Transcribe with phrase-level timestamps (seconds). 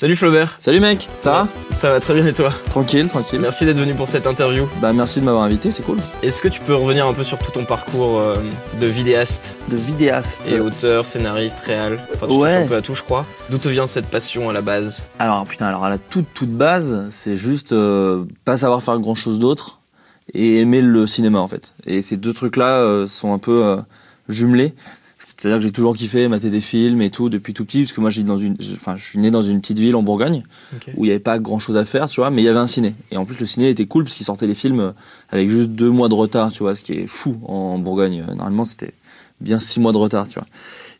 [0.00, 0.56] Salut Flaubert.
[0.60, 1.48] Salut mec, ça va?
[1.70, 2.50] Ça va très bien et toi?
[2.70, 3.38] Tranquille, tranquille.
[3.38, 4.66] Merci d'être venu pour cette interview.
[4.80, 5.98] Bah merci de m'avoir invité, c'est cool.
[6.22, 8.36] Est-ce que tu peux revenir un peu sur tout ton parcours euh,
[8.80, 10.48] de vidéaste De vidéaste.
[10.50, 11.98] et auteur, scénariste, réal?
[12.14, 12.54] Enfin tu Ouais.
[12.54, 13.26] touches un peu à tout je crois.
[13.50, 15.06] D'où te vient cette passion à la base?
[15.18, 19.14] Alors putain, alors à la toute toute base, c'est juste euh, pas savoir faire grand
[19.14, 19.82] chose d'autre
[20.32, 21.74] et aimer le cinéma en fait.
[21.84, 23.76] Et ces deux trucs-là euh, sont un peu
[24.30, 24.72] jumelés.
[25.40, 28.00] C'est-à-dire que j'ai toujours kiffé mater des films et tout depuis tout petit, parce que
[28.02, 30.42] moi j'ai dans une, je- enfin je suis né dans une petite ville en Bourgogne
[30.98, 32.58] où il y avait pas grand chose à faire, tu vois, mais il y avait
[32.58, 32.94] un ciné.
[33.10, 34.92] Et en plus le ciné était cool parce qu'il sortait les films euh,
[35.30, 38.22] avec juste deux mois de retard, tu vois, ce qui est fou en Bourgogne.
[38.28, 38.92] Euh, Normalement c'était
[39.40, 40.46] bien six mois de retard, tu vois.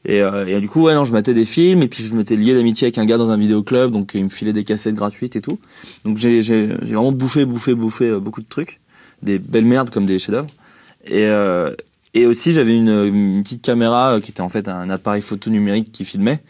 [0.07, 2.35] Et, euh, et du coup, ouais, non, je matais des films et puis je m'étais
[2.37, 5.37] lié d'amitié avec un gars dans un vidéoclub, donc il me filait des cassettes gratuites
[5.37, 5.59] et tout.
[6.07, 8.81] Donc j'ai j'ai j'ai vraiment bouffé, bouffé, bouffé euh, beaucoup de trucs,
[9.23, 10.47] des belles merdes comme des chefs-d'œuvre.
[11.05, 11.75] Et euh,
[12.15, 15.51] et aussi j'avais une, une petite caméra euh, qui était en fait un appareil photo
[15.51, 16.43] numérique qui filmait.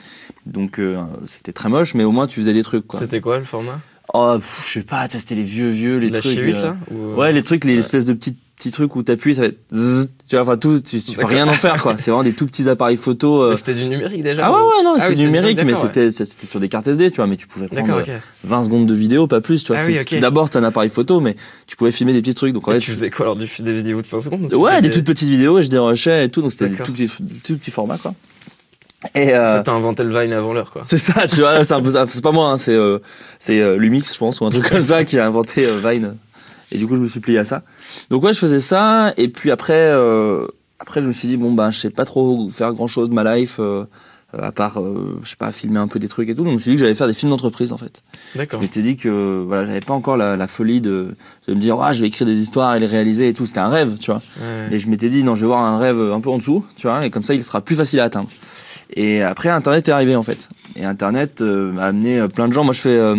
[0.46, 2.84] Donc euh, c'était très moche, mais au moins tu faisais des trucs.
[2.95, 3.80] C'était quoi le format?
[4.12, 6.33] Oh, pff, je sais pas, c'était les vieux vieux les La trucs.
[6.33, 7.78] Chi-8 euh, là Ou, euh, Ouais, les trucs, les Ouais.
[7.80, 10.78] espèces de petits petits trucs où t'appuies, ça va être zzz, tu vois, enfin tout,
[10.80, 11.97] tu, tu peux rien en faire quoi.
[11.97, 13.41] C'est vraiment des tout petits appareils photo.
[13.42, 16.11] euh, C'était du numérique déjà ah ouais, ouais, non, Ah c'était oui, numérique, mais c'était
[16.12, 18.22] c'était sur des cartes SD, tu vois, mais tu pouvais prendre D'accord, euh, ok.
[18.44, 19.80] 20 secondes de vidéo, pas plus, tu vois.
[19.83, 20.20] Ah oui.
[20.20, 21.34] D'abord, c'était un appareil photo, mais
[21.67, 22.52] tu pouvais filmer des petits trucs.
[22.52, 24.70] Donc en Et fait, tu faisais quoi alors du, des vidéos de 20 secondes ouais,
[24.70, 27.11] faisais des toutes petites vidéos et je dérochais et tout, donc c'était des tout petits,
[27.20, 28.14] des tout petits formats, quoi.
[29.14, 30.83] Et En euh, fait, T'as inventé le Vine avant l'heure quoi.
[30.84, 32.05] c'est ça, tu vois, c'est un peu ça.
[32.06, 32.98] C'est pas moi, hein, c'est euh,
[33.39, 36.17] c'est euh, Lumix, je pense, ou un truc comme ça, qui a inventé euh, Vine.
[36.73, 37.63] Et du coup, je me suis plié à ça.
[38.11, 39.13] Donc ouais, je faisais ça.
[39.17, 40.47] Et puis après, euh,
[40.79, 43.15] après, je me suis dit bon ben, je sais pas trop faire grand chose de
[43.15, 43.85] ma life, euh,
[44.35, 46.43] euh, à part, euh, je sais pas, filmer un peu des trucs et tout.
[46.45, 48.03] Donc je me suis dit que j'allais faire des films d'entreprise en fait.
[48.37, 48.61] D'accord.
[48.61, 51.17] Je m'étais dit que voilà, j'avais pas encore la, la folie de,
[51.48, 53.47] de me dire ouais, je vais écrire des histoires et les réaliser et tout.
[53.47, 54.23] C'était un rêve, tu vois.
[54.41, 54.69] Ouais.
[54.75, 56.87] Et je m'étais dit, non, je vais voir un rêve un peu en dessous, tu
[56.87, 58.29] vois, et comme ça, il sera plus facile à atteindre.
[58.95, 60.48] Et après, Internet est arrivé, en fait.
[60.77, 62.65] Et Internet euh, m'a amené euh, plein de gens.
[62.65, 63.17] Moi, je fais, euh,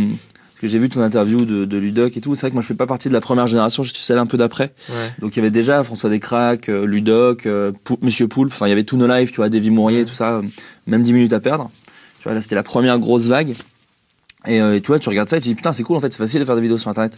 [0.61, 2.35] que j'ai vu ton interview de, de Ludoc et tout.
[2.35, 4.17] C'est vrai que moi, je fais pas partie de la première génération, je suis celle
[4.19, 4.73] un peu d'après.
[4.89, 4.95] Ouais.
[5.19, 8.69] Donc, il y avait déjà François Descraques, euh, Ludoc, euh, Pou- Monsieur Poulpe, enfin, il
[8.69, 10.41] y avait tout No Life, tu vois, Davy Mourier, tout ça,
[10.87, 11.69] même 10 minutes à perdre.
[12.19, 13.55] Tu vois, là, c'était la première grosse vague.
[14.47, 15.99] Et, euh, et tu vois, tu regardes ça et tu dis, putain, c'est cool, en
[15.99, 17.17] fait, c'est facile de faire des vidéos sur Internet.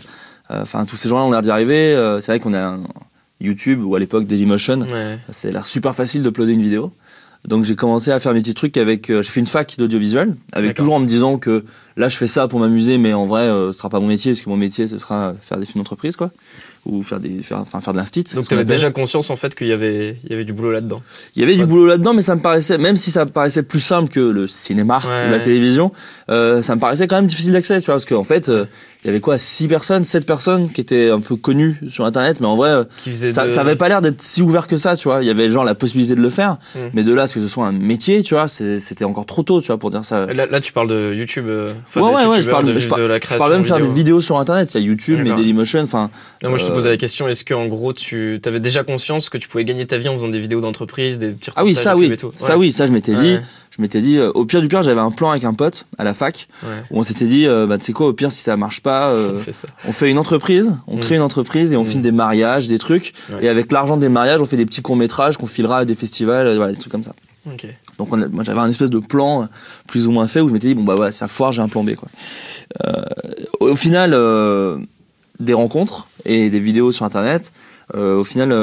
[0.52, 1.96] Euh, Enfin, tous ces gens-là ont l'air d'y arriver.
[1.96, 2.78] Euh, c'est vrai qu'on a
[3.40, 4.82] YouTube ou à l'époque Dailymotion.
[4.82, 5.18] Ouais.
[5.32, 6.92] C'est l'air super facile d'uploader une vidéo.
[7.46, 9.08] Donc j'ai commencé à faire mes petits trucs avec.
[9.08, 11.66] j'ai fait une fac d'audiovisuel, avec toujours en me disant que
[11.98, 14.32] là je fais ça pour m'amuser, mais en vrai euh, ce sera pas mon métier,
[14.34, 16.32] parce que mon métier ce sera faire des films d'entreprise quoi,
[16.86, 18.24] ou faire des faire, enfin, faire de l'instit.
[18.36, 18.76] Donc t'avais appelle.
[18.76, 21.02] déjà conscience en fait qu'il y avait, il y avait du boulot là-dedans.
[21.36, 23.64] Il y avait du boulot là-dedans, mais ça me paraissait, même si ça me paraissait
[23.64, 25.28] plus simple que le cinéma Ouais.
[25.28, 25.92] ou la télévision,
[26.30, 28.66] euh, ça me paraissait quand même difficile d'accès, tu vois, parce qu'en fait euh,
[29.04, 32.40] il y avait quoi, six personnes, sept personnes qui étaient un peu connues sur Internet,
[32.40, 34.78] mais en vrai euh, Qui ça, de- ça avait pas l'air d'être si ouvert que
[34.78, 35.22] ça, tu vois.
[35.22, 36.80] Il y avait genre la possibilité de le faire, Mm.
[36.94, 39.44] mais de là à ce que ce soit un métier, tu vois, c'était encore trop
[39.44, 40.26] tôt, tu vois, pour dire ça.
[40.28, 41.46] Là, là, tu parles de YouTube.
[41.86, 43.68] Enfin, ouais, ouais, ouais, je parle, de, je parle, de la je parle même de
[43.68, 44.74] faire des vidéos sur Internet.
[44.74, 45.32] Il y a YouTube, mais.
[45.36, 46.10] Dailymotion, enfin.
[46.44, 49.38] Moi, je te Euh, posais la question est-ce qu'en gros, tu avais déjà conscience que
[49.38, 51.96] tu pouvais gagner ta vie en faisant des vidéos d'entreprise, des petits Ah oui, ça
[51.96, 53.38] oui, ça oui, ça je m'étais dit.
[53.76, 56.04] Je m'étais dit, euh, au pire du pire, j'avais un plan avec un pote à
[56.04, 56.70] la fac Ouais.
[56.92, 59.08] où on s'était dit, euh, bah tu sais quoi, au pire si ça marche pas,
[59.08, 59.68] euh, On fait ça.
[59.88, 61.00] on fait une entreprise, on Mm.
[61.00, 61.86] crée une entreprise et on Mm.
[61.88, 63.46] filme des mariages, des trucs, Ouais.
[63.46, 65.96] et avec l'argent des mariages, on fait des petits courts métrages qu'on filera à des
[65.96, 67.14] festivals, voilà, des trucs comme ça.
[67.46, 67.68] Ok.
[67.98, 69.46] Donc on a- moi j'avais un espèce de plan euh,
[69.88, 71.68] plus ou moins fait où je m'étais dit bon bah ouais ça foire j'ai un
[71.68, 72.08] plan B quoi.
[72.86, 73.02] Euh,
[73.60, 74.78] au final euh,
[75.40, 77.52] des rencontres et des vidéos sur internet.
[77.96, 78.54] Euh, au final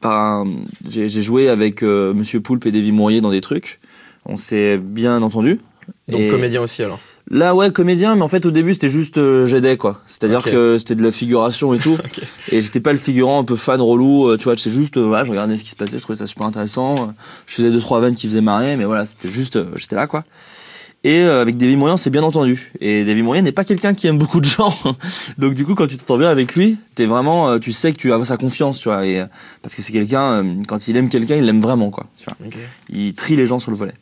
[0.00, 0.44] par
[0.88, 3.80] j'ai joué avec Monsieur Poulpe et Davy Mourier dans des trucs.
[4.26, 5.60] On s'est bien entendu.
[6.08, 6.98] Donc Et comédien aussi alors.
[7.32, 10.00] Là ouais comédien mais en fait au début c'était juste euh, j'aidais quoi.
[10.06, 11.96] C'est-à-dire que c'était de la figuration et tout.
[12.04, 12.22] Ok.
[12.50, 15.06] Et j'étais pas le figurant un peu fan relou, euh, tu vois, c'est juste, euh,
[15.06, 17.14] voilà, je regardais ce qui se passait, je trouvais ça super intéressant.
[17.46, 20.06] Je faisais deux trois vannes qui faisaient marrer, mais voilà, c'était juste, euh, j'étais là
[20.08, 20.24] quoi.
[21.02, 22.72] Et euh, avec David Moyen, c'est bien entendu.
[22.80, 24.74] Et David Moyen n'est pas quelqu'un qui aime beaucoup de gens,
[25.38, 27.96] donc du coup, quand tu t'entends bien avec lui, t'es vraiment, euh, tu sais que
[27.98, 29.26] tu as sa confiance, tu vois, et euh,
[29.62, 32.06] parce que c'est quelqu'un, euh, quand il aime quelqu'un, il l'aime vraiment quoi.
[32.16, 32.58] Tu vois Ok.
[32.90, 33.94] il trie les gens sur le volet.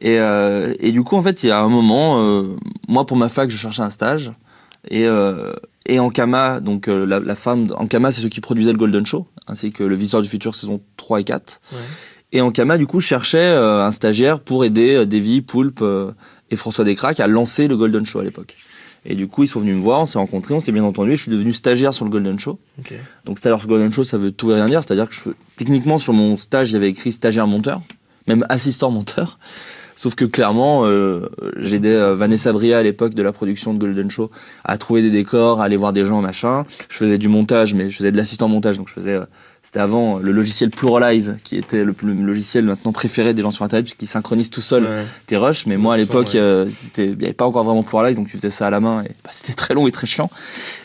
[0.00, 3.16] Et, euh, et du coup, en fait, il y a un moment, euh, moi, pour
[3.16, 4.32] ma fac, je cherchais un stage.
[4.90, 5.52] Et, euh,
[5.86, 9.26] et Ankama, donc euh, la, la femme, Ankama, c'est ceux qui produisaient le Golden Show,
[9.48, 11.60] ainsi que le Visiteur du Futur saison 3 et 4.
[11.72, 11.78] Ouais.
[12.32, 16.12] Et Ankama, du coup, cherchait euh, un stagiaire pour aider euh, Davy, Poulpe euh,
[16.50, 18.56] et François Descraques à lancer le Golden Show à l'époque.
[19.06, 21.12] Et du coup, ils sont venus me voir, on s'est rencontrés, on s'est bien entendu,
[21.12, 22.58] et je suis devenu stagiaire sur le Golden Show.
[22.78, 22.92] Ok.
[23.24, 24.82] Donc stagiaire sur Golden Show, ça veut tout et rien dire.
[24.82, 27.80] C'est-à-dire que je, techniquement sur mon stage, il y avait écrit stagiaire monteur,
[28.26, 29.38] même assistant monteur.
[29.98, 34.08] Sauf que clairement, euh, j'aidais euh, Vanessa Bria à l'époque de la production de Golden
[34.08, 34.30] Show
[34.62, 36.64] à trouver des décors, à aller voir des gens, machin.
[36.88, 39.24] Je faisais du montage, mais je faisais de l'assistant montage, donc je faisais euh,
[39.68, 43.66] C'était avant le logiciel Pluralize, qui était le, le logiciel maintenant préféré des gens sur
[43.66, 45.04] Internet, puisqu'il synchronise tout seul Ouais.
[45.26, 45.66] tes rushs.
[45.66, 46.40] Mais moi, à l'époque, ouais.
[46.40, 48.80] euh, c'était- il n'y avait pas encore vraiment Pluralize, donc tu faisais ça à la
[48.80, 49.02] main.
[49.02, 50.30] Et bah, c'était très long et très chiant.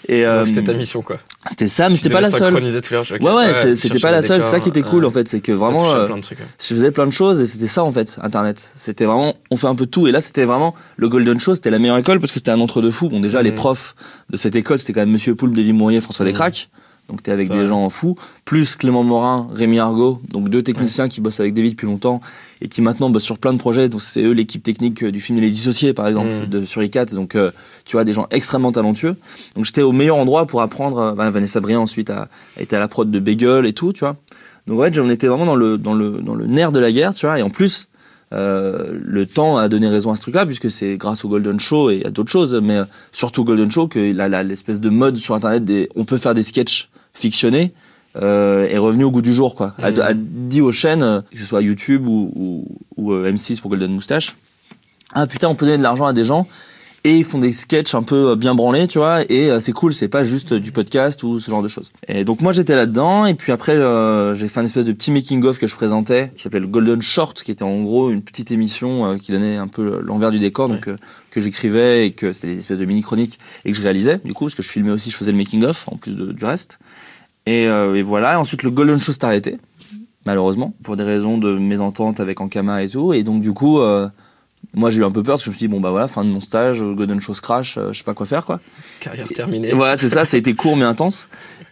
[0.09, 1.15] Et euh, C'était ta mission, quoi.
[1.49, 2.39] c'était ça, mais c'était pas la seule.
[2.41, 3.21] synchroniser tous les rushs, ok.
[3.21, 4.41] Ouais, ouais, tu c'était pas la seule.
[4.41, 5.09] C'est ça qui était cool, ouais.
[5.09, 5.29] en fait.
[5.29, 5.89] C'est que vraiment.
[5.93, 6.45] euh, plein de trucs, ouais.
[6.59, 9.67] je faisais plein de choses et c'était ça en fait internet c'était vraiment on fait
[9.67, 12.33] un peu tout et là c'était vraiment le golden show c'était la meilleure école parce
[12.33, 13.55] que c'était un entre deux fous bon déjà les Mhm.
[13.55, 13.95] profs
[14.29, 16.31] de cette école c'était quand même monsieur Poulpe David Mourier François Mhm.
[16.33, 16.69] Descraques
[17.09, 18.15] donc t'es avec C'est des gens fous
[18.45, 22.21] plus Clément Morin Rémi Argot donc deux techniciens qui bossent avec David depuis longtemps
[22.61, 23.89] et qui maintenant bossent sur plein de projets.
[23.89, 26.45] Donc c'est eux l'équipe technique euh, du film Les Dissociés par exemple Mhm.
[26.47, 27.51] de sur I4 donc euh,
[27.85, 29.17] tu vois des gens extrêmement talentueux.
[29.55, 32.79] Donc j'étais au meilleur endroit pour apprendre bah, Vanessa Briand ensuite a, a été à
[32.79, 34.15] la prod de Bagel et tout tu vois.
[34.67, 37.13] Donc ouais, on était vraiment dans le dans le dans le nerf de la guerre,
[37.13, 37.37] tu vois.
[37.37, 37.89] Et en plus,
[38.33, 41.89] euh, le temps a donné raison à ce truc-là, puisque c'est grâce au Golden Show
[41.89, 43.99] et à d'autres choses, mais euh, surtout Golden Show que
[44.43, 47.73] l'espèce de mode sur Internet, des, on peut faire des sketchs fictionnés,
[48.21, 49.73] euh, est revenu au goût du jour, quoi.
[49.81, 52.67] A, a dit aux chaînes, que ce soit YouTube ou, ou,
[52.97, 54.35] ou, euh, M6 pour Golden Moustache,
[55.13, 56.47] ah putain, on peut donner de l'argent à des gens
[57.05, 59.73] et ils font des sketchs un peu euh, bien branlés, tu vois, et euh, c'est
[59.73, 61.91] cool, c'est pas juste du podcast ou ce genre de choses.
[62.07, 65.11] Et donc moi j'étais là-dedans, et puis après euh, j'ai fait un espèce de petit
[65.11, 68.51] making-of que je présentais, qui s'appelait le Golden Short, qui était en gros une petite
[68.51, 70.95] émission euh, qui donnait un peu l'envers du décor, donc euh,
[71.29, 74.45] que j'écrivais et que c'était des espèces de mini-chroniques et que je réalisais, du coup,
[74.45, 76.79] parce que je filmais aussi, je faisais le making-of en plus de- du reste.
[77.45, 79.57] Et, euh, et voilà, et ensuite le Golden Show s'est arrêté,
[80.25, 83.79] malheureusement, pour des raisons de mésentente avec Ankama et tout, et donc du coup...
[83.79, 84.07] euh,
[84.73, 86.07] moi j'ai eu un peu peur parce que je me suis dit bon bah voilà
[86.07, 88.61] fin de mon stage Golden Show crash euh, je sais pas quoi faire quoi
[89.01, 89.67] Carrière terminée.
[89.67, 91.27] et voilà c'est ça ça a été court mais intense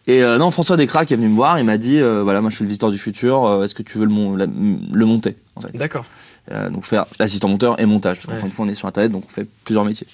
[0.08, 2.50] et euh, non François Descraques est venu me voir il m'a dit euh, voilà moi
[2.50, 5.06] je fais le visiteur du futur euh, est-ce que tu veux le, mon- la- le
[5.06, 5.72] monter en fait?
[5.76, 6.04] D'accord.
[6.52, 8.44] Euh, donc faire l'assistant monteur et montage parce Ouais.
[8.46, 10.08] une fois on est sur internet donc on fait plusieurs métiers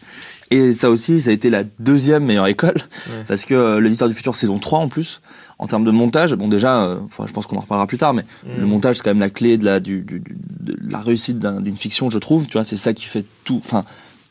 [0.51, 3.23] et ça aussi ça a été la deuxième meilleure école Ouais.
[3.27, 5.19] parce que le visiteur du futur saison 3 en plus
[5.59, 8.13] en termes de montage bon déjà euh, enfin, je pense qu'on en reparlera plus tard
[8.13, 8.59] mais Mm.
[8.59, 10.21] le montage c'est quand même la clé de la du, du-
[10.59, 13.61] de la réussite d'un- d'une fiction je trouve tu vois c'est ça qui fait tout
[13.65, 13.83] enfin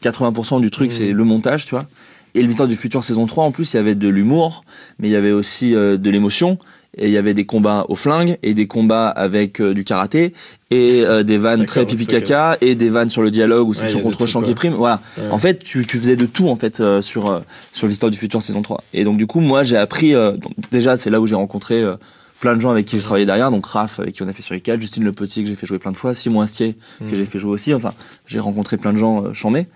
[0.02, 0.92] 80% du truc Mm.
[0.92, 1.86] c'est le montage tu vois
[2.34, 4.64] et le visiteur du futur saison 3 en plus il y avait de l'humour
[4.98, 6.58] mais il y avait aussi euh, de l'émotion
[6.96, 10.32] et il y avait des combats au flingue et des combats avec euh, du karaté
[10.70, 13.82] et euh, des vannes très pipi caca et des vannes sur le dialogue ou Ouais,
[13.82, 15.00] a de contre champ qui prime voilà.
[15.18, 15.28] Ouais.
[15.30, 17.40] en fait tu, tu faisais de tout en fait euh, sur euh,
[17.72, 20.52] sur l'histoire du futur saison 3 et donc du coup moi j'ai appris euh, donc,
[20.72, 21.96] déjà c'est là où j'ai rencontré euh,
[22.40, 24.42] plein de gens avec qui j'ai travaillé derrière donc Raph avec qui on a fait
[24.42, 26.76] sur les 4 Justine Le Petit que j'ai fait jouer plein de fois Simon Astier
[27.00, 27.14] que Mm.
[27.14, 27.92] j'ai fait jouer aussi enfin
[28.26, 29.66] j'ai rencontré plein de gens euh, chambés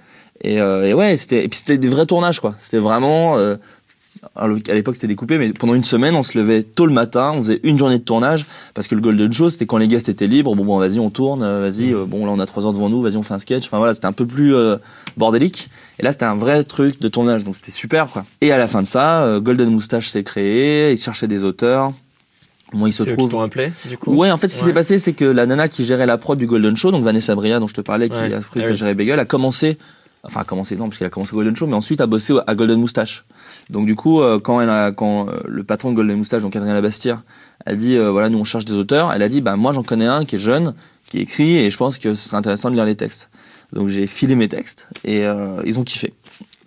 [0.42, 2.54] et, euh, et ouais c'était et puis c'était des vrais tournages quoi.
[2.56, 3.56] C'était vraiment euh,
[4.36, 7.42] à l'époque c'était découpé mais pendant une semaine on se levait tôt le matin on
[7.42, 8.44] faisait une journée de tournage
[8.74, 11.08] parce que le Golden Show c'était quand les guests étaient libres bon bon vas-y on
[11.10, 13.32] tourne euh, vas-y euh, bon là on a trois heures devant nous vas-y on fait
[13.34, 14.76] un sketch enfin voilà c'était un peu plus euh,
[15.16, 18.58] bordélique et là c'était un vrai truc de tournage donc c'était super quoi et à
[18.58, 21.92] la fin de ça euh, Golden Moustache s'est créé ils cherchaient des auteurs
[22.74, 24.54] moi il se C'est eux qui trouve t'ont appelé, du coup Ouais, en fait, ce
[24.54, 24.68] qui Ouais.
[24.68, 27.34] s'est passé, c'est que la nana qui gérait la prod du Golden Show, donc Vanessa
[27.34, 28.32] Bria, dont je te parlais, qui Ouais.
[28.32, 28.76] a Ah qui a oui.
[28.76, 29.76] géré Bagel, a commencé,
[30.22, 32.54] enfin, a commencé, non, parce qu'elle a commencé Golden Show, mais ensuite a bossé à
[32.54, 33.24] Golden Moustache.
[33.70, 36.56] Donc, du coup, euh, quand elle a, quand euh, le patron de Golden Moustache, donc
[36.56, 37.22] Adrien Labastire,
[37.66, 39.82] a dit, euh, voilà, nous on cherche des auteurs, elle a dit, bah, moi j'en
[39.82, 40.74] connais un qui est jeune,
[41.06, 43.30] qui écrit, et je pense que ce serait intéressant de lire les textes.
[43.72, 46.12] Donc, j'ai filé mes textes, et euh, ils ont kiffé.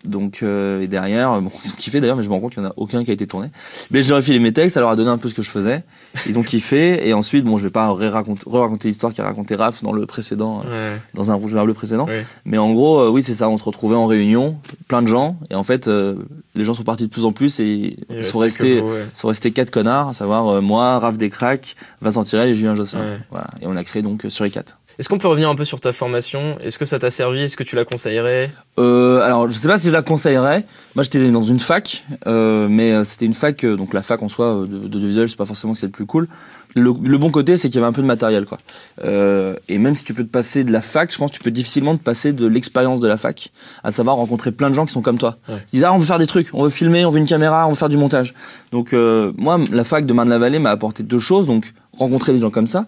[0.06, 2.62] Donc, euh, et derrière, bon, ils ont kiffé d'ailleurs, mais je me rends compte qu'il
[2.62, 3.50] n'y en a aucun qui a été tourné.
[3.92, 5.42] Mais je leur ai filé mes textes, ça leur a donné un peu ce que
[5.42, 5.84] je faisais.
[6.28, 9.82] Ils ont kiffé, et ensuite, bon, je vais pas re-raconter, re-raconter l'histoire qu'a raconté Raph
[9.82, 12.06] dans le précédent, euh, dans un rouge vers bleu précédent.
[12.06, 12.24] Ouais.
[12.46, 14.58] Mais en gros, euh, oui, c'est ça, on se retrouvait en réunion,
[14.88, 16.16] plein de gens, et en fait, euh,
[16.56, 19.06] les gens sont partis de plus en plus, et ils sont restés, vous, ouais.
[19.14, 23.20] sont restés quatre connards, à savoir euh, moi, Raph Descraques, Vincent Tirel et Julien Josselin.
[23.32, 23.48] Voilà.
[23.62, 24.80] Et on a créé donc euh, sur les quatre.
[25.00, 26.56] Est-ce qu'on peut revenir un peu sur ta formation?
[26.62, 27.42] Est-ce que ça t'a servi?
[27.42, 28.52] Est-ce que tu la conseillerais?
[28.78, 30.66] Euh, alors, je sais pas si je la conseillerais.
[30.96, 34.22] Moi, j'étais dans une fac, euh, mais euh, c'était une fac, euh, donc la fac
[34.22, 36.28] en soi euh, de- d'audiovisuel, c'est pas forcément ce qui est le plus cool.
[36.76, 38.58] Le, le bon côté, c'est qu'il y avait un peu de matériel, quoi.
[39.04, 41.44] Euh, et même si tu peux te passer de la fac, je pense que tu
[41.44, 43.50] peux difficilement te passer de l'expérience de la fac,
[43.84, 45.38] à savoir rencontrer plein de gens qui sont comme toi.
[45.50, 45.56] Ouais.
[45.72, 47.68] Ils disent ah, on veut faire des trucs, on veut filmer, on veut une caméra,
[47.68, 48.34] on veut faire du montage.
[48.72, 52.50] Donc euh, moi, la fac de Marne-la-Vallée m'a apporté deux choses, donc rencontrer des gens
[52.50, 52.86] comme ça.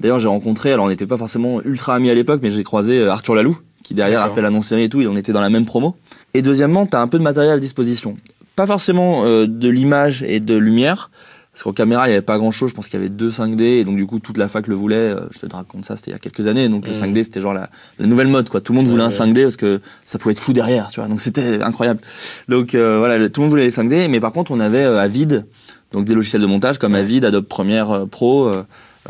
[0.00, 3.00] D'ailleurs, j'ai rencontré, alors on n'était pas forcément ultra amis à l'époque, mais j'ai croisé
[3.00, 5.40] euh, Arthur Lalou, qui derrière a fait l'annonce série et tout, et on était dans
[5.40, 5.96] la même promo.
[6.34, 8.16] Et deuxièmement, tu as un peu de matériel à disposition.
[8.54, 11.10] Pas forcément euh, de l'image et de lumière,
[11.52, 12.70] parce qu'en caméra, il n'y avait pas grand chose.
[12.70, 14.76] Je pense qu'il y avait deux 5D, et donc du coup, toute la fac le
[14.76, 14.94] voulait.
[14.96, 16.68] Euh, Je te raconte ça, c'était il y a quelques années.
[16.68, 16.98] Donc le Mhm.
[17.12, 18.60] 5D, c'était genre la, la nouvelle mode, quoi.
[18.60, 21.00] Tout le monde voulait Ouais, un 5D parce que ça pouvait être fou derrière, tu
[21.00, 21.08] vois.
[21.08, 22.00] Donc c'était incroyable.
[22.48, 25.00] Donc euh, voilà, tout le monde voulait les 5D, mais par contre, on avait euh,
[25.00, 25.46] Avid,
[25.90, 28.52] donc des logiciels de montage comme Avid, Adobe Premiere euh, Pro.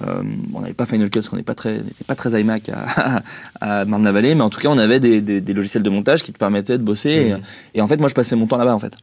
[0.06, 0.22] Euh,
[0.54, 3.22] on n'avait pas Final Cut parce qu'on n'est pas très, n'était pas très iMac à,
[3.60, 6.32] à Marne-la-Vallée, mais en tout cas, on avait des, des, des logiciels de montage qui
[6.32, 7.30] te permettaient de bosser.
[7.32, 7.40] Mhm.
[7.74, 8.94] Et, et en fait, moi, je passais mon temps là-bas, en fait.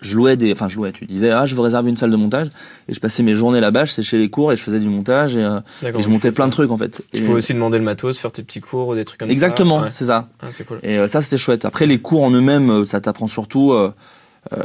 [0.00, 2.16] je louais des, enfin je louais, tu disais ah je veux réserver une salle de
[2.16, 2.48] montage
[2.88, 5.36] et je passais mes journées là-bas, je séchais les cours et je faisais du montage
[5.36, 6.46] et, euh, et je montais plein ça.
[6.46, 7.00] de trucs en fait.
[7.12, 9.30] Tu Et- peux aussi demander le matos, faire tes petits cours ou des trucs comme
[9.30, 9.84] Exactement, ça.
[9.86, 9.90] Ouais.
[9.92, 10.26] c'est ça.
[10.42, 10.78] Ah, c'est cool.
[10.82, 11.64] Et euh, ça c'était chouette.
[11.64, 13.92] Après les cours en eux-mêmes, euh, ça t'apprend surtout euh,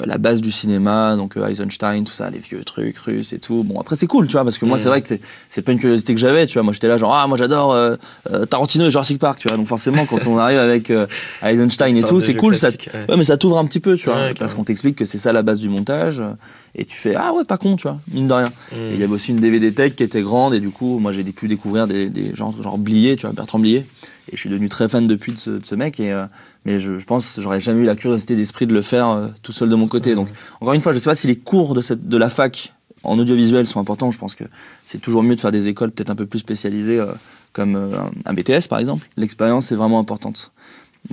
[0.05, 3.63] la base du cinéma, donc euh, Eisenstein, tout ça, les vieux trucs russes et tout.
[3.63, 4.79] Bon après c'est cool, tu vois, parce que moi Mm.
[4.81, 6.63] c'est vrai que c'est c'est pas une curiosité que j'avais, tu vois.
[6.63, 7.95] Moi j'étais là genre ah moi j'adore euh,
[8.31, 9.57] euh, Tarantino et Jurassic Park, tu vois.
[9.57, 11.07] Donc forcément quand on arrive avec euh,
[11.43, 12.75] Eisenstein et tout, c'est cool, ça ouais.
[13.09, 15.17] Ouais, mais ça t'ouvre un petit peu, tu vois, Ouais, parce qu'on t'explique que c'est
[15.17, 16.31] ça la base du montage, euh,
[16.75, 18.49] et tu fais ah ouais, pas con, tu vois, mine de rien.
[18.71, 18.75] Mm.
[18.75, 21.11] Et il y avait aussi une DVD tech qui était grande, et du coup, moi
[21.11, 23.85] j'ai pu découvrir des, des gens genre Blier, tu vois, Bertrand Blier,
[24.31, 26.25] et je suis devenu très fan depuis de ce, de ce mec, et euh,
[26.65, 29.27] mais je, je pense que j'aurais jamais eu la curiosité d'esprit de le faire euh,
[29.43, 30.15] tout seul de mon côté.
[30.15, 30.27] Donc
[30.61, 32.73] encore une fois, je sais pas si les cours de cette de la fac
[33.03, 34.11] en audiovisuel sont importants.
[34.11, 34.43] Je pense que
[34.85, 37.13] c'est toujours mieux de faire des écoles peut-être un peu plus spécialisées, euh,
[37.53, 39.07] comme euh, un BTS par exemple.
[39.17, 40.51] L'expérience est vraiment importante.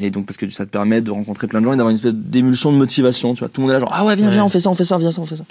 [0.00, 1.96] Et donc parce que ça te permet de rencontrer plein de gens et d'avoir une
[1.96, 3.48] espèce d'émulsion de motivation, tu vois.
[3.48, 4.32] Tout le monde est là genre ah ouais viens Ouais.
[4.32, 5.44] viens on fait ça, on fait ça, viens ça, on fait ça.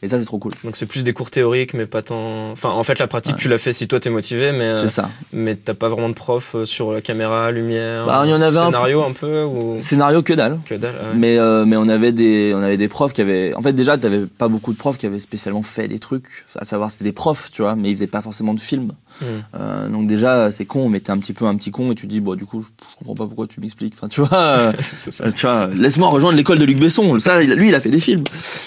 [0.00, 0.52] Et ça c'est trop cool.
[0.62, 2.52] Donc c'est plus des cours théoriques, mais pas tant.
[2.52, 3.40] Enfin, en fait, la pratique, Ouais.
[3.40, 5.10] tu l'as fait si toi t'es motivé, mais euh, C'est ça.
[5.32, 8.40] mais t'as pas vraiment de prof euh, sur la caméra, lumière, Bah, il y en
[8.40, 9.78] avait un scénario un peu ou?
[9.80, 10.60] Scénario que dalle.
[10.66, 10.92] que dalle.
[10.94, 11.16] ouais.
[11.16, 13.98] Mais euh, mais on avait des on avait des profs qui avaient en fait déjà
[13.98, 17.10] t'avais pas beaucoup de profs qui avaient spécialement fait des trucs à savoir c'était des
[17.12, 19.24] profs tu vois mais ils faisaient pas forcément de films Mm.
[19.54, 22.06] Euh, donc déjà c'est con mais t'es un petit peu un petit con et tu
[22.06, 23.94] te dis bon du coup je, je comprends pas pourquoi tu m'expliques.
[23.96, 24.72] Enfin tu vois euh,
[25.22, 27.18] euh, tu vois laisse-moi rejoindre l'école de Luc Besson.
[27.18, 28.24] Ça lui il a fait des films.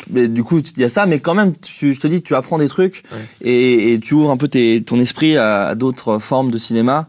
[0.10, 2.36] Mais du coup il y a ça mais quand même tu, je te dis tu
[2.36, 3.20] apprends des trucs Ouais.
[3.42, 7.08] et, et tu ouvres un peu tes, ton esprit à, à d'autres formes de cinéma.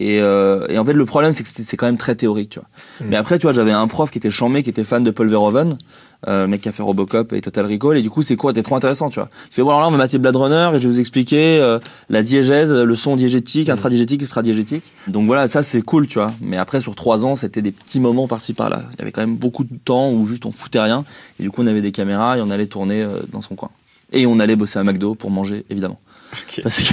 [0.00, 2.58] Et, euh, et en fait le problème c'est que c'est quand même très théorique tu
[2.58, 2.68] vois.
[3.00, 3.10] Mm.
[3.10, 5.28] mais après tu vois j'avais un prof qui était chambé qui était fan de Paul
[5.28, 5.78] Verhoeven
[6.28, 8.62] euh, mec qui a fait Robocop et Total Recall et du coup c'est quoi c'était
[8.62, 9.28] trop intéressant tu vois.
[9.50, 11.58] Il fait bon alors là on va mater Blade Runner et je vais vous expliquer
[11.60, 11.78] euh,
[12.08, 13.72] la diégèse le son diégétique Mm.
[13.72, 14.92] intradiégétique extradiégétique.
[15.08, 16.32] Donc voilà ça c'est cool tu vois.
[16.40, 18.82] Mais après sur trois ans c'était des petits moments par-ci par-là.
[18.94, 21.04] Il y avait quand même beaucoup de temps où juste on foutait rien.
[21.40, 23.70] Et du coup on avait des caméras et on allait tourner euh, dans son coin.
[24.12, 25.98] Et on allait bosser à McDo pour manger évidemment.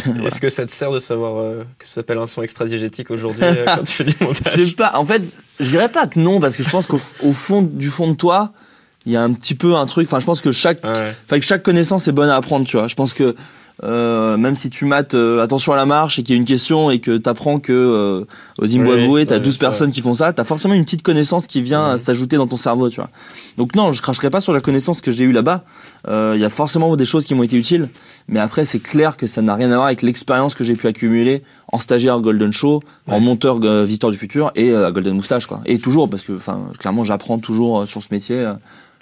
[0.06, 0.28] Voilà.
[0.28, 3.44] Est-ce que ça te sert de savoir euh, que ça s'appelle un son extra-diégétique aujourd'hui
[3.44, 4.92] euh, quand tu fais du Je montage sais pas.
[4.96, 5.24] En fait,
[5.60, 8.16] je dirais pas que non, parce que je pense qu'au au fond du fond de
[8.16, 8.54] toi,
[9.06, 10.08] il y a un petit peu un truc.
[10.08, 11.14] Enfin, je pense que chaque, Ouais.
[11.30, 12.66] que chaque connaissance est bonne à apprendre.
[12.66, 12.88] Tu vois.
[12.88, 13.36] Je pense que
[13.84, 16.46] euh, même si tu mates euh, attention à la marche et qu'il y a une
[16.46, 18.26] question et que t'apprends que euh,
[18.60, 21.02] au Zimbabwe Oui, t'as ouais, 12 c'est personnes qui font ça, t'as forcément une petite
[21.02, 22.90] connaissance qui vient s'ajouter dans ton cerveau.
[22.90, 23.10] Tu vois.
[23.58, 25.64] Donc non, je cracherai pas sur la connaissance que j'ai eue là-bas.
[26.08, 27.90] Euh, Il y a forcément des choses qui m'ont été utiles,
[28.28, 30.86] mais après c'est clair que ça n'a rien à voir avec l'expérience que j'ai pu
[30.86, 31.42] accumuler
[31.72, 35.48] en stagiaire Golden Show, en monteur euh, visiteur du futur et euh, à Golden Moustache
[35.48, 35.62] quoi.
[35.66, 38.54] Et toujours parce que enfin clairement j'apprends toujours euh, sur ce métier euh,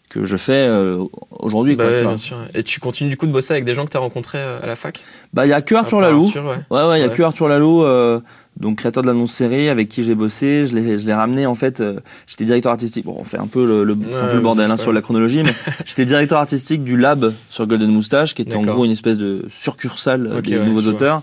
[0.09, 1.93] que je fais euh, aujourd'hui Bah quoi.
[1.93, 2.37] ouais, tu bien sûr.
[2.55, 4.65] Et tu continues du coup de bosser avec des gens que t'as rencontrés euh, à
[4.65, 5.01] la fac?
[5.33, 6.25] Bah il y a que Arthur Lalou.
[6.25, 6.57] Arthur, ouais.
[6.71, 8.19] Ouais ouais, il y a que Arthur Lalou euh,
[8.59, 11.53] donc créateur de l'annonce série avec qui j'ai bossé, je l'ai je l'ai ramené en
[11.55, 13.05] fait euh, j'étais directeur artistique.
[13.05, 15.01] Bon, on fait un peu le, le- c'est un peu le bordel hein, sur la
[15.01, 15.53] chronologie mais
[15.85, 19.45] j'étais directeur artistique du lab sur Golden Moustache qui était en gros une espèce de
[19.49, 21.21] succursale euh, Ok, des nouveaux auteurs.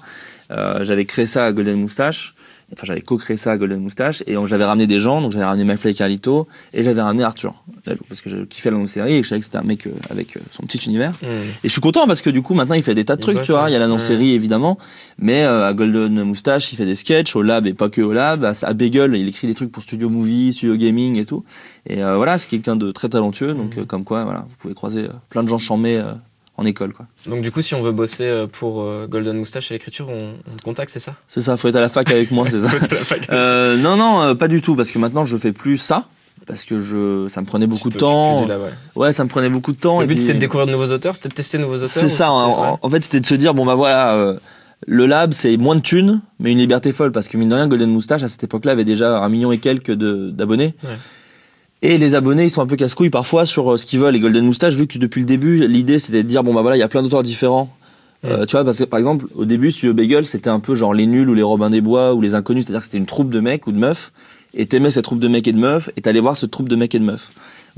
[0.53, 2.36] Euh, j'avais créé ça à Golden Moustache.
[2.73, 5.65] Enfin, j'avais co-créé ça à Golden Moustache et j'avais ramené des gens, donc j'avais ramené
[5.65, 7.63] McFly et Carlito et j'avais ramené Arthur
[8.09, 10.37] parce que je kiffais la série et je savais que c'était un mec euh, avec
[10.37, 11.13] euh, son petit univers.
[11.23, 11.27] Hmm.
[11.63, 13.25] Et je suis content parce que du coup maintenant il fait des tas de Il
[13.25, 13.71] trucs, tu vois.
[13.71, 14.15] Il y a l'annonce Ouais.
[14.15, 14.79] série évidemment,
[15.19, 18.13] mais euh, à Golden Moustache il fait des sketchs, au lab et pas que au
[18.13, 18.45] lab.
[18.45, 21.45] À, Bagel il écrit des trucs pour Studio Movie, Studio Gaming et tout.
[21.89, 24.75] Et euh, voilà, c'est quelqu'un de très talentueux, donc euh, comme quoi voilà, vous pouvez
[24.75, 26.13] croiser plein de gens charmés euh,
[26.59, 27.07] en école quoi.
[27.27, 30.35] Donc du coup, si on veut bosser euh, pour euh, Golden Moustache et l'écriture, on,
[30.53, 31.15] on te contacte, c'est ça?
[31.27, 32.69] C'est ça, faut être à la fac avec moi, c'est ça.
[33.29, 33.35] À.
[33.35, 36.07] Euh, non, non, pas du tout, parce que maintenant je fais plus ça,
[36.47, 38.47] parce que je, ça me prenait beaucoup de temps.
[38.47, 38.55] ouais.
[38.95, 40.01] Ouais, ça me prenait beaucoup de temps.
[40.01, 41.89] Le but puis- c'était de découvrir de nouveaux auteurs, c'était de tester de nouveaux auteurs
[41.89, 42.31] C'est ça.
[42.33, 42.69] En, ouais.
[42.69, 44.39] en- en fait, c'était de se dire bon bah voilà, euh,
[44.87, 47.67] le lab c'est moins de thunes, mais une liberté folle, parce que mine de rien,
[47.67, 50.75] Golden Moustache à cette époque-là avait déjà un million et quelques de- d'abonnés.
[50.85, 50.91] Ouais.
[51.83, 54.15] Et les abonnés, ils sont un peu casse-couilles parfois sur euh, ce qu'ils veulent.
[54.15, 56.77] Les Golden Moustache, vu que depuis le début, l'idée c'était de dire bon bah voilà,
[56.77, 57.69] il y a plein d'auteurs différents.
[58.25, 60.95] Euh, tu vois, parce que par exemple, au début, Studio Bagel, c'était un peu genre
[60.95, 63.31] les nuls ou les Robins des Bois ou les inconnus, c'est-à-dire que c'était une troupe
[63.31, 64.11] de mecs ou de meufs,
[64.55, 66.77] et t'aimais cette troupe de mecs et de meufs, et t'allais voir cette troupe de
[66.77, 67.29] mecs et de meufs.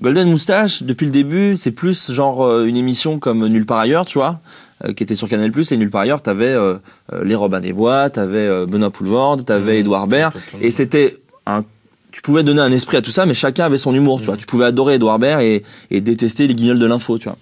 [0.00, 4.06] Golden Moustache, depuis le début, c'est plus genre euh, une émission comme Nulle part ailleurs,
[4.06, 4.40] tu vois,
[4.84, 6.76] euh, qui était sur Canal+, et Nulle part ailleurs, t'avais euh,
[7.24, 9.80] les Robins des Bois, t'avais Benoît Poulvorde, t'avais.
[9.80, 11.64] Edouard Baird, plein de- et c'était un
[12.10, 14.34] tu pouvais donner un esprit à tout ça, mais chacun avait son humour, tu vois.
[14.34, 14.40] Mhm.
[14.40, 17.36] Tu pouvais adorer Edouard Baird et, et détester les guignols de l'info, tu vois.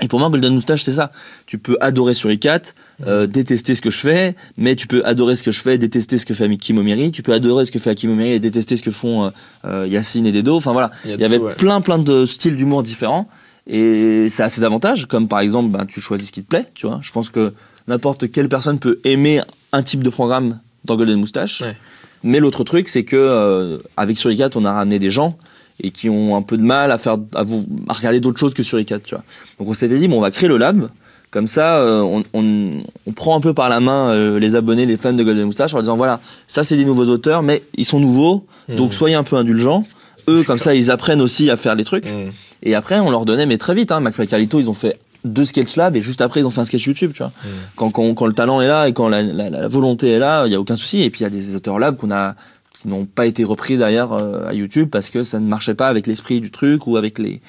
[0.00, 1.10] Et pour moi, Golden Moustache, c'est ça.
[1.46, 2.60] Tu peux adorer sur ICAT,
[3.06, 6.18] euh, détester ce que je fais, mais tu peux adorer ce que je fais, détester
[6.18, 7.10] ce que fait Hakim Omiri.
[7.10, 9.30] Tu peux adorer ce que fait Hakim Omiri et détester ce que font euh,
[9.64, 10.54] euh, Yacine et Dedo.
[10.56, 11.54] Enfin voilà, Il y il avait tout, ouais.
[11.54, 13.28] plein plein de styles d'humour différents.
[13.66, 16.66] Et ça a ses avantages, comme par exemple, ben, tu choisis ce qui te plaît,
[16.74, 17.00] tu vois.
[17.02, 17.52] Je pense que
[17.88, 19.40] n'importe quelle personne peut aimer
[19.72, 21.60] un type de programme dans Golden Moustache.
[21.60, 21.76] Ouais.
[22.24, 25.36] Mais l'autre truc, c'est que euh, avec Suricat, on a ramené des gens
[25.80, 28.54] et qui ont un peu de mal à faire à, vous, à regarder d'autres choses
[28.54, 29.24] que sur iCat, tu vois.
[29.58, 30.88] Donc on s'était dit bon on va créer le lab
[31.30, 32.70] comme ça, euh, on, on,
[33.06, 35.74] on, prend un peu par la main euh, les abonnés, les fans de Golden Moustache
[35.74, 38.96] en disant voilà, ça c'est des nouveaux auteurs, mais ils sont nouveaux, donc Mhm.
[38.96, 39.84] soyez un peu indulgents.
[40.28, 42.06] Eux, comme ça, ils apprennent aussi à faire les trucs.
[42.06, 42.30] Mm.
[42.62, 44.98] Et après, on leur donnait, mais très vite, hein, McFly et Carlito, ils ont fait
[45.24, 47.32] deux sketch labs et juste après, ils ont fait un sketch YouTube, tu vois.
[47.44, 47.48] Mm.
[47.76, 50.46] Quand, quand, quand le talent est là et quand la, la, la volonté est là,
[50.46, 51.02] il y a aucun souci.
[51.02, 52.34] Et puis, il y a des auteurs labs qu'on a
[52.80, 55.88] qui n'ont pas été repris derrière euh, à YouTube parce que ça ne marchait pas
[55.88, 57.40] avec l'esprit du truc ou avec les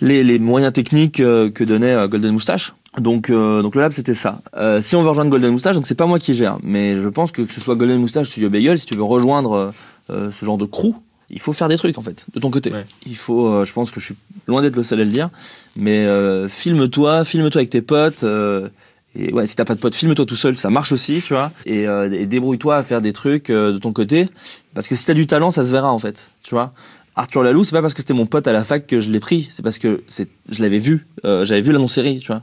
[0.00, 2.74] les, les moyens techniques euh, que donnait euh, Golden Moustache.
[2.98, 4.40] Donc, donc le lab c'était ça.
[4.80, 7.32] Si on veut rejoindre Golden Moustache, donc c'est pas moi qui gère, mais je pense
[7.32, 9.72] que que ce soit Golden Moustache, Studio Bagel, si tu veux rejoindre
[10.08, 10.94] ce genre de crew,
[11.34, 12.70] il faut faire des trucs en fait de ton côté.
[12.70, 12.86] Ouais.
[13.06, 15.28] Il faut, euh, je pense que je suis loin d'être le seul à le dire,
[15.76, 18.24] mais euh, filme-toi, filme-toi avec tes potes.
[18.24, 18.68] euh,
[19.16, 21.52] et ouais, si t'as pas de potes, filme-toi tout seul, ça marche aussi, tu vois.
[21.66, 24.26] Et, euh, et débrouille-toi à faire des trucs de ton côté,
[24.74, 26.70] parce que si t'as du talent, ça se verra en fait, tu vois.
[27.16, 29.20] Arthur Lalou, c'est pas parce que c'était mon pote à la fac que je l'ai
[29.20, 32.42] pris, c'est parce que c'est, je l'avais vu, euh, j'avais vu l'annonce série, tu vois.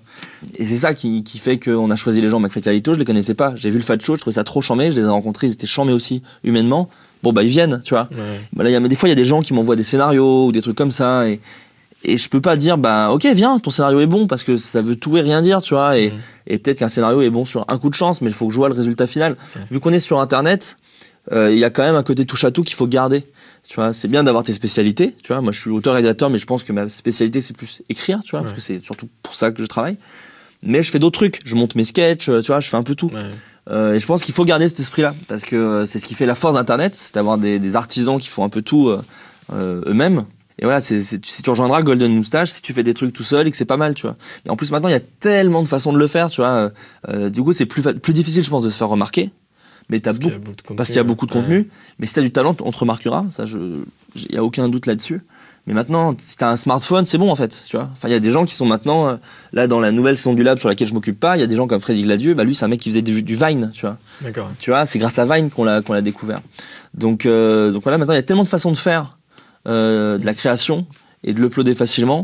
[0.56, 2.40] Et c'est ça qui, qui fait qu'on a choisi les gens.
[2.40, 3.54] McFly et Carlito, je les connaissais pas.
[3.58, 5.54] J'ai vu le Fat Show, je trouvais ça trop chambé, je les ai rencontrés, ils
[5.54, 6.90] étaient chambés aussi, humainement.
[7.24, 8.08] Bon, bah, ils viennent, tu vois.
[8.12, 8.40] Ouais.
[8.54, 9.84] Bah, là, y a, mais des fois, il y a des gens qui m'envoient des
[9.84, 11.40] scénarios ou des trucs comme ça, et,
[12.04, 14.82] et je peux pas dire, bah, ok, viens, ton scénario est bon, parce que ça
[14.82, 15.98] veut tout et rien dire, tu vois.
[16.00, 16.12] Et,
[16.48, 18.54] et peut-être qu'un scénario est bon sur un coup de chance, mais il faut que
[18.54, 19.36] je vois le résultat final.
[19.70, 20.78] Vu qu'on est sur Internet,
[21.32, 23.24] euh, il y a quand même un côté touche à tout qu'il faut garder.
[23.70, 25.16] Tu vois, c'est bien d'avoir tes spécialités.
[25.24, 28.20] Tu vois, moi, je suis auteur-rédacteur, mais je pense que ma spécialité, c'est plus écrire,
[28.26, 28.46] tu vois, Ouais.
[28.46, 29.98] parce que c'est surtout pour ça que je travaille.
[30.64, 31.40] Mais je fais d'autres trucs.
[31.46, 33.12] Je monte mes sketchs, euh, tu vois, je fais un peu tout.
[33.14, 33.22] Ouais.
[33.70, 36.16] Euh, et je pense qu'il faut garder cet esprit-là, parce que euh, c'est ce qui
[36.16, 39.02] fait la force d'Internet, c'est d'avoir des, des artisans qui font un peu tout euh,
[39.54, 40.26] euh, eux-mêmes.
[40.60, 43.24] Et voilà, c'est, c'est- si tu rejoindras Golden Moustache, si tu fais des trucs tout
[43.24, 44.16] seul et que c'est pas mal, tu vois.
[44.46, 46.50] Et en plus, maintenant, il y a tellement de façons de le faire, tu vois.
[46.50, 46.70] Euh,
[47.10, 49.32] euh, du coup, c'est plus, plus difficile, je pense, de se faire remarquer.
[49.90, 50.76] Mais t'as Parce qu'il y beaucoup, a beaucoup de contenu.
[50.78, 51.42] parce qu'il y a beaucoup de Ouais.
[51.42, 51.70] contenu.
[52.00, 53.26] Mais si t'as du talent, on te remarquera.
[53.30, 53.58] Ça, je,
[54.16, 55.22] il y a aucun doute là-dessus.
[55.68, 57.90] Mais maintenant, si t'as un smartphone, c'est bon en fait, tu vois.
[57.94, 59.16] Enfin, il y a des gens qui sont maintenant euh,
[59.54, 61.38] là dans la nouvelle saison du lab sur laquelle je m'occupe pas.
[61.38, 62.34] Il y a des gens comme Freddy Gladieux.
[62.34, 63.98] Bah lui, c'est un mec qui faisait du, du Vine, tu vois.
[64.22, 64.50] D'accord.
[64.60, 66.42] Tu vois, c'est grâce à Vine qu'on l'a qu'on l'a découvert.
[66.96, 69.18] Donc euh, donc voilà, maintenant il y a tellement de façons de faire
[69.68, 70.88] euh, de la création
[71.24, 72.24] et de l'uploader facilement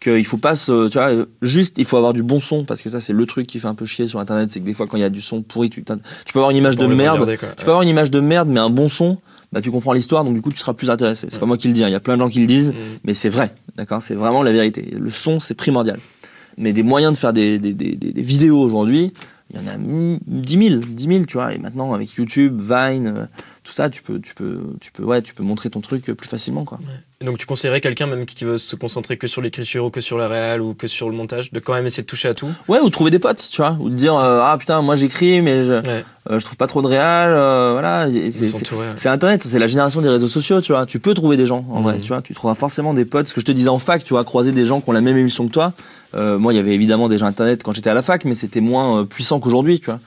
[0.00, 2.88] qu'il faut pas se, tu vois, juste il faut avoir du bon son parce que
[2.88, 4.86] ça c'est le truc qui fait un peu chier sur internet, c'est que des fois
[4.86, 7.28] quand il y a du son pourri, tu, tu peux avoir une image de merde,
[7.56, 9.18] tu peux avoir une image de merde mais un bon son,
[9.52, 11.26] bah tu comprends l'histoire donc du coup tu seras plus intéressé.
[11.28, 11.40] C'est Ouais.
[11.40, 12.70] pas moi qui le dis, hein, il y a plein de gens qui le disent,
[12.72, 12.98] Mm.
[13.04, 14.94] mais c'est vrai, d'accord, c'est vraiment la vérité.
[14.98, 15.98] Le son c'est primordial.
[16.56, 19.12] Mais des moyens de faire des, des, des, des- vidéos aujourd'hui,
[19.54, 21.54] il y en a mm, 10 000, 10 000, tu vois.
[21.54, 23.26] Et maintenant, avec YouTube, Vine, euh,
[23.68, 26.28] tout ça, tu peux, tu peux, tu peux, ouais, tu peux montrer ton truc plus
[26.28, 26.78] facilement, quoi.
[27.22, 30.16] Donc tu conseillerais quelqu'un même qui veut se concentrer que sur l'écriture ou que sur
[30.16, 32.48] la réal ou que sur le montage de quand même essayer de toucher à tout?
[32.68, 35.42] Ouais, ou trouver des potes, tu vois, ou de dire euh, ah putain, moi j'écris,
[35.42, 36.04] mais je, Ouais.
[36.30, 38.08] euh, je trouve pas trop de réal, euh, voilà.
[38.96, 40.86] C'est, Internet, c'est la génération des réseaux sociaux, tu vois.
[40.86, 42.22] Tu peux trouver des gens, en vrai, tu vois.
[42.22, 43.26] Tu trouveras forcément des potes.
[43.28, 45.00] Ce que je te disais en fac, tu vois, croiser des gens qui ont la
[45.02, 45.72] même émission que toi.
[46.14, 49.04] Moi, il y avait évidemment déjà Internet quand j'étais à la fac, mais c'était moins
[49.04, 50.00] puissant qu'aujourd'hui, tu vois.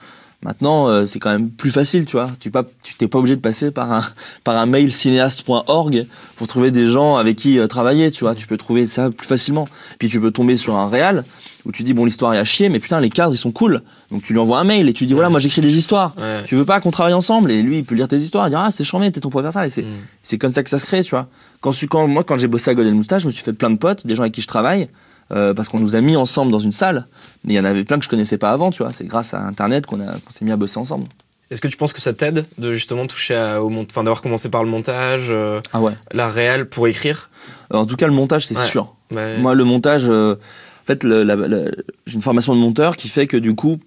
[0.44, 2.28] Maintenant, euh, c'est quand même plus facile, tu vois.
[2.40, 4.04] Tu pas, tu t'es pas obligé de passer par un,
[4.42, 8.34] par un mail cinéaste.org pour trouver des gens avec qui euh, travailler, tu vois.
[8.34, 9.68] Tu peux trouver ça plus facilement.
[9.98, 11.24] Puis tu peux tomber sur un réal
[11.64, 13.82] où tu dis bon l'histoire est à chier, mais putain les cadres ils sont cool.
[14.10, 16.12] Donc tu lui envoies un mail et tu dis voilà moi j'écris des histoires.
[16.18, 16.42] Ouais.
[16.44, 17.52] Tu veux pas qu'on travaille ensemble?
[17.52, 19.44] Et lui il peut lire tes histoires, il dire ah c'est chambé peut-être on pourrait
[19.44, 19.94] faire ça et c'est Mm.
[20.24, 21.28] c'est comme ça que ça se crée tu vois.
[21.60, 23.76] Quand, quand moi quand j'ai bossé à Golden Moustache je me suis fait plein de
[23.78, 24.88] potes, des gens avec qui je travaille
[25.32, 27.06] euh, parce qu'on nous a mis ensemble dans une salle.
[27.44, 28.92] Mais il y en avait plein que je connaissais pas avant tu vois.
[28.92, 31.06] C'est grâce à Internet qu'on qu'on s'est mis à bosser ensemble.
[31.50, 34.22] Est-ce que tu penses que ça t'aide de justement toucher à- au montage, enfin d'avoir
[34.22, 35.92] commencé par le montage, euh, Ah ouais.
[36.12, 37.28] la réal pour écrire?
[37.70, 38.66] En tout cas le montage c'est Ouais.
[38.66, 38.94] sûr.
[39.14, 39.36] Ouais.
[39.38, 43.54] Moi le montage euh, en fait j'ai une formation de monteur qui fait que du
[43.54, 43.78] coup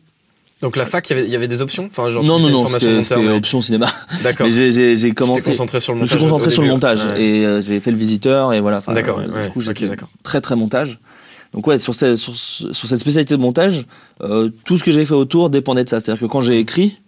[0.61, 1.85] Donc la fac, il y avait- il y avait des options?
[1.91, 3.87] Enfin, genre, non non non c'était mais- option cinéma.
[4.23, 4.47] D'accord.
[4.49, 6.17] J'ai commencé concentré sur le Je me montage.
[6.19, 7.21] suis concentré sur le montage Ouais.
[7.23, 8.81] et euh, j'ai fait le visiteur et voilà.
[8.87, 9.45] D'accord, euh, ouais, ouais.
[9.47, 10.07] Du coup, j'étais d'accord.
[10.23, 10.99] très très montage.
[11.53, 13.85] Donc ouais, sur, ce- sur, sur cette spécialité de montage,
[14.21, 15.99] euh, tout ce que j'ai fait autour dépendait de ça.
[15.99, 16.99] C'est-à-dire que quand j'ai écrit,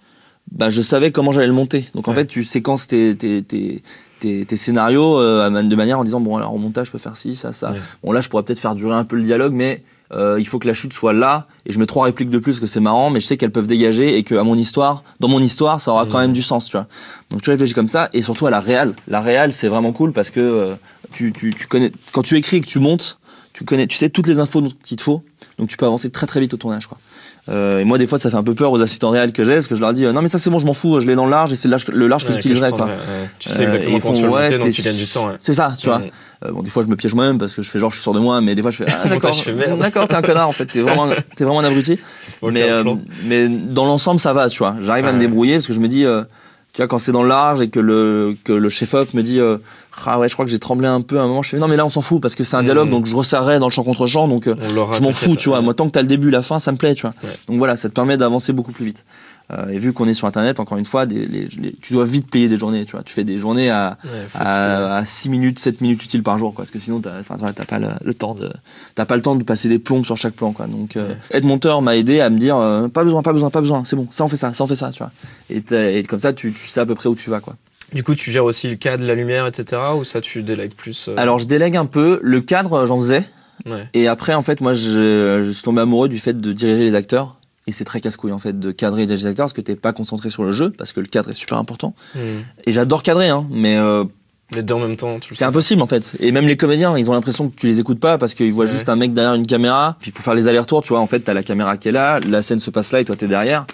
[0.52, 1.86] bah, je savais comment j'allais le monter.
[1.96, 2.18] Donc en Ouais.
[2.20, 3.82] fait, tu séquences tes, tes, tes,
[4.20, 7.18] tes, tes scénarios euh, de manière en disant bon alors au montage je peux faire
[7.18, 7.72] ci, ça, ça.
[7.72, 7.80] Ouais.
[8.04, 10.58] Bon là je pourrais peut-être faire durer un peu le dialogue, mais euh, il faut
[10.58, 12.80] que la chute soit là et je mets trois répliques de plus parce que c'est
[12.80, 15.82] marrant, mais je sais qu'elles peuvent dégager et que à mon histoire, dans mon histoire,
[15.82, 16.88] ça aura quand même du sens, tu vois.
[17.30, 18.96] Donc tu réfléchis comme ça et surtout à la réal.
[19.10, 20.76] La réal c'est vraiment cool parce que euh,
[21.12, 23.17] tu, tu, tu connais quand tu écris et que tu montes,
[23.58, 25.24] tu connais, tu sais toutes les infos qu'il te faut,
[25.58, 27.00] donc tu peux avancer très très vite au tournage, quoi.
[27.50, 29.54] Euh, et moi, des fois, ça fait un peu peur aux assistants réels que j'ai,
[29.54, 31.08] parce que je leur dis, euh, non, mais ça, c'est bon, je m'en fous, je
[31.08, 32.90] l'ai dans le large et c'est le large, le large que j'utiliserai, quoi.
[33.40, 35.28] Tu sais Euh, exactement comment tu vas ouais, donc tu gagnes du temps.
[35.28, 35.36] ouais.
[35.40, 36.00] C'est ça, tu vois.
[36.00, 36.10] Mhm.
[36.46, 38.04] Euh, bon, des fois, je me piège moi-même parce que je fais genre, je suis
[38.04, 39.34] sûr de moi, mais des fois, je fais, ah, d'accord,
[39.80, 41.98] d'accord, t'es un connard, en fait, t'es vraiment, t'es vraiment un abruti.
[42.44, 42.84] Mais, euh,
[43.24, 44.76] mais dans l'ensemble, ça va, tu vois.
[44.82, 46.02] J'arrive à me débrouiller parce que je me dis,
[46.74, 49.40] tu vois, quand c'est dans le large et que le, que le chef-op me dit,
[50.06, 51.42] ah ouais, je crois que j'ai tremblé un peu à un moment.
[51.42, 52.94] Je fais non, mais là on s'en fout parce que c'est un dialogue, Mhm.
[52.94, 55.60] donc je resserrais dans le champ contre champ, donc euh, je m'en fous, tu vois.
[55.60, 55.64] Ouais.
[55.66, 57.14] Moi, tant que t'as le début, la fin, ça me plaît, tu vois.
[57.24, 57.30] Ouais.
[57.48, 59.06] Donc voilà, ça te permet d'avancer beaucoup plus vite.
[59.50, 62.04] Euh, et vu qu'on est sur Internet, encore une fois, des, les- les- tu dois
[62.04, 63.02] vite payer des journées, tu vois.
[63.04, 64.50] Tu fais des journées à, Ouais, faut se payer.
[64.56, 66.66] à, à 6 minutes, 7 minutes utiles par jour, quoi.
[66.66, 68.52] Parce que sinon, t'as, enfin, t'as pas le, le temps de,
[68.96, 70.68] t'as pas le temps de passer des plombes sur chaque plan, quoi.
[70.68, 73.62] Donc, euh, être monteur m'a aidé à me dire, euh, pas besoin, pas besoin, pas
[73.62, 75.12] besoin, c'est bon, ça on fait ça, ça on fait ça, tu vois.
[75.50, 75.64] Et,
[75.98, 77.56] et comme ça, tu, tu sais à peu près où tu vas, quoi.
[77.94, 79.82] Du coup, tu gères aussi le cadre, la lumière, etc.
[79.98, 82.20] Ou ça, tu délègues plus euh, Alors, je délègue un peu.
[82.22, 83.24] Le cadre, j'en faisais.
[83.66, 83.88] ouais.
[83.94, 86.96] Et après, en fait, moi, je, je suis tombé amoureux du fait de diriger les
[86.96, 87.38] acteurs.
[87.66, 89.76] Et c'est très casse-couille, en fait, de cadrer et diriger les acteurs parce que t'es
[89.76, 91.96] pas concentré sur le jeu, parce que le cadre est super important.
[92.16, 92.20] Hmm.
[92.66, 94.06] Et j'adore cadrer, hein, mais euh,
[94.62, 96.14] deux en même temps, tu le c'est impossible, en fait.
[96.22, 98.66] Et même les comédiens, ils ont l'impression que tu les écoutes pas parce qu'ils voient
[98.66, 98.72] Ouais.
[98.72, 99.98] juste un mec derrière une caméra.
[100.00, 102.20] Puis pour faire les allers-retours, tu vois, en fait, t'as la caméra qui est là,
[102.22, 103.66] la scène se passe là et toi, t'es derrière.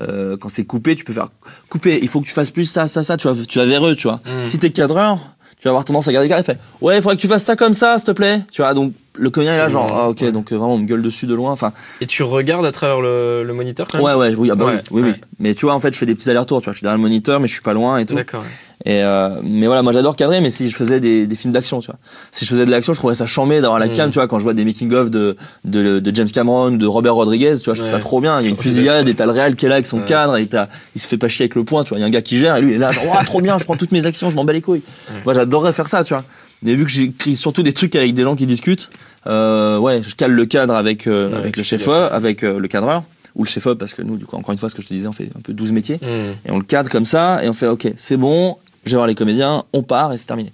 [0.00, 1.28] Euh, quand c'est coupé, tu peux faire
[1.68, 1.98] couper.
[2.00, 3.16] Il faut que tu fasses plus ça, ça, ça.
[3.16, 4.20] Tu vas, tu vas vers eux, tu vois.
[4.24, 4.46] Mm.
[4.46, 5.18] Si t'es cadreur,
[5.58, 7.28] tu vas avoir tendance à garder le cadre et fait ouais, il faudrait que tu
[7.28, 8.42] fasses ça comme ça, s'il te plaît.
[8.50, 10.32] Tu vois, donc le comédien est là, genre ah ok, ouais.
[10.32, 11.52] donc euh, vraiment on me gueule dessus de loin.
[11.52, 14.06] Enfin, Et tu regardes à travers le, le moniteur quand même?
[14.06, 15.20] Ouais, ouais, oui, ah bah Ouais, oui, oui, oui.
[15.38, 16.60] Mais tu vois, en fait, je fais des petits allers-retours.
[16.62, 18.14] Tu vois, je suis derrière le moniteur, mais je suis pas loin et tout.
[18.14, 18.44] D'accord.
[18.84, 21.80] Et euh, mais voilà, moi j'adore cadrer, mais si je faisais des, des films d'action,
[21.80, 21.96] tu vois.
[22.32, 23.92] Si je faisais de l'action, je trouverais ça chambé d'avoir la Mm.
[23.94, 27.14] cam, tu vois, quand je vois des making-of de, de, de James Cameron, de Robert
[27.14, 27.98] Rodriguez, tu vois, je trouve Ouais.
[27.98, 28.40] ça trop bien.
[28.40, 30.04] Il y a une fusillade et t'as le réel qui est là avec son Ouais.
[30.04, 31.98] cadre et t'as, il se fait pas chier avec le point, tu vois.
[31.98, 33.40] Il y a un gars qui gère et lui il est là, genre, Ouah, trop
[33.40, 34.82] bien, je prends toutes mes actions, je m'en bats les couilles.
[35.24, 36.24] Moi j'adorerais faire ça, tu vois.
[36.64, 38.88] Mais vu que j'écris surtout des trucs avec des gens qui discutent,
[39.26, 42.68] euh, ouais, je cale le cadre avec, euh, Ouais, avec le chef avec euh, le
[42.68, 44.88] cadreur ou le chef parce que nous, du coup, encore une fois, ce que je
[44.88, 46.32] te disais, on fait un peu 12 métiers Hmm.
[46.48, 49.06] et on le cadre comme ça et on fait ok c'est bon je vais voir
[49.06, 50.52] les comédiens on part et c'est terminé.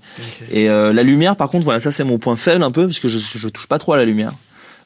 [0.52, 2.98] Et euh, la lumière par contre voilà ça c'est mon point faible un peu parce
[2.98, 4.32] que je, je touche pas trop à la lumière.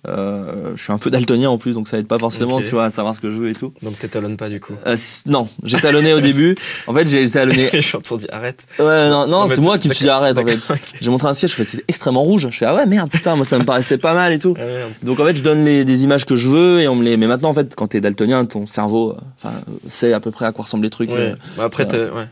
[0.08, 2.86] Euh, je suis un peu daltonien en plus donc ça aide pas forcément tu vois
[2.86, 3.72] à savoir ce que je veux et tout.
[3.82, 4.72] Donc t'étalonnes pas du coup.
[4.84, 6.56] Euh, non j'ai talonné au début.
[6.88, 8.66] En fait j'ai talonné J'ai entendu arrête.
[8.80, 10.58] ouais non non c'est moi qui me suis dit arrête en fait.
[11.00, 12.48] j'ai montré un sketch je fais c'est extrêmement rouge.
[12.50, 14.56] Je fais ah ouais merde putain moi ça me paraissait pas mal et tout.
[14.62, 17.04] Ah donc en fait je donne les, des images que je veux et on me
[17.04, 19.54] les mais maintenant en fait quand t'es daltonien ton cerveau enfin
[19.86, 21.34] sait à peu près à quoi ressemblent les trucs Ouais.
[21.56, 22.26] Bah après, ouais.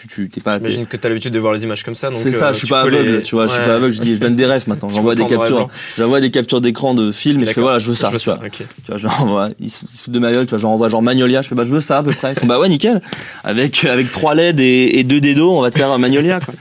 [0.00, 2.08] Tu tu t'es pas J'imagine que t'as l'habitude de voir les images comme ça.
[2.10, 3.92] donc, C'est ça, euh, je suis pas aveugle, les- tu vois, je suis pas aveugle,
[3.94, 7.12] je dis, je donne des refs maintenant, j'envoie des captures, j'envoie des captures d'écran de
[7.12, 8.34] films et je fais voilà, je veux ça, tu vois.
[8.44, 8.50] ok.
[8.52, 10.58] Tu vois, je leur envoie, ils se ils se foutent de ma gueule, tu vois,
[10.58, 12.32] je leur envoie genre Magnolia, je fais bah je veux ça à peu près.
[12.32, 13.00] Ils font bah ouais nickel,
[13.44, 16.54] avec avec trois LED et, et deux dédos, on va te faire un Magnolia quoi.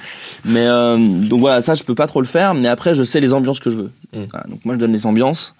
[0.45, 3.19] Mais euh, donc voilà, ça je peux pas trop le faire, mais après je sais
[3.19, 3.91] les ambiances que je veux.
[4.13, 4.23] Mm.
[4.31, 5.53] Voilà, donc moi je donne les ambiances.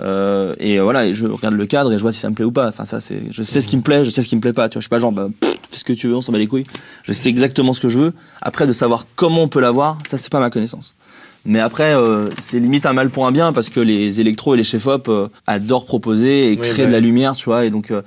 [0.00, 2.44] Euh, et voilà, et je regarde le cadre et je vois si ça me plaît
[2.44, 2.68] ou pas.
[2.68, 4.52] Enfin ça c'est, je sais ce qui me plaît, je sais ce qui me plaît
[4.52, 4.68] pas.
[4.68, 6.32] Tu vois, je suis pas genre bah, pff, fais ce que tu veux, on s'en
[6.32, 6.66] bat les couilles.
[7.02, 8.12] Je sais exactement ce que je veux.
[8.42, 10.94] Après de savoir comment on peut l'avoir, ça c'est pas ma connaissance.
[11.48, 14.56] Mais après, euh, c'est limite un mal pour un bien parce que les électros et
[14.56, 17.04] les chefs-op euh, adorent proposer et Oui, créer bah de la oui.
[17.04, 17.64] lumière, tu vois.
[17.64, 18.02] Et donc, euh,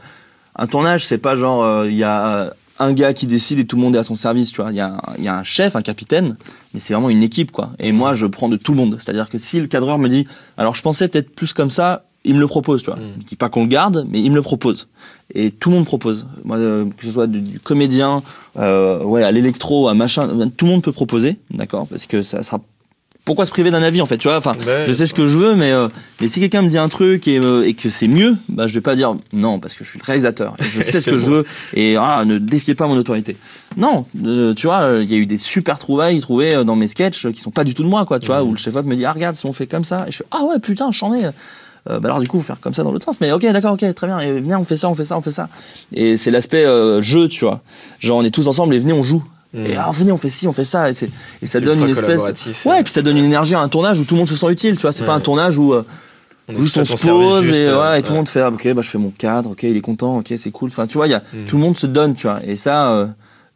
[0.57, 3.77] un tournage, c'est pas genre, euh, il y a un gars qui décide et tout
[3.77, 4.71] le monde est à son service, tu vois.
[4.71, 6.35] Il y, a y a un chef, un capitaine,
[6.73, 7.71] mais c'est vraiment une équipe, quoi.
[7.79, 8.97] Et moi, je prends de tout le monde.
[8.99, 10.27] C'est-à-dire que si le cadreur me dit,
[10.57, 12.99] alors je pensais peut-être plus comme ça, il me le propose, tu vois.
[12.99, 13.13] Mm.
[13.21, 14.87] Je dis pas qu'on le garde, mais il me le propose.
[15.33, 16.27] Et tout le monde propose.
[16.43, 18.21] Moi, euh, que ce soit du, du comédien,
[18.57, 20.27] euh, ouais, à l'électro, à machin,
[20.57, 22.59] tout le monde peut proposer, d'accord Parce que ça sera.
[23.25, 25.27] Pourquoi se priver d'un avis en fait, tu vois Enfin, Ouais, je sais ce que
[25.27, 25.87] je veux, mais, euh,
[26.19, 28.73] mais si quelqu'un me dit un truc et, euh, et que c'est mieux, bah, je
[28.73, 31.17] vais pas dire non parce que je suis le réalisateur et je sais ce que
[31.17, 33.37] je veux et ah, ne défiez pas mon autorité.
[33.77, 36.75] Non, euh, tu vois, euh, il y a eu des super trouvailles trouvées euh, dans
[36.75, 38.57] mes sketchs euh, qui sont pas du tout de moi, quoi, tu vois, où le
[38.57, 40.57] chef-op me dit ah regarde si on fait comme ça et je fais ah ouais
[40.59, 41.25] putain j'en ai.
[41.89, 43.95] Euh, bah alors du coup faire comme ça dans l'autre sens mais ok d'accord ok
[43.95, 45.47] très bien et venez on fait ça on fait ça on fait ça.
[45.93, 47.61] Et c'est l'aspect euh, jeu tu vois.
[47.99, 49.65] Genre on est tous ensemble et venez on joue Hmm.
[49.65, 51.07] et ah venez on fait ci on fait ça et c'est
[51.41, 52.23] et ça C'est donne une espèce
[52.65, 52.79] ouais euh.
[52.79, 54.45] et puis ça donne une énergie à un tournage où tout le monde se sent
[54.51, 55.17] utile tu vois c'est pas Ouais.
[55.17, 55.83] un tournage où euh,
[56.47, 58.73] On juste on se pose et, euh, ouais, et tout le monde fait ah, ok
[58.73, 61.07] bah je fais mon cadre ok il est content ok c'est cool enfin tu vois
[61.07, 61.45] il y a Mm.
[61.47, 63.07] tout le monde se donne tu vois et ça euh,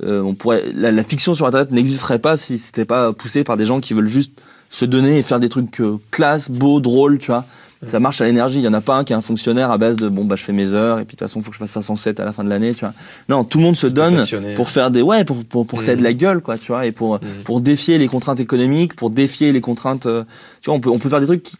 [0.02, 3.66] on pourrait la, la fiction sur internet n'existerait pas si c'était pas poussé par des
[3.66, 4.32] gens qui veulent juste
[4.72, 7.46] se donner et faire des trucs euh, classe beaux drôles tu vois
[7.86, 9.78] ça marche à l'énergie il y en a pas un qui est un fonctionnaire à
[9.78, 11.56] base de bon bah je fais mes heures et puis de toute façon faut que
[11.56, 12.94] je fasse 507 à la fin de l'année tu vois
[13.30, 14.54] non tout le monde se donne passionné.
[14.56, 16.68] pour faire des ouais pour pour, pour que ça ait de la gueule quoi tu
[16.72, 17.44] vois et pour Mm.
[17.44, 20.24] pour défier les contraintes économiques pour défier les contraintes euh,
[20.62, 21.58] tu vois on peut on peut faire des trucs qui-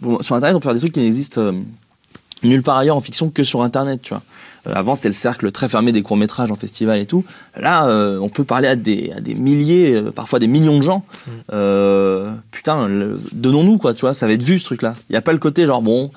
[0.00, 1.52] bon, sur internet on peut faire des trucs qui n'existent euh,
[2.42, 4.22] nulle part ailleurs en fiction que sur internet tu vois
[4.66, 7.24] avant c'était le cercle très fermé des courts métrages en festival et tout.
[7.58, 10.82] Là euh, on peut parler à des à des milliers euh, parfois des millions de
[10.82, 11.04] gens.
[11.26, 11.30] Mm.
[11.52, 12.88] euh, putain
[13.32, 15.32] donnons-nous quoi tu vois ça va être vu ce truc là il y a pas
[15.32, 16.10] le côté genre bon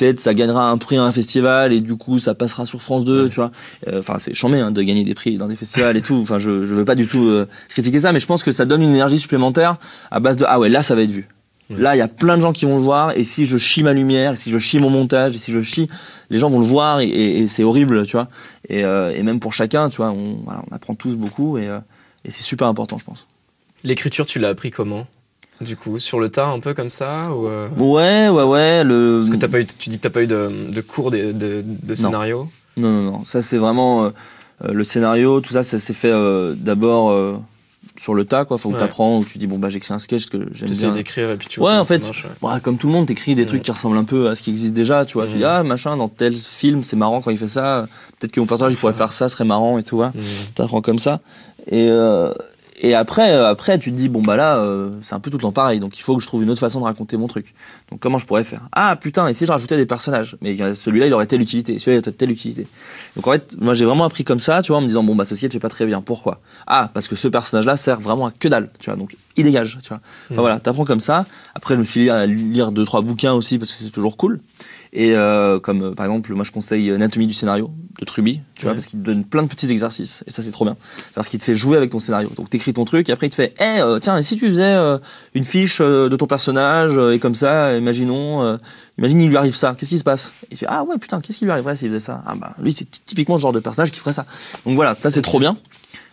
[0.00, 3.04] peut-être ça gagnera un prix à un festival et du coup ça passera sur France
[3.04, 3.50] 2 tu vois.
[3.88, 6.18] Euh, enfin c'est chambé hein, de gagner des prix dans des festivals et tout.
[6.22, 8.64] Enfin je je veux pas du tout euh, critiquer ça mais je pense que ça
[8.64, 9.76] donne une énergie supplémentaire
[10.10, 11.28] à base de ah ouais là ça va être vu
[11.70, 11.76] Ouais.
[11.80, 13.82] Là, il y a plein de gens qui vont le voir, et si je chie
[13.82, 15.88] ma lumière, et si je chie mon montage, et si je chie,
[16.28, 18.28] les gens vont le voir, et, et- et c'est horrible, tu vois.
[18.68, 21.68] Et, euh, et même pour chacun, tu vois, on, voilà, on apprend tous beaucoup, et,
[21.68, 21.78] euh,
[22.24, 23.26] et c'est super important, je pense.
[23.84, 25.06] L'écriture, tu l'as appris comment
[25.60, 28.84] Du coup, sur le tard, un peu comme ça ou euh, Ouais, ouais, ouais.
[28.84, 29.18] Le...
[29.20, 31.32] Parce que t'as pas eu, tu dis que t'as pas eu de, de cours de,
[31.32, 32.48] de, de scénario?
[32.76, 33.24] Non, non, non.
[33.24, 34.10] Ça, c'est vraiment.
[34.62, 36.12] le scénario, tout ça, ça s'est fait
[36.56, 37.40] d'abord
[37.98, 38.56] sur le tas, quoi.
[38.58, 38.80] Faut que Ouais.
[38.80, 40.92] t'apprends, où tu dis, bon, bah, j'écris un sketch que j'aime bien.
[40.92, 42.48] d'écrire et puis tu Ouais, vois en comment ça fait, marche, ouais.
[42.48, 43.64] Ouais, comme tout le monde, t'écris des trucs Ouais.
[43.64, 45.26] qui ressemblent un peu à ce qui existe déjà, tu vois.
[45.26, 47.86] Tu dis, ah, machin, dans tel film, c'est marrant quand il fait ça.
[48.18, 50.08] Peut-être que mon personnage, il pourrait faire ça, serait marrant et tout, ouais.
[50.14, 50.22] Mhm.
[50.54, 51.20] T'apprends comme ça.
[51.70, 52.32] Et, euh,
[52.82, 55.36] et après, euh, après, tu te dis, bon, bah là, euh, c'est un peu tout
[55.36, 55.80] le temps pareil.
[55.80, 57.54] Donc, il faut que je trouve une autre façon de raconter mon truc.
[57.90, 58.62] Donc, comment je pourrais faire?
[58.72, 60.36] Ah, putain, et si je rajoutais des personnages?
[60.40, 61.78] Mais celui-là, il aurait telle utilité.
[61.78, 62.66] Celui-là, il aurait telle utilité.
[63.16, 65.14] Donc, en fait, moi, j'ai vraiment appris comme ça, tu vois, en me disant, bon,
[65.14, 66.00] bah, ce sketch, c'est pas très bien.
[66.00, 68.96] Pourquoi Ah, parce que ce personnage-là sert vraiment à que dalle, tu vois.
[68.98, 69.98] Donc, il dégage, tu vois.
[69.98, 70.40] Enfin, Mhm.
[70.40, 71.26] voilà, t'apprends comme ça.
[71.54, 74.16] Après, je me suis dit à lire deux, trois bouquins aussi, parce que c'est toujours
[74.16, 74.40] cool.
[74.92, 78.62] Et euh, comme euh, par exemple, moi je conseille Anatomie du scénario de Truby, tu
[78.62, 78.76] vois, Ouais.
[78.76, 80.76] parce qu'il te donne plein de petits exercices, et ça c'est trop bien.
[81.12, 82.28] C'est-à-dire qu'il te fait jouer avec ton scénario.
[82.34, 84.48] Donc t'écris ton truc, et après il te fait, eh euh, tiens, et si tu
[84.48, 84.98] faisais euh,
[85.34, 88.56] une fiche euh, de ton personnage, euh, et comme ça, imaginons, euh,
[88.98, 90.32] imagine il lui arrive ça, qu'est-ce qui se passe?
[90.50, 92.22] Il fait, ah ouais putain, qu'est-ce qui lui arriverait s'il faisait ça?
[92.26, 94.26] Ah bah lui c'est typiquement le genre de personnage qui ferait ça.
[94.66, 95.56] Donc voilà, ça c'est trop bien.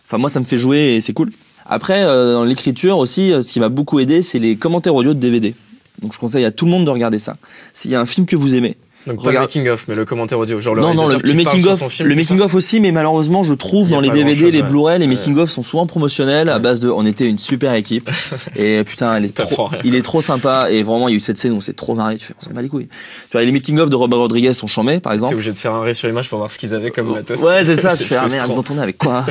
[0.04, 1.30] Enfin moi ça me fait jouer et c'est cool.
[1.66, 5.14] Après euh, dans l'écriture aussi, euh, ce qui m'a beaucoup aidé, c'est les commentaires audio
[5.14, 5.54] de DVD.
[6.00, 7.36] Donc je conseille à tout le monde de regarder ça.
[7.74, 8.76] S'il y a un film que vous aimez,
[9.08, 11.34] Donc pas le making of, mais le commentaire audio, genre le non, non, le, le
[11.34, 14.10] making of, son film, le c'est making of aussi, mais malheureusement, je trouve dans les
[14.10, 14.68] DVD, les ouais.
[14.68, 15.14] Blu-ray, les Ouais.
[15.14, 18.10] making of sont souvent promotionnels à base de, on était une super équipe.
[18.56, 20.70] et putain, elle est trop, il est trop sympa.
[20.70, 22.16] Et vraiment, il y a eu cette scène où on s'est trop marré.
[22.16, 22.88] Tu fais, on s'en bat les couilles.
[22.88, 25.34] Tu vois, les making of de Robert Rodriguez sont chambés, par T'es exemple.
[25.34, 27.40] obligé de faire un ré sur image pour voir ce qu'ils avaient comme matos.
[27.40, 27.96] Ouais, c'est ça.
[27.96, 29.24] tu fais, ah merde, ils ont tourné avec quoi?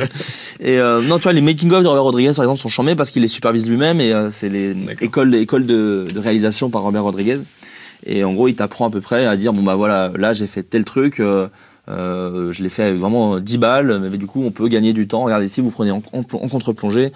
[0.60, 2.94] Et euh, non, tu vois, les making of de Robert Rodriguez, par exemple, sont chambés
[2.94, 6.82] parce qu'il les supervise lui-même et euh, c'est les écoles, écoles de, de réalisation par
[6.82, 7.38] Robert Rodriguez.
[8.06, 10.46] Et en gros, il t'apprend à peu près à dire bon bah voilà, là j'ai
[10.46, 11.20] fait tel truc.
[11.20, 11.48] euh,
[11.88, 15.08] euh, je l'ai fait avec vraiment 10 balles, mais du coup on peut gagner du
[15.08, 15.22] temps.
[15.24, 17.12] Regardez ici, vous prenez en, en, en contre-plongée.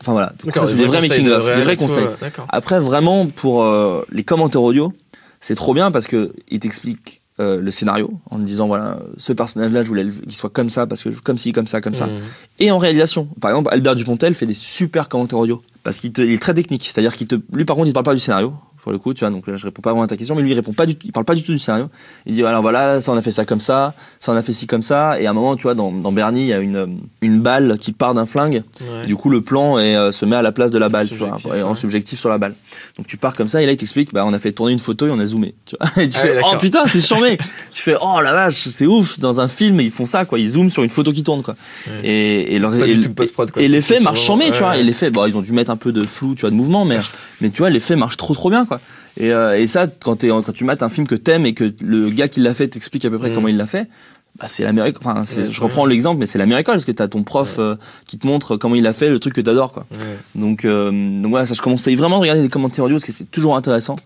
[0.00, 2.04] Enfin voilà, ça c'est des vrais conseils making de of, des vrais conseils.
[2.04, 2.10] ouais.
[2.48, 4.92] Après, vraiment, pour euh, les commentaires audio,
[5.40, 9.84] c'est trop bien parce que il t'explique euh, le scénario en disant voilà, ce personnage-là,
[9.84, 12.06] je voulais qu'il soit comme ça parce que je- comme ci, comme ça, comme ça.
[12.06, 12.12] Mhm.
[12.58, 16.22] Et en réalisation, par exemple, Albert Dupontel fait des super commentaires audio parce qu'il te-
[16.22, 16.88] il est très technique.
[16.90, 18.54] C'est-à-dire qu'il te, lui par contre, il te parle pas du scénario.
[18.86, 20.42] Pour le coup, tu vois, donc là, je réponds pas vraiment à ta question, mais
[20.42, 21.88] lui, il répond pas du tout, il parle pas du tout du scénario.
[22.24, 24.52] Il dit, alors voilà, ça, on a fait ça comme ça, ça, on a fait
[24.52, 26.60] ci comme ça, et à un moment, tu vois, dans, dans Bernie, il y a
[26.60, 26.86] une, euh,
[27.20, 29.02] une balle qui part d'un flingue, Ouais.
[29.02, 31.08] et du coup, le plan est, euh, se met à la place de la balle,
[31.08, 32.54] tu vois, en subjectif sur la balle.
[32.96, 34.78] Donc tu pars comme ça, et là, il t'explique, bah, on a fait tourner une
[34.78, 35.90] photo et on a zoomé, tu vois.
[36.04, 37.38] Et tu Ah fais, oh putain, c'est charmé!
[37.72, 40.50] tu fais, oh la vache, c'est ouf, dans un film, ils font ça, quoi, ils
[40.50, 41.56] zooment sur une photo qui tourne, quoi.
[41.88, 42.00] Ouais.
[42.08, 42.70] Et, et, leur-
[43.68, 44.70] l'effet marche chambé, tu vois.
[44.70, 46.54] ouais, Et l'effet, bon, ils ont dû mettre un peu de flou, tu vois, de
[46.54, 46.98] mouvement, mais,
[47.40, 48.75] mais tu vois, l'effet marche trop trop bien, quoi.
[49.18, 52.10] Et, euh, et ça, quand, quand tu mates un film que t'aimes et que le
[52.10, 53.34] gars qui l'a fait t'explique à peu près Mm.
[53.34, 53.88] comment il l'a fait,
[54.38, 54.96] bah c'est l'Amérique.
[55.02, 57.76] Enfin, Ouais, je reprends l'exemple, mais c'est l'Amérique parce que t'as ton prof euh,
[58.06, 59.86] qui te montre comment il a fait le truc que t'adores, quoi.
[59.92, 59.98] Ouais.
[60.34, 63.12] Donc, euh, donc voilà, ça, je conseille vraiment de regarder des commentaires audio parce que
[63.12, 63.96] c'est toujours intéressant.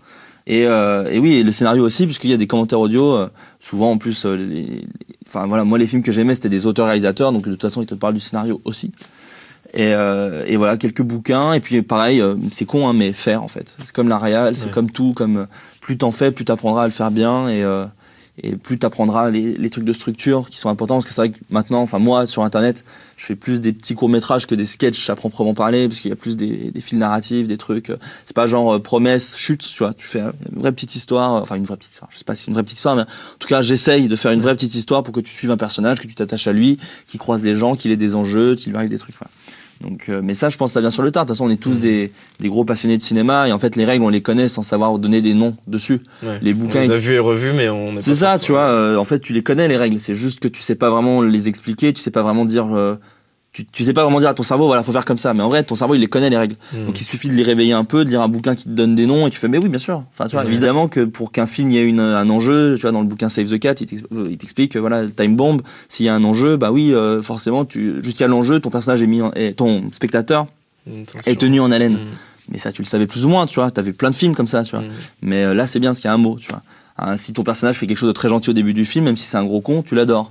[0.46, 3.28] Et, euh, et oui, et le scénario aussi, puisqu'il y a des commentaires audio, euh,
[3.60, 4.84] souvent en plus, euh, les- les-
[5.28, 7.86] enfin voilà, moi les films que j'aimais c'était des auteurs-réalisateurs, donc de toute façon ils
[7.86, 8.90] te parlent du scénario aussi.
[9.72, 13.42] Et, euh, et voilà, quelques bouquins, et puis pareil, euh, c'est con, hein, mais faire
[13.44, 13.76] en fait.
[13.84, 14.70] C'est comme la réal, c'est Ouais.
[14.72, 15.46] comme tout, comme euh,
[15.80, 17.84] plus t'en fais, plus t'apprendras à le faire bien, et, euh,
[18.42, 21.30] et plus t'apprendras les, les trucs de structure qui sont importants, parce que c'est vrai
[21.30, 22.84] que maintenant, enfin moi sur internet,
[23.16, 26.08] je fais plus des petits courts métrages que des sketchs à proprement parler, parce qu'il
[26.08, 27.90] y a plus des, des fils narratifs, des trucs.
[27.90, 29.94] euh, C'est pas genre euh, promesse, chute, tu vois.
[29.94, 32.10] Tu fais une vraie petite histoire, enfin une vraie petite histoire.
[32.12, 34.16] Je sais pas si c'est une vraie petite histoire, mais en tout cas j'essaye de
[34.16, 36.52] faire une vraie petite histoire pour que tu suives un personnage, que tu t'attaches à
[36.52, 39.14] lui, qu'il croise des gens, qu'il ait des enjeux, qu'il lui arrive des trucs.
[39.16, 39.30] Voilà.
[39.80, 41.24] Donc, euh, mais ça, je pense que ça vient sur le tard.
[41.24, 41.78] De toute façon, on est tous Mhm.
[41.78, 44.62] des, des gros passionnés de cinéma, et en fait, les règles, on les connaît sans
[44.62, 46.00] savoir donner des noms dessus.
[46.22, 46.38] Ouais.
[46.42, 48.60] Les On bouquins, les a vus et revus, mais on c'est ça, tu vois.
[48.62, 49.98] euh, en fait, tu les connais les règles.
[50.00, 51.92] C'est juste que tu sais pas vraiment les expliquer.
[51.94, 52.66] Tu sais pas vraiment dire.
[52.74, 52.96] euh,
[53.52, 55.34] tu, tu sais pas vraiment dire à ton cerveau, voilà, faut faire comme ça.
[55.34, 56.54] Mais en vrai, ton cerveau, il les connaît les règles.
[56.72, 56.86] Mhm.
[56.86, 58.94] Donc il suffit de les réveiller un peu, de lire un bouquin qui te donne
[58.94, 60.04] des noms, et tu fais, mais oui, bien sûr.
[60.12, 60.50] Enfin, tu vois, Ouais.
[60.50, 63.06] évidemment que pour qu'un film il y ait une, un enjeu, tu vois, dans le
[63.08, 65.60] bouquin Save the Cat, il euh, il t'explique, voilà, le time bomb.
[65.88, 69.06] S'il y a un enjeu, bah oui, euh, forcément, tu jusqu'à l'enjeu, ton personnage est
[69.08, 70.46] mis, en, et ton spectateur
[71.26, 71.94] est tenu en haleine.
[71.94, 71.98] Mhm.
[72.52, 73.70] Mais ça, tu le savais plus ou moins, tu vois.
[73.70, 74.80] T'avais plein de films comme ça, tu vois.
[74.80, 74.88] Mhm.
[75.22, 76.62] Mais euh, là, c'est bien parce qu'il y a un mot, tu vois.
[76.98, 79.16] Hein, si ton personnage fait quelque chose de très gentil au début du film, même
[79.16, 80.30] si c'est un gros con, tu l'adores.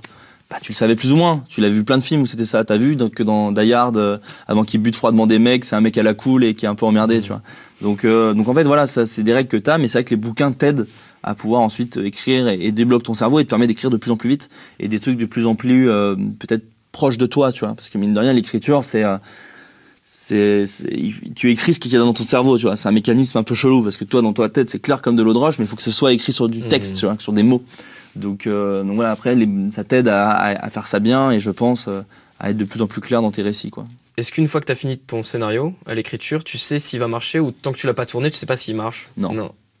[0.50, 1.44] Bah, tu le savais plus ou moins.
[1.48, 2.64] Tu l'as vu plein de films où c'était ça.
[2.64, 5.76] T'as vu donc, que dans Die Hard, euh, avant qu'il bute froidement des mecs, c'est
[5.76, 7.40] un mec à la cool et qui est un peu emmerdé, tu vois.
[7.82, 10.04] Donc, euh, donc en fait, voilà, ça, c'est des règles que t'as, mais c'est vrai
[10.04, 10.88] que les bouquins t'aident
[11.22, 13.96] à pouvoir ensuite euh, écrire et, et débloquent ton cerveau et te permet d'écrire de
[13.96, 14.48] plus en plus vite
[14.80, 17.74] et des trucs de plus en plus euh, peut-être proches de toi, tu vois.
[17.74, 19.18] Parce que mine de rien, l'écriture, c'est euh,
[20.04, 20.64] c'est,
[21.36, 22.76] tu écris ce qu'il y a dans ton cerveau, tu vois.
[22.76, 25.14] C'est un mécanisme un peu chelou parce que toi, dans ta tête, c'est clair comme
[25.16, 26.98] de l'eau de roche, mais il faut que ce soit écrit sur du texte, Mhm.
[26.98, 27.62] tu vois, sur des mots.
[28.16, 31.40] Donc, euh, donc voilà, après, les- ça t'aide à, à- à faire ça bien et
[31.40, 32.02] je pense euh,
[32.38, 33.86] à être de plus en plus clair dans tes récits, quoi.
[34.16, 37.08] Est-ce qu'une fois que tu as fini ton scénario à l'écriture, tu sais s'il va
[37.08, 39.08] marcher ou tant que tu l'as pas tourné, tu sais pas s'il marche?
[39.16, 39.30] Non.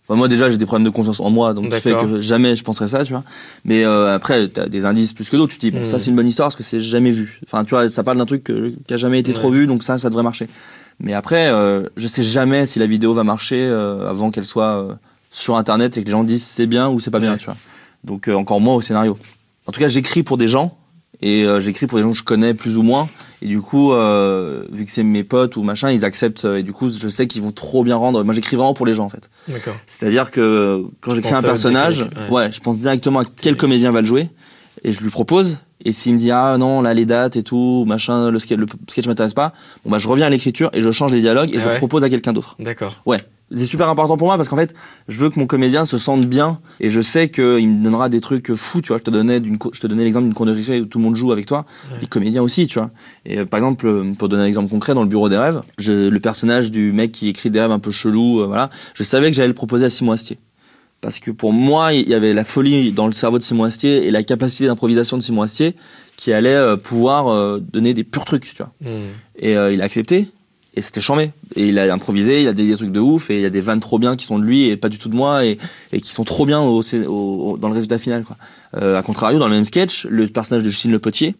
[0.08, 2.56] Enfin, moi déjà j'ai des problèmes de confiance en moi, donc ça fait que jamais
[2.56, 3.22] je penserais ça, tu vois.
[3.64, 5.52] Mais euh, après t'as des indices plus que d'autres.
[5.52, 7.38] Tu te dis bon ça c'est une bonne histoire parce que c'est jamais vu.
[7.46, 9.84] Enfin tu vois ça parle d'un truc que- qui a jamais été trop vu, donc
[9.84, 10.48] ça ça devrait marcher.
[11.00, 14.98] Mais après euh, je sais jamais si la vidéo va marcher euh, avant qu'elle soit
[15.30, 17.56] sur internet et que les gens disent c'est bien ou c'est pas bien, tu vois.
[18.04, 19.18] Donc euh, encore moins au scénario.
[19.66, 20.76] En tout cas j'écris pour des gens
[21.22, 23.08] et euh, j'écris pour des gens que je connais plus ou moins.
[23.42, 26.44] Et du coup, euh, vu que c'est mes potes ou machin, ils acceptent.
[26.44, 28.22] euh, Et du coup, je sais qu'ils vont trop bien rendre.
[28.22, 29.30] Moi, j'écris vraiment pour les gens, en fait.
[29.48, 29.74] D'accord.
[29.86, 32.52] C'est-à-dire que quand j'écris un personnage, ouais.
[32.52, 34.28] je pense directement à quel comédien va le jouer
[34.84, 35.58] et je lui propose.
[35.84, 38.66] Et s'il me dit ah non là les dates et tout machin le sketch le
[38.88, 41.58] sketch m'intéresse pas, bon bah je reviens à l'écriture et je change les dialogues et
[41.58, 41.72] je Ouais.
[41.72, 42.56] le propose à quelqu'un d'autre.
[42.58, 43.00] D'accord.
[43.06, 44.74] Ouais, c'est super important pour moi parce qu'en fait
[45.08, 48.20] je veux que mon comédien se sente bien et je sais qu'il me donnera des
[48.20, 48.98] trucs fous tu vois.
[48.98, 51.16] Je te donnais d'une co- je te donnais l'exemple d'une connerie où tout le monde
[51.16, 51.98] joue avec toi, Ouais.
[52.00, 52.90] les comédiens aussi tu vois.
[53.26, 55.62] Et euh, par exemple euh, pour donner un exemple concret dans le bureau des rêves,
[55.78, 59.02] je, le personnage du mec qui écrit des rêves un peu chelous, euh, voilà, je
[59.02, 60.38] savais que j'allais le proposer à Simon Astier
[61.00, 64.06] parce que pour moi, il y avait la folie dans le cerveau de Simon Astier
[64.06, 65.74] et la capacité d'improvisation de Simon Astier
[66.18, 68.72] qui allait euh, pouvoir donner des purs trucs, tu vois.
[68.82, 69.08] Hmm.
[69.38, 70.28] Et il a accepté
[70.74, 71.32] et c'était chambé.
[71.56, 73.50] Et il a improvisé, il a des, des trucs de ouf et il y a
[73.50, 75.58] des vannes trop bien qui sont de lui et pas du tout de moi et,
[75.92, 76.82] et qui sont trop bien au,
[77.58, 78.36] dans le résultat final, quoi.
[78.76, 81.34] Euh, à contrario, dans le même sketch, le personnage de Justine Le Potier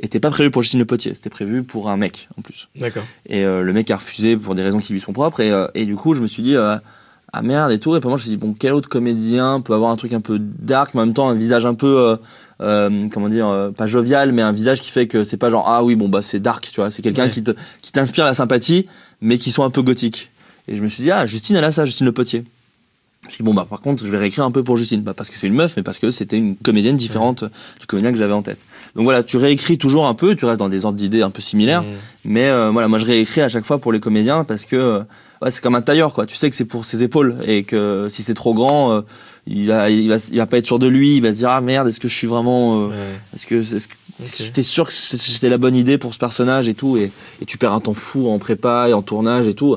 [0.00, 2.68] était pas prévu pour Justine Le Potier, c'était prévu pour un mec en plus.
[2.74, 3.04] D'accord.
[3.28, 5.40] Et euh, le mec a refusé pour des raisons qui lui sont propres.
[5.40, 7.94] Et, euh, et du coup, je me suis dit, ah merde et tout.
[7.94, 10.12] Et puis moi, je me suis dit, bon, quel autre comédien peut avoir un truc
[10.12, 12.16] un peu dark, mais en même temps un visage un peu,
[12.62, 15.64] euh, comment dire, euh, pas jovial, mais un visage qui fait que c'est pas genre,
[15.68, 16.90] ah oui, bon, bah c'est dark, tu vois.
[16.90, 17.30] C'est quelqu'un Ouais.
[17.30, 18.86] qui te- qui t'inspire la sympathie,
[19.20, 20.30] mais qui sont un peu gothiques.
[20.68, 22.44] Et je me suis dit, ah, Justine, elle a ça, Justine Le Potier.
[23.24, 25.04] Je me suis dit, bon, bah par contre, je vais réécrire un peu pour Justine.
[25.04, 27.44] Pas parce que c'est une meuf, mais parce que c'était une comédienne différente
[27.80, 28.58] du comédien que j'avais en tête.
[28.96, 31.40] Donc voilà, tu réécris toujours un peu, tu restes dans des ordres d'idées un peu
[31.40, 31.84] similaires.
[32.24, 34.98] Mais euh, voilà, moi je réécris à chaque fois pour les comédiens parce que euh,
[35.40, 36.26] ouais, c'est comme un tailleur quoi.
[36.26, 39.00] Tu sais que c'est pour ses épaules et que si c'est trop grand, euh,
[39.46, 41.16] il va il va il va pas être sûr de lui.
[41.16, 42.94] Il va se dire ah merde, est-ce que je suis vraiment, euh, Ouais.
[43.34, 44.52] est-ce que est-ce que Ok.
[44.52, 47.58] t'es sûr que c'était la bonne idée pour ce personnage et tout et, et tu
[47.58, 49.76] perds un temps fou en prépa et en tournage et tout.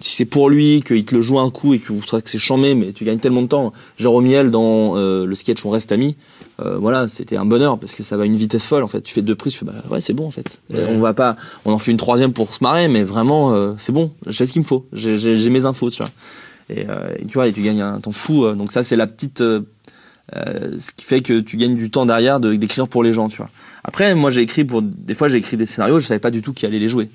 [0.00, 2.28] Si c'est pour lui, qu'il te le joue un coup et que vous savez que
[2.30, 3.72] c'est chambé, mais tu gagnes tellement de temps.
[3.98, 6.16] Jérôme Miel dans euh, le sketch On reste amis,
[6.60, 9.00] euh, voilà, c'était un bonheur parce que ça va à une vitesse folle en fait.
[9.02, 10.60] Tu fais deux prises, tu fais bah ouais, c'est bon en fait.
[10.70, 10.84] Ouais.
[10.88, 14.10] On va pas, on en fait une troisième pour se marrer, mais vraiment, c'est bon.
[14.26, 14.86] J'ai ce qu'il me faut.
[14.92, 16.10] J'ai mes infos, tu vois.
[16.70, 18.44] Et, euh, et tu vois, et tu gagnes un temps fou.
[18.44, 19.62] euh, donc ça, c'est la petite, euh,
[20.32, 23.38] ce qui fait que tu gagnes du temps derrière de- d'écrire pour les gens, tu
[23.38, 23.50] vois.
[23.82, 26.42] Après, moi, j'ai écrit pour, des fois, j'ai écrit des scénarios, je savais pas du
[26.42, 27.10] tout qui allait les jouer.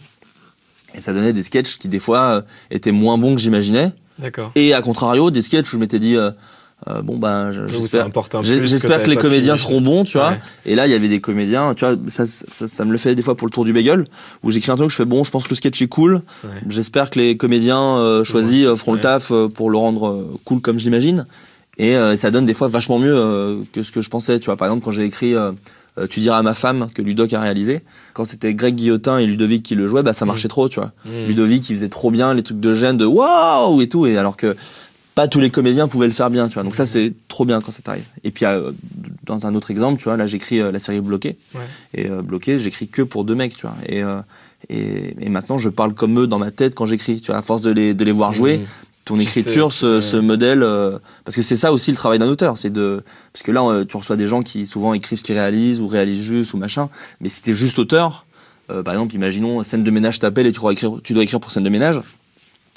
[0.98, 2.42] Et ça donnait des sketchs qui des fois euh,
[2.72, 3.92] étaient moins bons que j'imaginais.
[4.20, 4.52] D'accord.
[4.56, 6.32] Et à contrario, des sketchs où je m'étais dit, euh,
[6.88, 8.06] euh, bon ben, je- j'espère.
[9.04, 10.30] que, les comédiens seront bons, tu vois.
[10.32, 10.40] Ouais.
[10.66, 13.16] Et là, il y avait des comédiens, tu vois, ça, ça, ça me le fait
[13.16, 14.06] des fois pour le tour du bagel,
[14.44, 16.22] où j'écris un truc, je fais bon, je pense que le sketch est cool.
[16.44, 16.50] Ouais.
[16.70, 20.08] J'espère que les comédiens euh, choisis Ouais, euh, feront le taf euh, pour le rendre
[20.10, 21.26] euh, cool comme je l'imagine.
[21.78, 24.40] Et euh, ça donne des fois vachement mieux euh, que ce que je pensais.
[24.40, 25.34] Tu vois, par exemple, quand j'ai écrit
[26.10, 27.82] Tu diras à ma femme que Ludoc a réalisé,
[28.14, 30.92] quand c'était Greg Guillotin et Ludovic qui le jouaient, bah ça marchait trop, tu vois.
[31.06, 31.28] Hmm.
[31.28, 34.36] Ludovic, il faisait trop bien les trucs de gêne, de waouh et tout, et alors
[34.36, 34.58] que
[35.16, 36.64] pas tous les comédiens pouvaient le faire bien, tu vois.
[36.64, 38.04] Donc ça, c'est trop bien quand ça t'arrive.
[38.26, 38.72] Et puis, euh,
[39.24, 41.38] dans un autre exemple, tu vois, là, j'écris euh, la série Bloqué.
[41.54, 41.62] Ouais.
[41.94, 43.76] Et euh, Bloqué, j'écris que pour deux mecs, tu vois.
[43.88, 44.20] Et, euh,
[44.70, 47.42] et, et maintenant, je parle comme eux dans ma tête quand j'écris, tu vois, à
[47.42, 48.58] force de les, de les voir jouer.
[48.58, 48.66] Hmm.
[49.06, 50.02] Ton Tu écriture sais, ouais.
[50.02, 53.44] se modèle euh, parce que c'est ça aussi le travail d'un auteur c'est de parce
[53.44, 56.56] que là tu reçois des gens qui souvent écrivent ce qu'ils réalisent ou réalisent juste
[56.56, 56.90] ou machin
[57.22, 58.26] mais si t'es juste auteur
[58.72, 61.40] euh, par exemple imaginons scène de ménage t'appelle et tu dois écrire tu dois écrire
[61.40, 62.02] pour scène de ménage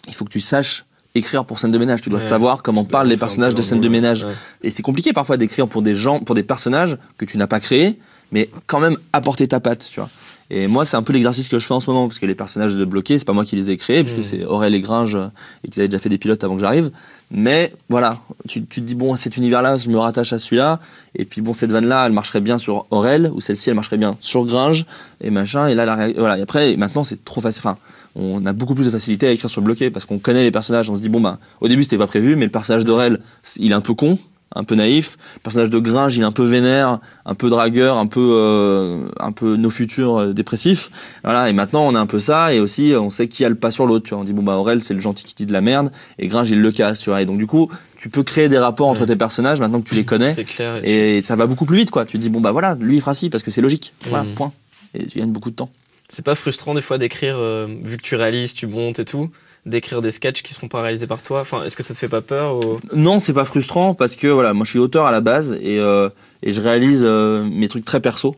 [0.07, 2.25] il faut que tu saches écrire pour scène de ménage tu dois Ouais.
[2.25, 4.33] savoir comment parlent les personnages de scène de ménage Ouais.
[4.63, 7.61] et c'est compliqué parfois d'écrire pour des gens pour des personnages que tu n'as pas
[7.61, 7.99] créés
[8.31, 10.11] mais quand même apporter ta patte tu vois
[10.51, 12.35] et moi c'est un peu l'exercice que je fais en ce moment parce que les
[12.35, 14.23] personnages de bloqués c'est pas moi qui les ai créés puisque Mm.
[14.25, 15.27] c'est Aurel et Gringe euh,
[15.65, 16.91] et qu'ils avaient déjà fait des pilotes avant que j'arrive.
[17.31, 18.17] Mais voilà
[18.49, 20.81] tu, tu te dis bon cet univers là je me rattache à celui-là.
[21.15, 23.99] Et puis bon cette vanne là elle marcherait bien sur Aurel ou celle-ci elle marcherait
[23.99, 24.87] bien sur Gringe
[25.21, 25.69] et machin.
[25.69, 26.39] Et là la voilà.
[26.39, 27.61] Et après maintenant c'est trop facile.
[27.61, 27.77] Enfin
[28.15, 30.89] on a beaucoup plus de facilité à écrire sur bloqué parce qu'on connaît les personnages.
[30.89, 33.21] On se dit bon bah au début c'était pas prévu mais le personnage d'Aurel
[33.59, 34.19] il est un peu con
[34.55, 35.17] un peu naïf.
[35.37, 39.09] Le personnage de Gringe il est un peu vénère un peu dragueur un peu euh,
[39.21, 40.91] un peu nos futurs euh, dépressifs.
[41.23, 43.49] Voilà et maintenant on a un peu ça et aussi euh, on sait qui a
[43.49, 44.21] le pas sur l'autre tu vois.
[44.23, 46.51] On dit bon bah Aurel c'est le gentil qui dit de la merde et Gringe
[46.51, 47.21] il le casse tu vois.
[47.23, 49.07] Et donc du coup tu peux créer des rapports entre Ouais.
[49.07, 50.81] tes personnages maintenant que tu les connais C'est clair.
[50.85, 52.05] Et, et ça va beaucoup plus vite quoi.
[52.07, 53.93] Tu te dis bon bah voilà lui il fera ci parce que c'est logique.
[54.07, 54.35] Voilà Mhm.
[54.35, 54.53] point.
[54.95, 55.71] Et tu gagnes beaucoup de temps.
[56.09, 59.29] C'est pas frustrant des fois d'écrire, euh, vu que tu réalises, tu montes et tout,
[59.69, 61.41] d'écrire des sketchs qui seront pas réalisés par toi.
[61.41, 62.81] Enfin, est-ce que ça te fait pas peur ou...
[62.95, 65.79] Non, c'est pas frustrant parce que voilà, moi je suis auteur à la base et,
[65.79, 66.09] euh,
[66.43, 68.37] et je réalise euh, mes trucs très perso.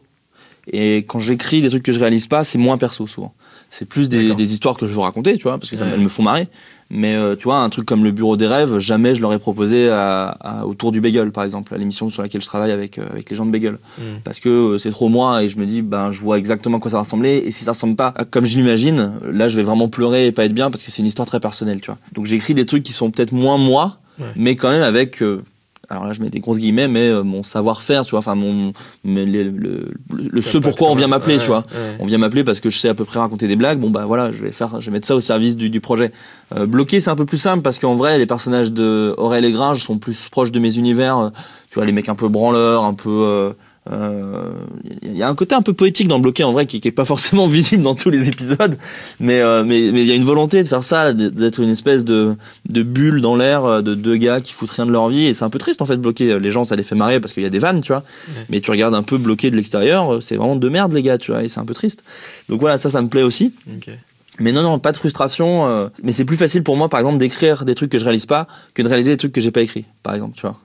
[0.73, 3.35] Et quand j'écris des trucs que je réalise pas, c'est moins perso souvent.
[3.71, 5.93] C'est plus des, histoires que je veux raconter, tu vois, parce que ça, Ouais.
[5.95, 6.49] elles me font marrer.
[6.93, 9.89] Mais euh, tu vois, un truc comme le bureau des rêves, jamais je l'aurais proposé
[9.91, 13.07] à, à- autour du Bagel, par exemple, à l'émission sur laquelle je travaille avec, euh,
[13.11, 13.75] avec les gens de Bagel.
[13.99, 14.03] Mm.
[14.25, 16.81] Parce que euh, c'est trop moi et je me dis, ben, je vois exactement à
[16.81, 17.43] quoi ça va ressembler.
[17.47, 20.33] Et si ça ressemble pas à comme je l'imagine, là, je vais vraiment pleurer et
[20.33, 21.99] pas être bien parce que c'est une histoire très personnelle, tu vois.
[22.13, 24.27] Donc j'écris des trucs qui sont peut-être moins moi, Ouais.
[24.37, 25.23] mais quand même avec.
[25.91, 28.35] Euh, alors là, je mets des grosses guillemets, mais euh, mon savoir-faire, tu vois, enfin,
[28.35, 28.73] mon,
[29.05, 31.59] mais le, le, le- le ce pourquoi on vient m'appeler, Ouais, tu vois.
[31.73, 31.97] ouais.
[32.01, 33.81] On vient m'appeler parce que je sais à peu près raconter des blagues.
[33.81, 36.13] Bon bah voilà, je vais faire, je vais mettre ça au service du, du projet.
[36.57, 39.53] Euh, bloqué, c'est un peu plus simple parce qu'en vrai, les personnages de Aurel et
[39.53, 41.19] Gringe sont plus proches de mes univers.
[41.19, 41.29] Euh,
[41.71, 43.53] Tu vois, les mecs un peu branleurs, un peu.
[43.91, 44.51] Euh, euh,
[45.03, 46.93] Il y a un côté un peu poétique dans Bloqué en vrai qui, qui est
[46.93, 48.77] pas forcément visible dans tous les épisodes,
[49.21, 52.05] mais euh, mais mais il y a une volonté de faire ça, d'être une espèce
[52.05, 52.37] de
[52.69, 55.35] de bulle dans l'air euh, de deux gars qui foutent rien de leur vie et
[55.35, 56.39] c'est un peu triste en fait Bloqué.
[56.39, 58.03] Les gens ça les fait marrer parce qu'il y a des vannes, tu vois.
[58.29, 58.45] Ouais.
[58.51, 61.19] Mais tu regardes un peu Bloqué de l'extérieur, euh, c'est vraiment de merde les gars,
[61.19, 62.05] tu vois, et c'est un peu triste.
[62.49, 63.53] Donc voilà, ça ça me plaît aussi.
[64.39, 65.67] Mais non, non, pas de frustration.
[65.69, 68.27] euh, mais c'est plus facile pour moi, par exemple, d'écrire des trucs que je réalise
[68.27, 70.57] pas que de réaliser des trucs que j'ai pas écrits, par exemple, tu vois.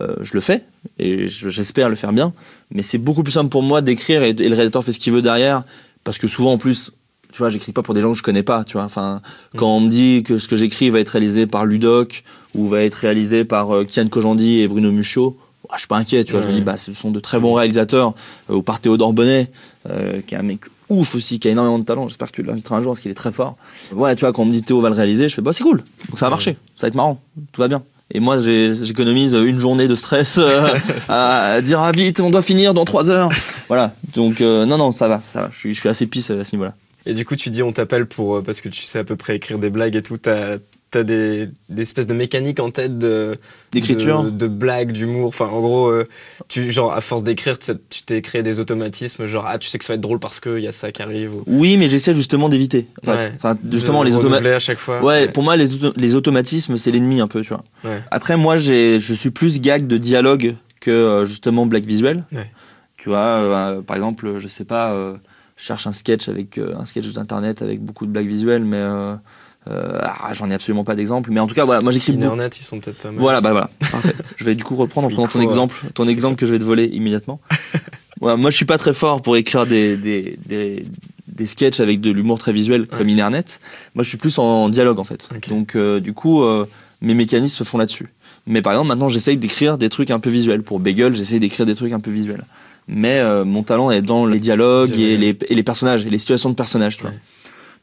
[0.00, 0.62] Euh, je le fais
[0.98, 2.34] et je- j'espère le faire bien,
[2.70, 5.12] mais c'est beaucoup plus simple pour moi d'écrire et, et le réalisateur fait ce qu'il
[5.14, 5.62] veut derrière,
[6.04, 6.92] parce que souvent en plus,
[7.32, 8.84] tu vois, j'écris pas pour des gens que je connais pas, tu vois.
[8.84, 9.22] Enfin,
[9.56, 12.24] quand on me dit que ce que j'écris va être réalisé par Ludoc
[12.54, 15.96] ou va être réalisé par euh, Kian Kojandi et Bruno Muchot, ouais, je suis pas
[15.96, 16.42] inquiet, tu vois.
[16.42, 18.14] Je me dis, bah, ce sont de très bons réalisateurs,
[18.50, 19.50] euh, ou par Théodore Bonnet,
[19.88, 22.06] euh, qui est un mec ouf aussi, qui a énormément de talent.
[22.08, 23.56] J'espère que tu l'inviteras un jour parce qu'il est très fort.
[23.92, 25.64] Ouais, tu vois, quand on me dit Théo va le réaliser, je fais bah c'est
[25.64, 25.78] cool,
[26.08, 27.20] donc ça va marcher, ça va être marrant,
[27.52, 27.82] tout va bien.
[28.14, 30.68] Et moi, j'économise une journée de stress euh,
[31.08, 33.30] à, à dire ah vite, on doit finir dans trois heures.
[33.68, 35.50] voilà, donc euh, non non, ça va, ça va.
[35.52, 36.74] Je suis, je suis assez pisse euh, à ce niveau-là.
[37.04, 39.36] Et du coup, tu dis on t'appelle pour parce que tu sais à peu près
[39.36, 40.18] écrire des blagues et tout.
[40.18, 40.56] T'as
[40.94, 43.36] as des, des espèces de mécaniques en tête de
[43.72, 44.24] D'écriture.
[44.24, 45.28] de, de blagues, d'humour.
[45.28, 46.08] Enfin, en gros, euh,
[46.48, 47.74] tu genre à force d'écrire, tu
[48.06, 49.26] t'es créé des automatismes.
[49.26, 50.92] Genre ah, tu sais que ça va être drôle parce que il y a ça
[50.92, 51.34] qui arrive.
[51.34, 51.42] Ou...
[51.46, 52.88] Oui, mais j'essaie justement d'éviter.
[53.02, 53.18] En fait.
[53.18, 53.32] Ouais.
[53.36, 54.46] Enfin, justement, De les automatismes.
[54.54, 55.02] à chaque fois.
[55.04, 57.64] Ouais, pour moi, les, auto- les automatismes, c'est l'ennemi un peu, tu vois.
[57.84, 58.00] Ouais.
[58.10, 62.24] Après, moi, j'ai, je suis plus gag de dialogue que euh, justement blague visuelle.
[62.96, 64.94] Tu vois, euh, par exemple, je sais pas,
[65.56, 68.82] je cherche un sketch avec un sketch d'internet avec beaucoup de blagues visuelles, mais
[69.68, 71.30] euh, euh, ah, j'en ai absolument pas d'exemple.
[71.32, 72.24] Mais en tout cas, voilà, moi j'écris beaucoup.
[72.24, 73.20] Internet, ils sont peut-être pas mal.
[73.20, 74.14] Voilà, bah voilà, parfait.
[74.36, 76.58] je vais du coup reprendre en prenant ton exemple, ton c'était exemple que je vais
[76.58, 77.40] te voler immédiatement.
[78.20, 80.86] Voilà, moi je suis pas très fort pour écrire des, des, des,
[81.28, 83.60] des sketchs avec de l'humour très visuel comme Internet.
[83.94, 85.28] Moi je suis plus en dialogue en fait.
[85.48, 86.66] Donc euh, du coup, euh,
[87.02, 88.08] mes mécanismes se font là-dessus.
[88.46, 90.62] Mais par exemple, maintenant j'essaye d'écrire des trucs un peu visuels.
[90.62, 92.44] Pour Bagel, j'essaye d'écrire des trucs un peu visuels.
[92.88, 96.18] Mais euh, mon talent est dans les dialogues et les, et les personnages et les
[96.18, 97.12] situations de personnages, tu vois.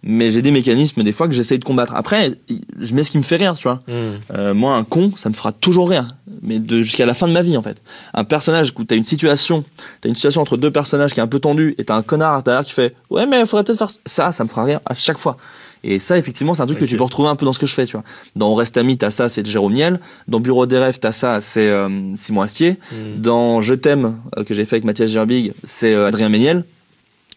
[0.04, 1.94] Mais j'ai des mécanismes des fois que j'essaye de combattre.
[1.96, 2.38] Après,
[2.80, 3.80] je mets ce qui me fait rire, tu vois.
[3.88, 3.92] Mmh.
[4.36, 6.08] Euh, moi, un con, ça me fera toujours rire,
[6.42, 7.82] mais jusqu'à la fin de ma vie en fait.
[8.14, 9.64] Un personnage où t'as une situation,
[10.02, 12.36] t'as une situation entre deux personnages qui est un peu tendue, et t'as un connard
[12.36, 14.94] à derrière qui fait ouais mais faudrait peut-être faire ça, ça me fera rire à
[14.94, 15.38] chaque fois.
[15.84, 17.66] Et ça, effectivement, c'est un truc que tu peux retrouver un peu dans ce que
[17.66, 18.06] je fais, tu vois.
[18.36, 20.00] Dans On reste amis, t'as ça, c'est Jérôme Niel.
[20.28, 22.78] Dans Bureau des rêves, t'as ça, c'est euh, Simon Astier.
[22.92, 22.96] Mmh.
[23.18, 26.64] Dans Je t'aime, euh, que j'ai fait avec Mathias Gerbig, c'est euh, Adrien Méniel.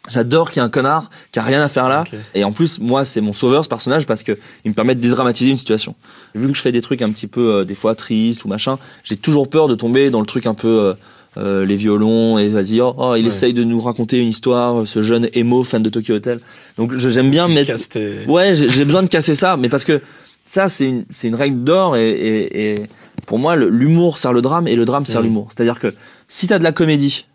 [0.09, 2.05] J'adore qu'il y ait un connard qui a rien à faire là.
[2.35, 4.33] Et en plus, moi, c'est mon sauveur, ce personnage, parce que
[4.65, 5.95] il me permet de dédramatiser une situation.
[6.35, 8.79] Vu que je fais des trucs un petit peu, euh, des fois, tristes ou machin,
[9.05, 10.95] j'ai toujours peur de tomber dans le truc un peu, euh,
[11.39, 13.29] euh, les violons, et vas-y, oh, oh, il Ouais.
[13.29, 16.41] essaye de nous raconter une histoire, ce jeune emo fan de Tokyo Hotel.
[16.79, 20.01] Donc, j'aime bien mettre, tes- Ouais, j'ai besoin de casser ça, mais parce que
[20.47, 22.83] ça, c'est une, c'est une règle d'or et, et, et
[23.27, 25.49] pour moi, l'humour sert le drame et le drame sert l'humour.
[25.55, 25.93] C'est-à-dire que
[26.29, 27.27] si t'as de la comédie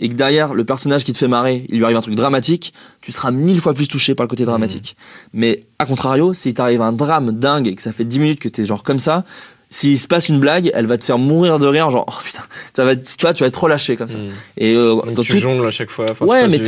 [0.00, 2.72] et que derrière le personnage qui te fait marrer, il lui arrive un truc dramatique,
[3.02, 4.96] tu seras mille fois plus touché par le côté dramatique.
[5.34, 8.48] Mais à contrario, si t'arrive un drame dingue et que ça fait 10 minutes que
[8.48, 9.24] t'es genre comme ça,
[9.72, 12.42] s'il se passe une blague, elle va te faire mourir de rire, genre, oh putain,
[12.74, 14.18] ça va, tu vois, tu vas être relâché comme ça.
[14.18, 14.30] Mmh.
[14.56, 16.06] Et euh, Donc tu tout- jongles à chaque fois.
[16.22, 16.58] Ouais, mais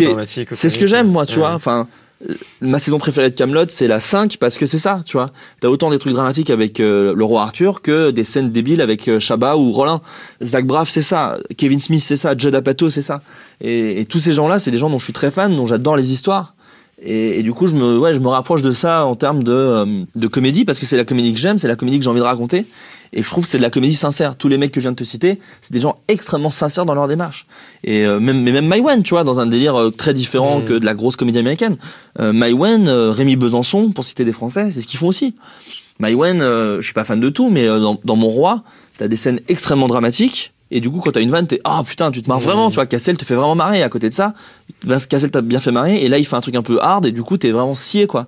[0.52, 1.38] c'est ce que j'aime, moi, tu Ouais.
[1.40, 1.54] vois.
[1.54, 1.88] Enfin,
[2.60, 5.30] ma saison préférée de Camelot, c'est la 5 parce que c'est ça, tu vois.
[5.60, 9.08] T'as autant des trucs dramatiques avec euh, le roi Arthur que des scènes débiles avec
[9.08, 10.00] euh, Chabat ou Rollin.
[10.42, 11.38] Zach Braff, c'est ça.
[11.56, 12.36] Kevin Smith, c'est ça.
[12.36, 13.20] Judd Apatow, c'est ça.
[13.60, 15.96] Et, et tous ces gens-là, c'est des gens dont je suis très fan, dont j'adore
[15.96, 16.54] les histoires.
[17.04, 19.52] Et, et du coup, je me, ouais, je me rapproche de ça en termes de,
[19.52, 22.10] euh, de comédie parce que c'est la comédie que j'aime, c'est la comédie que j'ai
[22.10, 22.64] envie de raconter.
[23.12, 24.36] Et je trouve que c'est de la comédie sincère.
[24.36, 26.94] Tous les mecs que je viens de te citer, c'est des gens extrêmement sincères dans
[26.94, 27.46] leur démarche.
[27.84, 30.74] Et euh, même, mais même Maïwen, tu vois, dans un délire euh, très différent que
[30.74, 31.76] de la grosse comédie américaine.
[32.20, 35.34] Euh, Maïwen, euh, Rémi Besançon, pour citer des Français, c'est ce qu'ils font aussi.
[35.98, 38.62] Maïwen, euh, je suis pas fan de tout, mais dans, dans Mon Roi,
[38.96, 40.54] t'as des scènes extrêmement dramatiques.
[40.72, 42.76] Et du coup, quand t'as une vanne, t'es ah putain, tu te marres vraiment, tu
[42.76, 42.86] vois.
[42.86, 43.82] Cassel te fait vraiment marrer.
[43.82, 44.34] À côté de ça,
[44.84, 46.02] Vince Cassel t'a bien fait marrer.
[46.02, 48.06] Et là, il fait un truc un peu hard et du coup, t'es vraiment scié
[48.06, 48.26] quoi.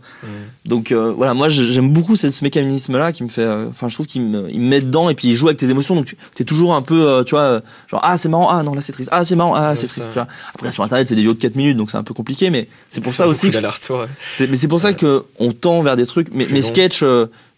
[0.64, 3.94] Donc euh, voilà, moi j'aime beaucoup ce, ce mécanisme-là qui me fait, euh, enfin je
[3.94, 5.94] trouve qu'il me, il me met dedans et puis il joue avec tes émotions.
[5.94, 8.74] Donc tu es toujours un peu, euh, tu vois, genre ah c'est marrant, ah non
[8.74, 10.08] là c'est triste, ah c'est marrant, ah c'est triste.
[10.08, 10.26] Tu vois.
[10.54, 12.66] Après sur internet c'est des vidéos de 4 minutes donc c'est un peu compliqué, mais
[12.88, 14.00] c'est pour ça aussi que d'aller-retour.
[14.00, 14.46] ouais.
[14.48, 16.28] mais c'est pour ça que on tend vers des trucs.
[16.32, 17.04] Mais mes sketchs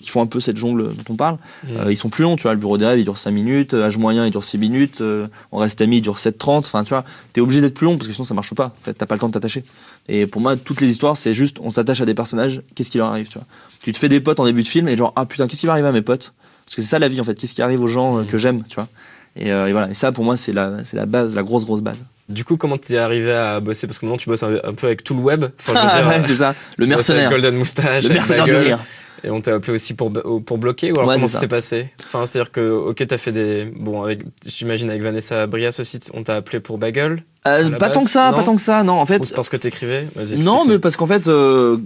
[0.01, 1.77] qui font un peu cette jungle dont on parle, Mm.
[1.77, 2.37] euh, ils sont plus longs.
[2.37, 4.45] Tu vois, le bureau des rêves il dure 5 minutes, euh, âge moyen il dure
[4.45, 6.59] 6 minutes, euh, on reste amis il dure 7-30.
[6.67, 8.67] Enfin tu vois, t'es obligé d'être plus long parce que sinon ça marche pas.
[8.81, 9.65] En fait, t'as pas le temps de t'attacher.
[10.09, 12.99] Et pour moi, toutes les histoires c'est juste on s'attache à des personnages, qu'est-ce qui
[12.99, 13.47] leur arrive, tu vois.
[13.83, 15.67] Tu te fais des potes en début de film et genre ah putain qu'est-ce qui
[15.67, 16.33] va arriver à mes potes?
[16.67, 17.35] Parce que c'est ça la vie en fait.
[17.35, 18.27] Qu'est-ce qui arrive aux gens euh, Mm.
[18.27, 18.89] que j'aime, tu vois.
[19.37, 19.91] Et, euh, et voilà.
[19.91, 22.05] Et ça pour moi c'est la c'est la base, la grosse grosse base.
[22.29, 23.87] Du coup, comment t'es arrivé à bosser?
[23.87, 25.45] Parce que maintenant, tu bosses un, un peu avec tout le web.
[25.61, 26.57] Enfin, je veux Ah, dire, ouais, c'est ça.
[26.77, 27.31] Le mercenaire.
[27.31, 28.03] Golden Moustache.
[28.03, 28.79] Le mercenaire Bagel, rire.
[29.25, 31.91] Et on t'a appelé aussi pour, pour bloquer ou alors Ouais, comment ça s'est passé?
[32.05, 33.65] Enfin, c'est-à-dire que, ok, t'as fait des.
[33.77, 37.93] Bon, avec, j'imagine avec Vanessa Brias aussi, on t'a appelé pour Bagel Euh, pas base,
[37.93, 38.37] tant que ça, non?
[38.37, 38.83] pas tant que ça.
[38.83, 40.07] Non, en fait, Ou c'est parce que t'écrivais?
[40.15, 41.79] Vas-y, Non, mais parce qu'en fait, euh,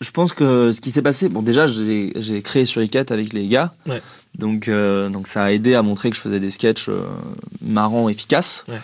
[0.00, 3.32] je pense que ce qui s'est passé, bon, déjà, j'ai j'ai créé sur i4 avec
[3.32, 3.74] les gars.
[3.86, 4.00] Ouais.
[4.38, 6.90] Donc, euh, donc ça a aidé à montrer que je faisais des sketchs
[7.62, 8.64] marrants, efficaces.
[8.68, 8.78] Ouais.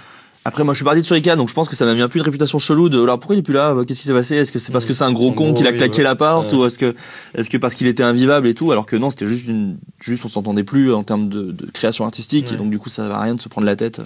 [0.47, 2.03] Après, moi, je suis parti de sur i4, donc je pense que ça m'a mis
[2.03, 3.73] un peu une réputation chelou de alors pourquoi il est plus là?
[3.75, 4.37] Bah, Qu'est-ce qui s'est passé?
[4.37, 6.59] Est-ce que c'est parce que c'est un gros con qu'il a claqué la porte Ouais.
[6.59, 6.95] ou est-ce que
[7.35, 8.71] est-ce que parce qu'il était invivable et tout?
[8.71, 12.05] Alors que non, c'était juste une, juste on s'entendait plus en termes de, de création
[12.05, 12.55] artistique Ouais.
[12.55, 14.03] et donc du coup ça va rien de se prendre la tête.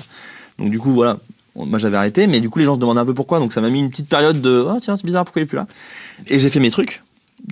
[0.61, 1.19] Donc du coup voilà,
[1.57, 3.61] moi j'avais arrêté, mais du coup les gens se demandaient un peu pourquoi, donc ça
[3.61, 5.67] m'a mis une petite période de oh tiens c'est bizarre pourquoi il est plus là?
[6.29, 7.03] Et j'ai fait mes trucs.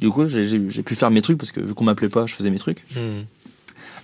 [0.00, 2.50] Du coup j'ai- pu faire mes trucs parce que vu qu'on m'appelait pas, je faisais
[2.50, 2.84] mes trucs.
[2.94, 3.22] Hmm.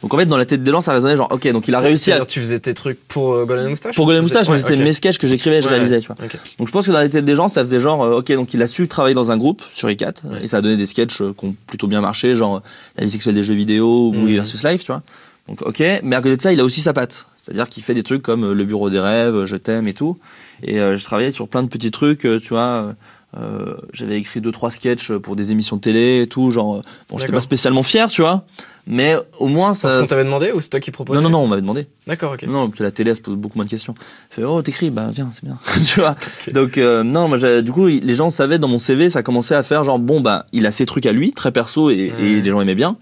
[0.03, 1.79] Donc en fait dans la tête des gens ça résonnait genre ok donc il a
[1.79, 4.77] réussi à Tu faisais tes trucs pour euh, Golden Moustache pour Golden Moustache, mais c'était
[4.77, 6.17] mes sketchs que j'écrivais, je Ouais, réalisais, tu vois.
[6.59, 8.53] Donc je pense que dans la tête des gens, ça faisait genre, euh, ok, donc
[8.55, 10.43] il a su travailler dans un groupe sur i4, Ouais.
[10.43, 12.61] et ça a donné des sketchs euh, qui ont plutôt bien marché, genre euh,
[12.99, 14.13] la vie sexuelle des jeux vidéo ou.
[14.13, 15.03] Movie versus Life, tu vois.
[15.49, 17.27] Donc ok, mais à côté de ça, il a aussi sa patte.
[17.43, 20.19] C'est-à-dire qu'il fait des trucs comme euh, Le Bureau des Rêves, Je t'aime et tout.
[20.65, 22.95] Et euh, je travaillais sur plein de petits trucs, tu vois.
[23.37, 27.17] euh, j'avais écrit deux trois sketchs pour des émissions de télé et tout genre bon
[27.19, 28.45] j'étais pas spécialement fier tu vois
[28.87, 31.39] mais au moins ça Parce qu'on t'avait demandé ou c'est toi qui proposais non non
[31.39, 32.43] non on m'avait demandé D'accord, ok.
[32.45, 33.95] non, parce que la télé, elle se pose beaucoup moins de questions.
[34.29, 35.57] Fait, oh, t'écris, bah viens, c'est bien.
[35.87, 36.17] tu vois.
[36.53, 39.63] Donc, euh, non, moi, du coup, les gens savaient dans mon CV, ça commençait à
[39.63, 42.51] faire genre, bon, bah, il a ses trucs à lui, très perso, et, et les
[42.51, 42.97] gens aimaient bien,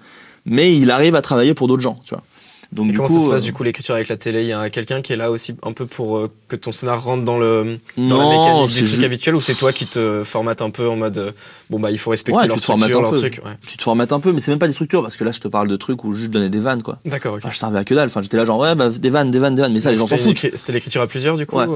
[0.45, 2.22] mais il arrive à travailler pour d'autres gens, tu vois.
[2.73, 4.43] Donc, Et du comment coup, ça se passe euh, du coup l'écriture avec la télé?
[4.43, 7.03] Il y a quelqu'un qui est là aussi un peu pour euh, que ton scénar
[7.03, 9.73] rentre dans le dans non, la mécanique c'est du truc ju- habituel ou c'est toi
[9.73, 11.33] qui te formates un peu en mode euh,
[11.68, 13.16] bon bah il faut respecter Ouais, tu leur te formates structure, leur peu.
[13.18, 13.41] truc.
[13.45, 13.53] Ouais.
[13.66, 15.41] tu te formates un peu, mais c'est même pas des structures, parce que là, je
[15.41, 16.99] te parle de trucs où juste je donnais des vannes, quoi.
[17.05, 17.39] D'accord, ok.
[17.43, 18.07] Enfin, je servais à que dalle.
[18.07, 19.99] Enfin, j'étais là, genre, ouais, bah, des vannes, des vannes, des vannes, mais ça, les
[19.99, 20.39] gens s'en foutent.
[20.55, 21.66] C'était l'écriture à plusieurs du coup Ouais.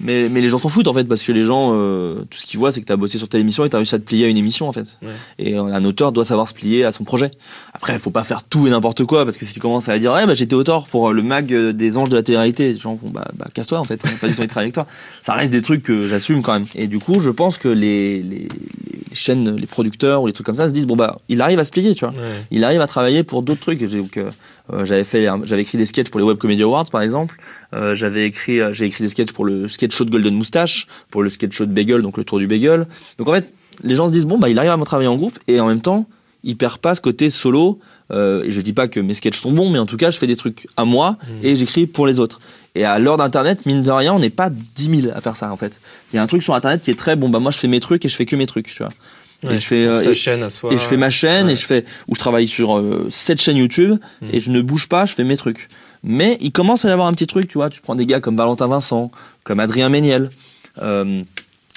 [0.00, 2.46] Mais, mais les gens s'en foutent en fait parce que les gens, euh, tout ce
[2.46, 3.98] qu'ils voient, c'est que tu as bossé sur telle émission et tu as réussi à
[3.98, 4.96] te plier à une émission en fait.
[5.02, 5.08] Ouais.
[5.40, 7.30] Et un auteur doit savoir se plier à son projet.
[7.74, 9.98] Après, il faut pas faire tout et n'importe quoi parce que si tu commences à
[9.98, 12.74] dire, ouais, bah, j'étais auteur pour euh, le mag euh, des anges de la télé-réalité,
[12.74, 14.86] genre, bon, bah, bah casse-toi en fait, on a pas du tout travailler avec toi.
[15.22, 16.66] Ça reste des trucs que j'assume quand même.
[16.76, 18.48] Et du coup, je pense que les, les, les
[19.14, 21.64] chaînes, les producteurs ou les trucs comme ça se disent, bon, bah, il arrive à
[21.64, 22.44] se plier, tu vois Ouais.
[22.50, 23.80] il arrive à travailler pour d'autres trucs.
[23.88, 24.30] J'ai- Donc, euh,
[24.72, 27.36] euh, j'avais fait, j'avais écrit des sketchs pour les Web Comedy Awards, par exemple.
[27.74, 30.86] Euh, j'avais écrit, euh, j'ai écrit des sketchs pour le sketch show de Golden Moustache,
[31.10, 32.86] pour le sketch show de Bagel, donc le tour du Bagel.
[33.18, 33.52] Donc en fait,
[33.84, 35.66] les gens se disent bon bah il arrive à me travailler en groupe et en
[35.68, 36.06] même temps,
[36.44, 37.78] il perd pas ce côté solo.
[38.10, 40.16] Euh, et je dis pas que mes sketchs sont bons, mais en tout cas, je
[40.16, 41.44] fais des trucs à moi Mm.
[41.46, 42.40] et j'écris pour les autres.
[42.74, 45.52] Et à l'heure d'Internet, mine de rien, on n'est pas 10 000 à faire ça
[45.52, 45.78] en fait.
[46.12, 47.28] Il y a un truc sur Internet qui est très bon.
[47.28, 48.92] Bah moi, je fais mes trucs et je fais que mes trucs, tu vois.
[49.44, 50.72] Ouais, et je fais euh, et- chaîne à soi.
[50.72, 51.52] et je fais ma chaîne Ouais.
[51.52, 54.26] et je fais où je travaille sur euh, sept chaînes YouTube Mm.
[54.32, 55.68] et je ne bouge pas, je fais mes trucs.
[56.04, 58.20] Mais il commence à y avoir un petit truc, tu vois, tu prends des gars
[58.20, 59.10] comme Valentin Vincent,
[59.44, 60.30] comme Adrien Méniel,
[60.80, 61.22] euh,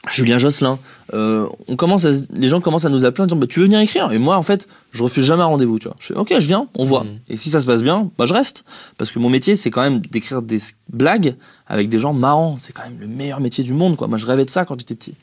[0.09, 0.79] Julien Josselin.
[1.13, 3.65] euh, on commence à, les gens commencent à nous appeler en disant bah, tu veux
[3.65, 4.11] venir écrire?
[4.11, 5.95] Et moi en fait je refuse jamais un rendez-vous tu vois.
[5.99, 7.03] Je fais ok je viens on voit.
[7.03, 7.19] Mm.
[7.29, 8.63] et si ça se passe bien bah je reste.
[8.97, 10.57] Parce que mon métier c'est quand même d'écrire des
[10.91, 11.35] blagues
[11.67, 12.55] avec des gens marrants.
[12.57, 14.07] C'est quand même le meilleur métier du monde quoi.
[14.07, 15.13] Moi je rêvais de ça quand j'étais petit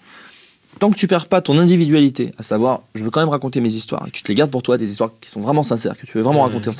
[0.78, 3.72] tant que tu perds pas ton individualité, à savoir, je veux quand même raconter mes
[3.74, 5.96] histoires, et que tu te les gardes pour toi, des histoires qui sont vraiment sincères,
[5.96, 6.54] que tu veux vraiment Mhm.
[6.54, 6.70] raconter.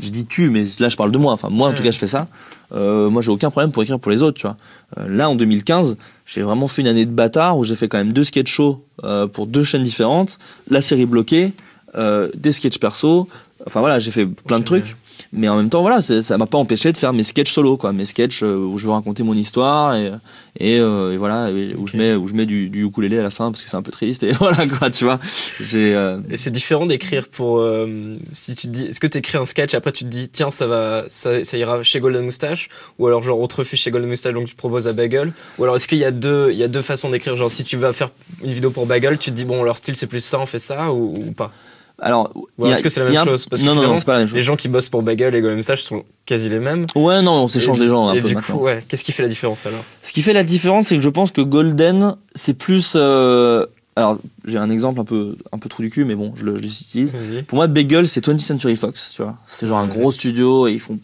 [0.00, 1.32] Je dis tu, mais là je parle de moi.
[1.32, 1.84] Enfin, moi en tout Ouais.
[1.84, 2.28] cas, je fais ça.
[2.72, 4.56] Euh, moi, j'ai aucun problème pour écrire pour les autres, tu vois.
[4.98, 7.98] Euh, là, en 2015, j'ai vraiment fait une année de bâtard où j'ai fait quand
[7.98, 10.38] même deux sketch shows euh, pour deux chaînes différentes,
[10.70, 11.52] la série bloquée,
[11.96, 13.28] euh, des sketchs perso.
[13.66, 14.94] Enfin voilà, j'ai fait plein de trucs.
[15.32, 17.92] Mais en même temps, voilà, ça m'a pas empêché de faire mes sketchs solo, quoi,
[17.92, 20.10] mes sketchs euh, où je veux raconter mon histoire et
[20.58, 23.22] et, euh, et voilà, et où je mets où je mets du, du ukulélé à
[23.22, 25.20] la fin parce que c'est un peu triste et voilà quoi, tu vois.
[25.60, 27.58] J'ai euh, Et c'est différent d'écrire pour.
[27.60, 30.08] euh, si tu te dis, est-ce que tu écris un sketch et après tu te
[30.08, 32.68] dis, tiens, ça va, ça, ça ira chez Golden Moustache
[32.98, 35.62] Ou alors, genre, on te refuse chez Golden Moustache donc tu proposes à Bagel Ou
[35.64, 37.36] alors, est-ce qu'il y, a deux- il y a deux façons d'écrire?
[37.36, 38.10] Genre, si tu vas faire
[38.42, 40.58] une vidéo pour Bagel, tu te dis, bon, leur style c'est plus ça, on fait
[40.58, 41.52] ça ou, ou pas?
[42.00, 42.32] Alors,
[42.64, 43.46] est-ce que c'est la même a chose?
[43.46, 44.36] Parce que non, non, c'est pas la même chose.
[44.36, 46.86] les gens qui bossent pour Bagel et Golden Moustache sont quasi les mêmes.
[46.94, 48.56] Ouais, non, on s'échange des gens un et peu du maintenant.
[48.58, 49.84] coup, ouais, qu'est-ce qui fait la différence alors?
[50.02, 52.92] Ce qui fait la différence, c'est que je pense que Golden, c'est plus.
[52.96, 56.44] euh, Alors, j'ai un exemple un peu, un peu trou du cul, mais bon, je
[56.44, 57.14] le- je l'utilise.
[57.48, 59.36] Pour moi, Bagel, c'est 20th Century Fox, tu vois.
[59.46, 59.90] C'est genre un Ouais.
[59.98, 60.98] gros studio et ils font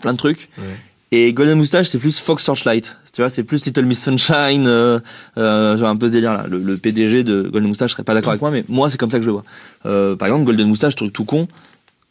[0.00, 0.48] plein de trucs.
[0.58, 0.64] Ouais.
[1.10, 2.96] Et Golden Moustache, c'est plus Fox Searchlight.
[3.14, 4.66] Tu vois, c'est plus Little Miss Sunshine.
[4.66, 4.98] Euh,
[5.38, 6.46] euh, j'ai un peu ce délire là.
[6.48, 9.10] Le, le PDG de Golden Moustache serait pas d'accord avec moi, mais moi, c'est comme
[9.10, 9.44] ça que je le vois.
[9.86, 11.46] Euh, par exemple, Golden Moustache, truc tout con,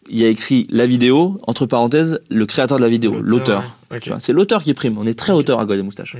[0.09, 3.75] il y a écrit la vidéo, entre parenthèses, le créateur de la vidéo, l'auteur.
[3.91, 3.99] ouais.
[4.19, 4.97] C'est l'auteur qui prime.
[4.97, 6.15] On est très auteur à Golden Moustache.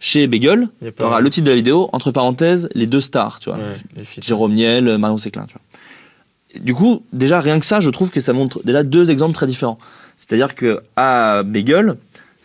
[0.00, 3.50] Chez a tu auras le titre de la vidéo, entre parenthèses, les deux stars, tu
[3.50, 3.58] vois.
[3.58, 4.04] Ouais.
[4.20, 6.60] Jérôme Niel, Marion Séclin, tu vois.
[6.60, 9.46] Du coup, déjà, rien que ça, je trouve que ça montre déjà deux exemples très
[9.46, 9.78] différents.
[10.16, 11.94] C'est-à-dire que à Bagel,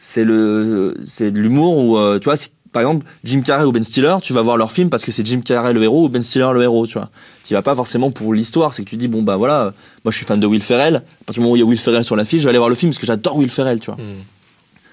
[0.01, 3.71] c'est le, c'est de l'humour où, euh, tu vois, si, par exemple, Jim Carrey ou
[3.71, 6.09] Ben Stiller, tu vas voir leur film parce que c'est Jim Carrey le héros ou
[6.09, 7.09] Ben Stiller le héros, tu vois.
[7.43, 9.71] Tu vas pas forcément pour l'histoire, c'est que tu dis, bon, bah voilà, euh,
[10.05, 11.65] moi je suis fan de Will Ferrell, à partir du moment où il y a
[11.65, 13.79] Will Ferrell sur l'affiche, je vais aller voir le film parce que j'adore Will Ferrell,
[13.79, 13.95] tu vois.
[13.95, 14.21] Hmm.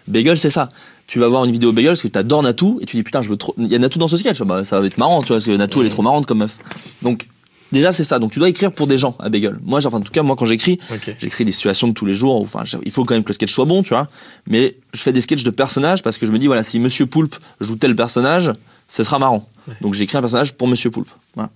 [0.09, 0.69] Bagel, c'est ça.
[1.07, 3.29] Tu vas voir une vidéo Bagel parce que t'adores Natou et tu dis putain, je
[3.29, 3.55] veux trop.
[3.59, 5.47] Il y a Natou dans ce sketch, bah, ça va être marrant, tu vois, parce
[5.47, 6.59] que Natou elle est trop marrante comme meuf.
[7.03, 7.29] Donc
[7.77, 8.19] déjà c'est ça.
[8.19, 9.59] Donc tu dois écrire pour des gens à Bagel.
[9.65, 10.79] Moi, enfin, en tout cas, moi quand j'écris,
[11.19, 12.41] j'écris des situations de tous les jours.
[12.41, 14.09] Enfin, il faut quand même que le sketch soit bon, tu vois.
[14.47, 17.07] Mais je fais des sketchs de personnages parce que je me dis voilà, si Monsieur
[17.07, 18.53] Poulpe joue tel personnage,
[18.89, 19.49] ce sera marrant.
[19.69, 19.75] Ouais.
[19.81, 21.11] Donc j'écris un personnage pour Monsieur Poulpe.
[21.35, 21.51] Voilà.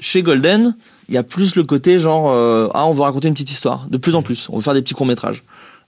[0.00, 0.74] Chez Golden,
[1.08, 3.88] il y a plus le côté genre euh, ah on veut raconter une petite histoire.
[3.88, 5.42] De plus en plus, on veut faire des petits courts métrages.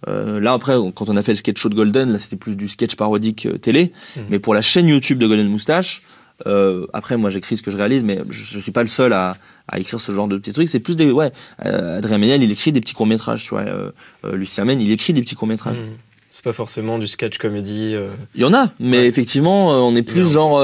[0.08, 2.56] Euh, là après, quand on a fait le sketch show de Golden, là c'était plus
[2.56, 3.92] du sketch parodique euh, télé.
[4.16, 4.24] Mhm.
[4.30, 6.02] Mais pour la chaîne YouTube de Golden Moustache,
[6.46, 9.12] euh, après moi j'écris ce que je réalise, mais je, je suis pas le seul
[9.12, 9.34] à,
[9.68, 10.68] à écrire ce genre de petits trucs.
[10.68, 11.30] C'est plus des ouais.
[11.64, 13.60] euh, Adrien Méniel, il écrit des petits courts métrages, tu vois.
[13.62, 13.90] Euh,
[14.24, 15.76] euh, Lucien Men, il écrit des petits courts métrages.
[15.76, 15.96] Hmm.
[16.30, 17.94] C'est pas forcément du sketch comédie.
[18.34, 19.06] Il y en a, mais Ouais.
[19.06, 20.54] effectivement, on est plus genre,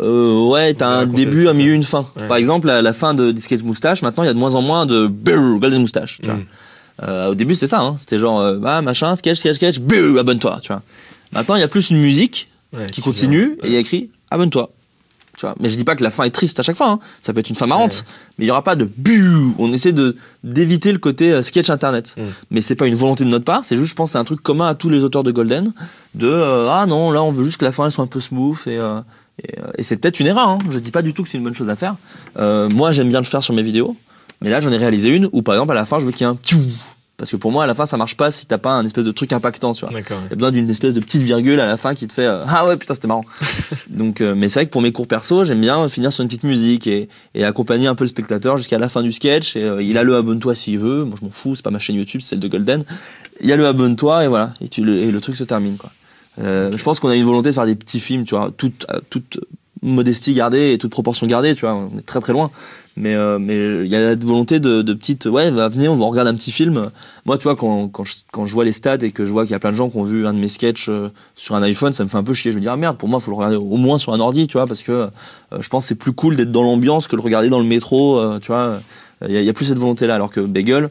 [0.00, 1.76] ouais, t'as un début, un milieu, ouais.
[1.76, 2.08] une fin.
[2.16, 2.26] Ouais.
[2.26, 4.54] Par exemple, à la fin de du sketch moustache, maintenant, il y a de moins
[4.54, 6.20] en moins de brrr, golden moustache.
[6.22, 6.38] tu vois.
[7.02, 7.96] Euh, au début, c'est ça, hein.
[7.98, 9.76] c'était genre, bah, machin, sketch, sketch, sketch,
[10.18, 10.80] abonne-toi, tu vois.
[11.32, 14.08] Maintenant, il y a plus une musique qui vient- continue et il y a écrit,
[14.30, 14.70] abonne-toi.
[15.36, 15.54] Tu vois.
[15.60, 16.98] Mais je dis pas que la fin est triste à chaque fois, hein.
[17.20, 18.04] ça peut être une fin marrante,
[18.38, 19.52] mais il y aura pas de bu.
[19.58, 22.14] On essaie de d'éviter le côté euh, sketch internet.
[22.16, 22.22] Mm.
[22.50, 24.42] Mais c'est pas une volonté de notre part, c'est juste, je pense, c'est un truc
[24.42, 25.72] commun à tous les auteurs de Golden,
[26.14, 28.20] de euh, ah non, là on veut juste que la fin elle soit un peu
[28.20, 29.00] smooth et euh,
[29.42, 30.48] et, euh, et c'est peut-être une erreur.
[30.48, 30.58] Hein.
[30.70, 31.96] Je dis pas du tout que c'est une bonne chose à faire.
[32.38, 33.96] Euh, moi j'aime bien le faire sur mes vidéos,
[34.40, 36.26] mais là j'en ai réalisé une où par exemple à la fin je veux qu'il
[36.26, 36.60] y ait un tchou.
[37.16, 39.04] Parce que pour moi à la fin ça marche pas si t'as pas un espèce
[39.04, 39.94] de truc impactant, tu vois.
[39.94, 40.18] D'accord.
[40.26, 42.26] Il y a besoin d'une espèce de petite virgule à la fin qui te fait
[42.26, 43.24] euh, ah ouais putain c'était marrant.
[43.88, 46.28] Donc euh, mais c'est vrai que pour mes cours perso j'aime bien finir sur une
[46.28, 49.56] petite musique et, et accompagner un peu le spectateur jusqu'à la fin du sketch.
[49.56, 51.04] Et, euh, il a le abonne-toi s'il veut.
[51.04, 52.84] Moi je m'en fous, c'est pas ma chaîne YouTube, c'est celle de Golden.
[53.40, 55.76] Il y a le abonne-toi et voilà et, tu le, et le truc se termine
[55.76, 55.90] quoi.
[56.40, 58.86] Euh, je pense qu'on a une volonté de faire des petits films, tu vois, toute
[58.90, 59.40] euh, toute
[59.84, 62.50] modestie gardée et toute proportion gardée, tu vois, on est très très loin.
[62.96, 65.96] Mais euh, mais il y a la volonté de, de petites ouais bah, venez on
[65.96, 66.90] va regarder un petit film.
[67.26, 69.42] Moi tu vois quand, quand, je, quand je vois les stats et que je vois
[69.42, 71.56] qu'il y a plein de gens qui ont vu un de mes sketchs euh, sur
[71.56, 72.52] un iPhone ça me fait un peu chier.
[72.52, 74.46] Je me dis ah merde pour moi faut le regarder au moins sur un ordi
[74.46, 75.08] tu vois parce que euh,
[75.58, 77.64] je pense que c'est plus cool d'être dans l'ambiance que de le regarder dans le
[77.64, 78.78] métro euh, tu vois.
[79.26, 80.88] Il y, a- il plus cette volonté là alors que Bagel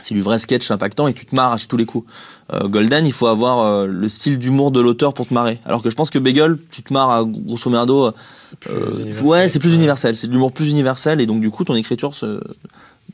[0.00, 2.08] c'est du vrai sketch impactant et tu te marres à tous les coups.
[2.52, 5.58] Euh, Golden, il faut avoir euh, le style d'humour de l'auteur pour te marrer.
[5.64, 8.12] Alors que je pense que Bagel, tu te marres à grosso merdo.
[8.36, 10.16] C'est plus euh, ouais, c'est plus universel.
[10.16, 12.40] C'est de l'humour plus universel et donc du coup ton écriture se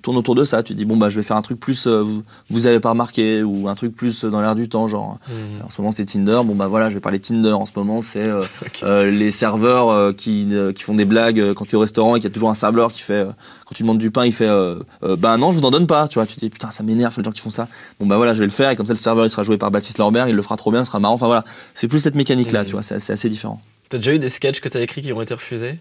[0.01, 0.63] tourne autour de ça.
[0.63, 2.05] Tu dis bon bah je vais faire un truc plus euh,
[2.51, 5.19] vous, avez pas remarqué ou un truc plus dans l'air du temps genre.
[5.29, 5.65] Hmm.
[5.67, 6.41] En ce moment c'est Tinder.
[6.45, 7.53] Bon bah voilà je vais parler Tinder.
[7.53, 8.45] En ce moment c'est euh,
[8.83, 11.81] euh, les serveurs euh, qui, euh, qui font des blagues euh, quand tu es au
[11.81, 13.27] restaurant et qu'il y a toujours un serveur qui fait euh,
[13.67, 15.87] quand tu demandes du pain il fait euh, euh, bah non je vous en donne
[15.87, 17.69] pas tu vois tu te dis putain ça m'énerve les gens qui font ça
[18.01, 19.57] bon bah voilà je vais le faire et comme ça le serveur il sera joué
[19.59, 22.01] par Baptiste Lorbert il le fera trop bien ce sera marrant enfin voilà c'est plus
[22.01, 22.67] cette mécanique là Mhm.
[22.67, 25.21] tu vois c'est assez différent T'as déjà eu des sketchs que t'as écrits qui ont
[25.21, 25.79] été refusés?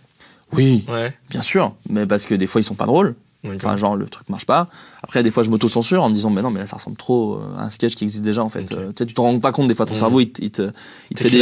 [0.53, 1.14] Oui Ouais.
[1.30, 3.16] bien sûr mais parce que des fois ils sont pas drôles
[3.56, 4.68] enfin genre le truc marche pas
[5.04, 7.36] après des fois je m'auto-censure en me disant mais non mais là ça ressemble trop
[7.36, 8.72] euh, à un sketch qui existe déjà en fait.
[8.72, 10.00] Euh, tu sais tu t'en rends pas compte des fois ton Mhm.
[10.00, 10.70] cerveau il, te- il te
[11.10, 11.39] il te fait des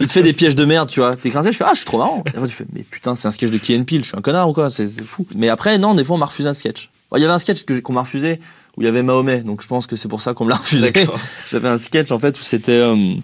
[0.00, 1.16] il te fait des pièges de merde, tu vois.
[1.16, 2.22] T'es crassé, je fais ah, je suis trop marrant.
[2.26, 4.16] Et après, tu fais mais putain, c'est un sketch de Key and Peele, je suis
[4.18, 5.26] un connard ou quoi C'est fou.
[5.34, 6.90] Mais après, non, des fois, on m'a refusé un sketch.
[7.14, 8.40] Il y avait un sketch qu'on m'a refusé
[8.78, 10.56] où il y avait Mahomet, donc je pense que c'est pour ça qu'on me l'a
[10.56, 10.90] refusé.
[11.50, 13.14] J'avais un sketch en fait où c'était euh,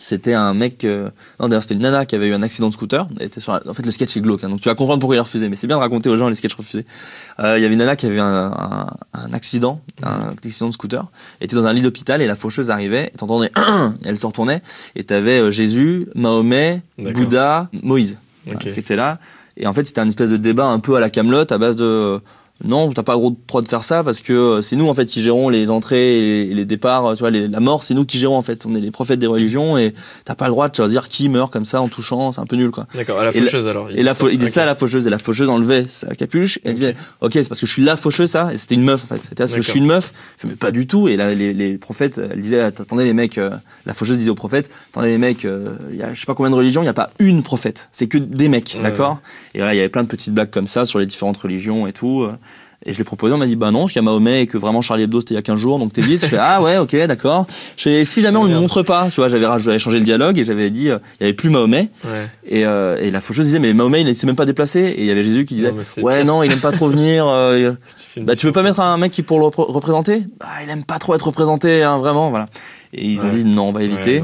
[0.00, 2.72] c'était un mec euh, non d'ailleurs c'était une nana qui avait eu un accident de
[2.72, 5.00] scooter Elle était sur en fait le sketch est glauque hein, donc tu vas comprendre
[5.00, 6.86] pourquoi il a refusé mais c'est bien de raconter aux gens les sketchs refusés.
[7.40, 10.68] Euh, il y avait une nana qui avait eu un, un, un accident un accident
[10.68, 11.06] de scooter
[11.40, 13.50] elle était dans un lit d'hôpital et la faucheuse arrivait et t'entendais
[14.04, 14.62] elle se retournait
[14.94, 16.82] et t'avais euh, Jésus Mahomet.
[16.98, 18.18] Bouddha Moïse
[18.60, 19.18] qui étaient là.
[19.56, 21.76] Et en fait c'était un espèce de débat un peu à la Camelot à base
[21.76, 22.20] de
[22.64, 25.06] non, t'as pas le droit de faire ça parce que euh, c'est nous en fait
[25.06, 27.94] qui gérons les entrées et les, les départs, euh, tu vois, les- la mort, c'est
[27.94, 28.66] nous qui gérons en fait.
[28.66, 29.94] On est les prophètes des religions et
[30.24, 32.56] t'as pas le droit de choisir qui meurt comme ça en touchant, c'est un peu
[32.56, 32.86] nul quoi.
[32.96, 33.90] D'accord, à la Et faucheuse alors.
[33.90, 34.50] Et la il dit Ok.
[34.50, 37.48] ça à la faucheuse et la faucheuse enlevait sa capuche et elle disait ok c'est
[37.48, 39.52] parce que je suis la faucheuse ça et c'était une meuf en fait c'était parce
[39.54, 40.12] que je suis une meuf
[40.44, 43.50] mais pas du tout et là les, les prophètes elle disait attendez les mecs euh,
[43.86, 46.34] la faucheuse disait aux prophètes attendez les mecs euh, il y a je sais pas
[46.34, 49.20] combien de religions il y a pas une prophète c'est que des mecs d'accord?
[49.54, 51.86] Et là il y avait plein de petites blagues comme ça sur les différentes religions
[51.86, 52.32] et tout euh,
[52.86, 54.46] et je l'ai proposé, on m'a dit bah non, parce qu'il y a Mahomet et
[54.46, 56.20] que vraiment Charlie Hebdo c'était il y a 15 jours, donc t'es vite.
[56.22, 57.46] Je fais ah ouais, ok, d'accord.
[57.76, 60.38] Je fais si jamais on ne le montre pas, tu vois, j'avais changé le dialogue
[60.38, 61.90] et j'avais dit euh, il y avait plus Mahomet.
[62.04, 62.28] Ouais.
[62.46, 64.80] et, euh, et la faucheuse disait mais Mahomet il s'est même pas déplacé.
[64.80, 66.26] Et il y avait Jésus qui disait Non, c'est ouais pire.
[66.26, 67.72] non il aime pas trop venir euh,
[68.14, 70.22] tu bah tu veux pas mettre un mec qui pour le repr- représenter?
[70.38, 72.46] Bah il aime pas trop être représenté hein, vraiment voilà.
[72.94, 74.22] Et ils ont dit non on va éviter.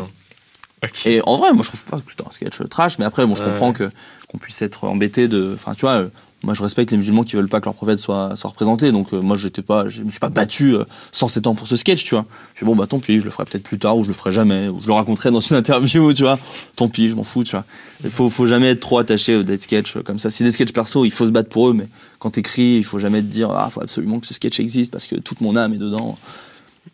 [1.07, 3.35] et en vrai moi je trouve pas que c'était un sketch trash mais après bon
[3.35, 3.91] je comprends que
[4.29, 6.05] qu'on puisse être embêté de enfin tu vois
[6.45, 8.93] moi je respecte les musulmans qui veulent pas que leur prophète soit soit représenté.
[8.93, 11.77] Donc euh, moi j'étais pas je me suis pas battu euh, 107 ans pour ce
[11.77, 12.27] sketch tu vois.
[12.55, 14.15] Je fais bon bah tant pis je le ferai peut-être plus tard ou je le
[14.15, 16.39] ferai jamais ou je le raconterai dans une interview tu vois.
[16.77, 17.65] Tant pis je m'en fous tu vois.
[18.05, 20.31] Il faut faut jamais être trop attaché aux des sketchs euh, comme ça.
[20.31, 21.89] Si des sketchs perso il faut se battre pour eux mais
[22.19, 25.07] quand t'écris il faut jamais te dire ah faut absolument que ce sketch existe parce
[25.07, 26.19] que toute mon âme est dedans.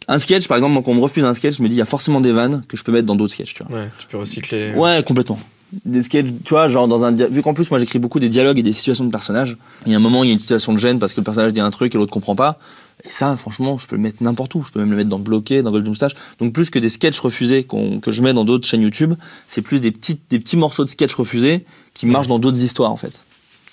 [0.09, 1.83] Un sketch par exemple quand on me refuse un sketch je me dis il y
[1.83, 3.77] a forcément des vannes que je peux mettre dans d'autres sketchs tu vois.
[3.77, 4.73] Ouais, tu peux recycler.
[4.75, 5.39] Ouais, complètement.
[5.85, 8.59] Des sketchs, tu vois, genre dans un vu qu'en plus moi j'écris beaucoup des dialogues
[8.59, 9.57] et des situations de personnages.
[9.87, 11.25] Il y a un moment il y a une situation de gêne parce que le
[11.25, 12.59] personnage dit un truc et l'autre comprend pas.
[13.05, 14.62] Et ça, franchement, je peux le mettre n'importe où.
[14.62, 16.12] Je peux même le mettre dans bloqué, dans Golden Moustache.
[16.41, 19.14] Donc plus que des sketchs refusés qu'on- que je mets dans d'autres chaînes YouTube,
[19.47, 21.64] c'est plus des petits des petits morceaux de sketchs refusés
[21.95, 23.23] qui marchent dans d'autres histoires en fait.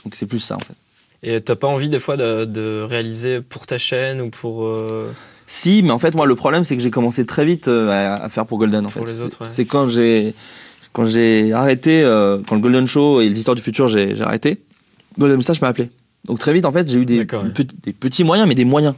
[0.05, 0.75] Donc c'est plus ça en fait.
[1.23, 4.65] Et t'as pas envie des fois de, de réaliser pour ta chaîne ou pour.
[4.65, 5.11] euh,
[5.47, 8.23] Si, mais en fait, moi, le problème, c'est que j'ai commencé très vite euh, à,
[8.25, 9.19] à faire pour Golden, en Pour fait.
[9.23, 9.49] autres, ouais.
[9.49, 10.35] C'est quand j'ai
[10.97, 14.63] quand j'ai arrêté, euh, quand le Golden Show et Visiteur du Futur, j'ai arrêté.
[15.19, 15.91] Golden Moustache m'a appelé.
[16.25, 17.25] Donc très vite, en fait, j'ai eu des, ouais.
[17.25, 18.95] petits- des petits moyens, mais des moyens.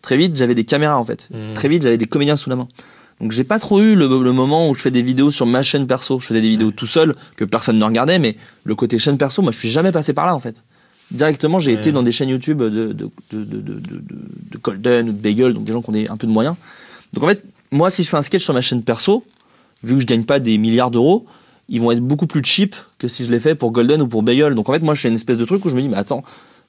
[0.00, 1.28] Très vite, j'avais des caméras, en fait.
[1.34, 1.54] Mhm.
[1.54, 2.68] Très vite, j'avais des comédiens sous la main.
[3.20, 5.64] Donc j'ai pas trop eu le, le moment où je fais des vidéos sur ma
[5.64, 6.20] chaîne perso.
[6.20, 9.42] Je faisais des vidéos tout seul que personne ne regardait, mais le côté chaîne perso,
[9.42, 10.62] moi, je suis jamais passé par là, en fait.
[11.10, 11.80] Directement, j'ai Ouais.
[11.80, 14.00] été dans des chaînes YouTube de, de, de, de, de, de, de-
[14.52, 16.54] de Golden ou de Bagel, donc des gens qui ont des- un peu de moyens.
[17.12, 17.42] Donc en fait,
[17.72, 19.24] moi, si je fais un sketch sur ma chaîne perso,
[19.82, 21.26] vu que je gagne pas des milliards d'euros,
[21.70, 24.22] ils vont être beaucoup plus cheap que si je l'ai fait pour Golden ou pour
[24.22, 24.54] Bagel.
[24.54, 25.96] Donc en fait, moi, je fais une espèce de truc où je me dis, mais
[25.96, 26.22] attends,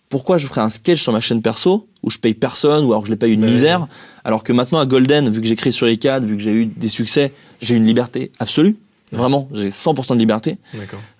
[0.10, 3.02] pourquoi je ferais un sketch sur ma chaîne perso où je paye personne ou alors
[3.02, 3.50] que je les paye une Ouais.
[3.50, 3.88] misère,
[4.24, 6.88] alors que maintenant à Golden, vu que j'écris sur iCad, vu que j'ai eu des
[6.90, 8.78] succès, j'ai une liberté absolue.
[9.14, 10.58] Vraiment, j'ai 100% de liberté.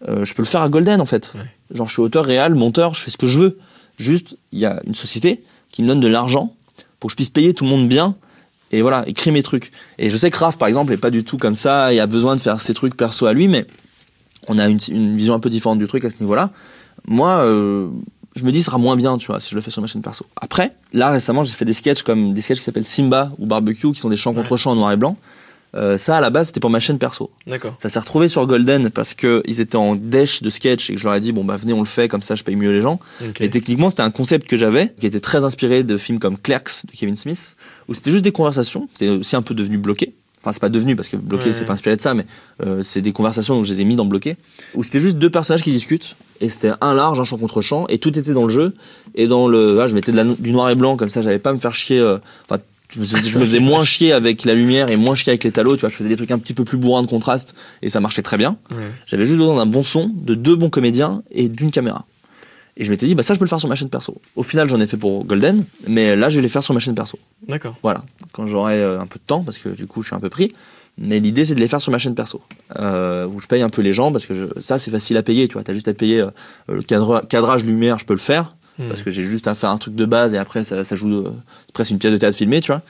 [0.08, 1.34] Euh, je peux le faire à Golden en fait.
[1.36, 1.42] Ouais.
[1.76, 3.58] Genre je suis auteur réel, monteur, je fais ce que je veux.
[3.98, 6.54] Juste, il y a une société qui me donne de l'argent
[7.00, 8.16] pour que je puisse payer tout le monde bien
[8.72, 9.72] et voilà, écrire mes trucs.
[9.98, 12.08] Et je sais que Raph par exemple est pas du tout comme ça et a
[12.08, 13.68] besoin de faire ses trucs perso à lui, mais
[14.48, 16.52] on a une, une vision un peu différente du truc à ce niveau-là.
[17.08, 17.88] Moi, euh,
[18.36, 19.88] je me dis, ce sera moins bien, tu vois, si je le fais sur ma
[19.88, 20.26] chaîne perso.
[20.40, 23.92] Après, là récemment, j'ai fait des sketchs comme des sketchs qui s'appellent Simba ou Barbecue,
[23.92, 25.18] qui sont des chants contre chants en noir et blanc.
[25.74, 27.32] Euh, ça, à la base, c'était pour ma chaîne perso.
[27.48, 27.74] D'accord.
[27.78, 31.00] Ça s'est retrouvé sur Golden parce que ils étaient en dèche de sketch et que
[31.00, 32.72] je leur ai dit bon bah venez on le fait comme ça je paye mieux
[32.74, 33.00] les gens.
[33.40, 36.86] Et techniquement c'était un concept que j'avais qui était très inspiré de films comme Clerks
[36.92, 37.56] de Kevin Smith
[37.88, 38.90] où c'était juste des conversations.
[38.96, 40.14] C'est aussi un peu devenu bloqué.
[40.42, 41.54] Enfin c'est pas devenu parce que bloqué Ouais.
[41.54, 42.26] c'est pas inspiré de ça mais
[42.66, 44.38] euh, c'est des conversations donc je les ai mis dans bloqué
[44.74, 47.86] où c'était juste deux personnages qui discutent et c'était un large un champ contre champ
[47.90, 48.74] et tout était dans le jeu
[49.14, 51.38] et dans le ah, je mettais de la- du noir et blanc comme ça j'avais
[51.38, 52.18] pas à me faire chier euh,
[52.94, 55.44] je me, faisais- je me faisais moins chier avec la lumière et moins chier avec
[55.44, 57.56] les talos tu vois je faisais des trucs un petit peu plus bourrins de contraste
[57.82, 58.78] et ça marchait très bien Ouais.
[59.08, 62.06] j'avais juste besoin d'un bon son, de deux bons comédiens et d'une caméra.
[62.78, 64.16] Et je m'étais dit, bah ça, je peux le faire sur ma chaîne perso.
[64.38, 66.80] Au final, j'en ai fait pour Golden, mais là, je vais les faire sur ma
[66.80, 67.20] chaîne perso.
[67.48, 67.76] D'accord.
[67.84, 70.22] Voilà, quand j'aurai euh, un peu de temps, parce que du coup, je suis un
[70.22, 70.54] peu pris.
[70.98, 72.42] Mais l'idée, c'est de les faire sur ma chaîne perso,
[72.80, 75.22] euh, où je paye un peu les gens, parce que je- ça, c'est facile à
[75.22, 75.64] payer, tu vois.
[75.64, 76.28] T'as juste à payer euh,
[76.70, 78.88] le cadre- cadrage lumière, je peux le faire, Hmm.
[78.88, 81.12] parce que j'ai juste à faire un truc de base et après, ça, ça joue,
[81.12, 81.32] euh,
[81.68, 82.82] c'est presque une pièce de théâtre filmée, tu vois.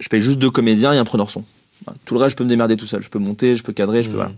[0.00, 1.44] Je paye juste deux comédiens et un preneur son.
[1.86, 1.98] Voilà.
[2.04, 3.00] Tout le reste, je peux me démerder tout seul.
[3.02, 4.14] Je peux monter, je peux cadrer, je peux.
[4.16, 4.18] Hmm.
[4.18, 4.32] Voilà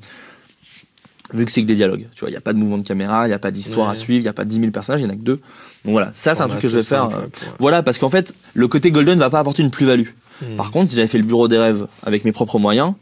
[1.34, 2.06] vu que c'est que des dialogues.
[2.14, 3.86] Tu vois, il n'y a pas de mouvement de caméra, il n'y a pas d'histoire
[3.86, 3.92] Ouais.
[3.94, 5.36] à suivre, il n'y a pas 10 000 personnages, il n'y en a que deux.
[5.84, 7.04] Donc voilà, ça c'est un truc que je vais faire.
[7.04, 10.08] simple, euh, pour- Voilà, parce qu'en fait, le côté Golden va pas apporter une plus-value.
[10.42, 10.56] Hmm.
[10.56, 12.92] Par contre, si j'avais fait le bureau des rêves avec mes propres moyens,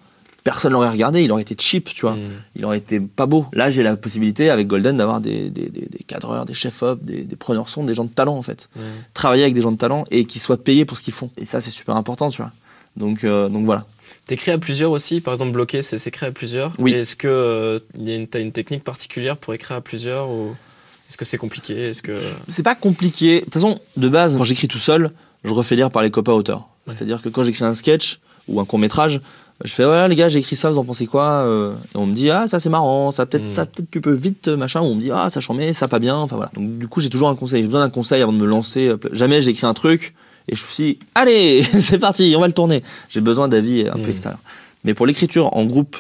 [0.45, 2.14] personne l'aurait regardé, il aurait été cheap, tu vois.
[2.14, 2.30] Hmm.
[2.57, 3.47] Il aurait été pas beau.
[3.53, 7.24] Là, j'ai la possibilité avec Golden d'avoir des, des, des, des cadreurs, des chefs-op, des,
[7.24, 8.68] des preneurs son, des gens de talent en fait.
[8.76, 8.82] Ouais.
[9.14, 11.30] Travailler avec des gens de talent et qui soient payés pour ce qu'ils font.
[11.36, 12.53] Et ça, c'est super important, tu vois.
[12.97, 13.86] Donc, euh, donc voilà.
[14.26, 16.74] T'écris à plusieurs aussi, par exemple bloqué, c'est s'écrit à plusieurs.
[16.78, 16.93] Oui.
[16.93, 17.78] Est-ce que euh,
[18.30, 20.57] t'as une technique particulière pour écrire à plusieurs ou
[21.09, 21.91] est-ce que c'est compliqué?
[21.91, 23.41] Est-ce que c'est pas compliqué.
[23.41, 25.11] De toute façon, de base, quand j'écris tout seul,
[25.45, 26.68] je refais lire par les copains auteurs.
[26.86, 29.20] C'est-à-dire que quand j'écris un sketch ou un court métrage,
[29.65, 32.07] Je fais voilà les gars, j'ai écrit ça, vous en pensez quoi Euh, Et on
[32.07, 33.49] me dit ah ça c'est marrant, ça peut-être Mm.
[33.49, 34.81] ça peut-être tu peux vite euh, machin.
[34.81, 36.17] Ou on me dit ah ça chambé, ça pas bien.
[36.17, 36.51] Enfin voilà.
[36.55, 37.61] Donc du coup j'ai toujours un conseil.
[37.63, 38.89] J'ai besoin d'un conseil avant de me lancer.
[38.89, 40.15] euh, Jamais j'ai écrit un truc
[40.49, 42.83] et je me suis dit, allez c'est parti, on va le tourner.
[43.11, 44.11] J'ai besoin d'avis un peu Mm.
[44.11, 44.39] extérieur.
[44.85, 45.99] Mais pour l'écriture en groupe,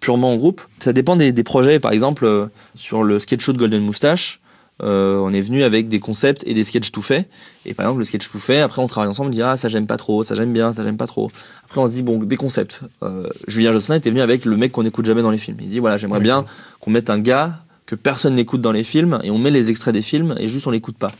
[0.00, 1.78] purement en groupe, ça dépend des, des projets.
[1.78, 4.40] Par exemple sur le sketch show de Golden Moustache.
[4.82, 7.28] Euh, on est venu avec des concepts et des sketchs tout faits.
[7.64, 9.68] Et par exemple, le sketch tout fait, après on travaille ensemble, on dit ah ça
[9.68, 11.30] j'aime pas trop, ça j'aime bien, ça j'aime pas trop.
[11.64, 12.82] Après on se dit bon des concepts.
[13.02, 15.56] Euh, Julien Josselin était venu avec le mec qu'on n'écoute jamais dans les films.
[15.60, 16.44] Il dit voilà j'aimerais bien
[16.80, 19.94] qu'on mette un gars que personne n'écoute dans les films et on met les extraits
[19.94, 21.12] des films et juste on l'écoute pas.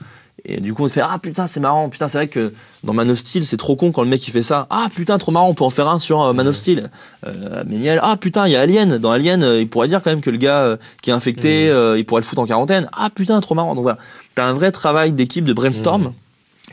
[0.45, 2.53] Et du coup on se fait ah putain c'est marrant, putain c'est vrai que
[2.85, 4.67] dans Man of Steel c'est trop con quand le mec il fait ça.
[4.71, 6.91] Ah putain trop marrant, on peut en faire un sur euh, Man of Steel.
[7.27, 8.99] Euh, Méniel, ah putain il y a Alien.
[8.99, 11.69] Dans Alien euh, il pourrait dire quand même que le gars euh, qui est infecté,
[11.71, 12.89] euh, il pourrait le foutre en quarantaine.
[12.93, 13.75] Ah putain trop marrant.
[13.75, 13.99] Donc voilà,
[14.35, 16.13] t'as un vrai travail d'équipe de brainstorm Mhm.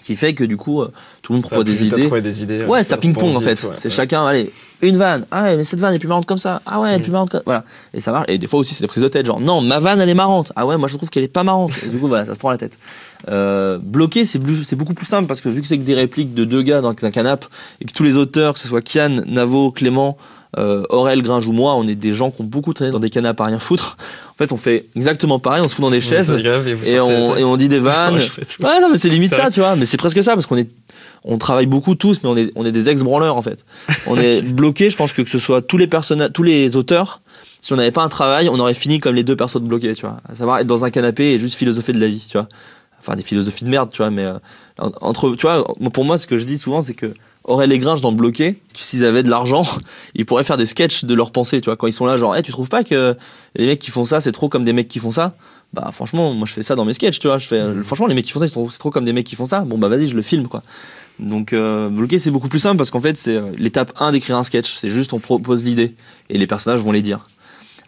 [0.03, 0.91] Qui fait que du coup euh,
[1.21, 2.21] tout le monde Ça propose des idées.
[2.21, 2.65] des idées.
[2.65, 3.51] Ouais, ça ping-pong en fait.
[3.63, 3.89] ouais, c'est ouais.
[3.89, 4.51] chacun, allez,
[4.81, 5.25] une vanne.
[5.31, 6.61] Ah ouais, mais cette vanne est plus marrante comme ça.
[6.65, 7.01] Ah ouais, elle est Mm.
[7.03, 7.63] plus marrante comme Voilà.
[7.93, 8.25] Et ça marche.
[8.27, 9.25] Et des fois aussi, c'est des prises de tête.
[9.25, 10.51] Genre, non, ma vanne, elle est marrante.
[10.55, 11.71] Ah ouais, moi je trouve qu'elle est pas marrante.
[11.85, 12.77] Et du coup, voilà, ça se prend la tête.
[13.29, 14.37] Euh, bloqué, c'est
[14.75, 16.89] beaucoup plus simple parce que vu que c'est que des répliques de deux gars dans
[16.89, 17.47] un canapé
[17.79, 20.17] et que tous les auteurs, que ce soit Kian, Navo, Clément,
[20.57, 23.09] euh, Aurel, Gringe ou moi, on est des gens qui ont beaucoup traîné dans des
[23.09, 23.97] canapes à rien foutre.
[24.31, 25.61] En fait, on fait exactement pareil.
[25.63, 28.19] On se fout dans des chaises grave, et, on, et on dit des vannes.
[28.61, 29.75] Ouais, non, mais c'est limite ça, tu vois.
[29.75, 30.69] Mais c'est presque ça parce qu'on est,
[31.23, 33.65] on travaille beaucoup tous, mais on est, on est des ex-branleurs en fait.
[34.07, 34.89] On est bloqués.
[34.89, 37.21] Je pense que que ce soit tous les personnages, tous les auteurs.
[37.61, 40.01] Si on n'avait pas un travail, on aurait fini comme les deux personnes bloquées, tu
[40.05, 40.17] vois.
[40.27, 42.47] À savoir être dans un canapé et juste philosopher de la vie, tu vois.
[42.99, 44.09] Enfin, des philosophies de merde, tu vois.
[44.11, 44.33] Mais euh,
[44.79, 47.07] en- entre, tu vois, pour moi, ce que je dis souvent, c'est que
[47.45, 49.65] Aurel et Gringe dans le bloqué, s'ils avaient de l'argent,
[50.15, 51.75] ils pourraient faire des sketchs de leurs pensées, tu vois.
[51.75, 53.15] Quand ils sont là, genre, hey, tu trouves pas que
[53.55, 55.35] les mecs qui font ça, c'est trop comme des mecs qui font ça?
[55.73, 57.39] Bah, franchement, moi, je fais ça dans mes sketchs, tu vois.
[57.39, 57.83] Je fais, Mhm.
[57.83, 59.61] franchement, les mecs qui font ça, c'est trop comme des mecs qui font ça.
[59.61, 60.61] Bon, bah, vas-y, je le filme, quoi.
[61.19, 64.37] Donc, euh, bloqué, c'est beaucoup plus simple parce qu'en fait, c'est euh, l'étape 1 d'écrire
[64.37, 64.73] un sketch.
[64.75, 65.95] C'est juste, on propose l'idée
[66.29, 67.23] et les personnages vont les dire.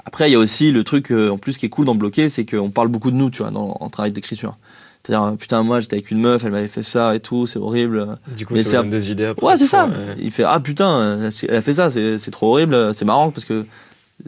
[0.04, 2.30] Après, il y a aussi le truc, euh, en plus, qui est cool dans bloqué,
[2.30, 4.58] c'est qu'on parle beaucoup de nous, tu vois, dans, en travail d'écriture.
[5.06, 8.18] C'est-à-dire, putain, moi, j'étais avec une meuf, elle m'avait fait ça et tout, c'est horrible.
[8.36, 9.46] Du coup, Mais ça c'est donne des idées après.
[9.46, 9.86] Ouais, c'est ça.
[9.86, 9.94] Ouais.
[10.20, 13.46] Il fait ah putain, elle a fait ça, c'est c'est trop horrible, c'est marrant parce
[13.46, 13.66] que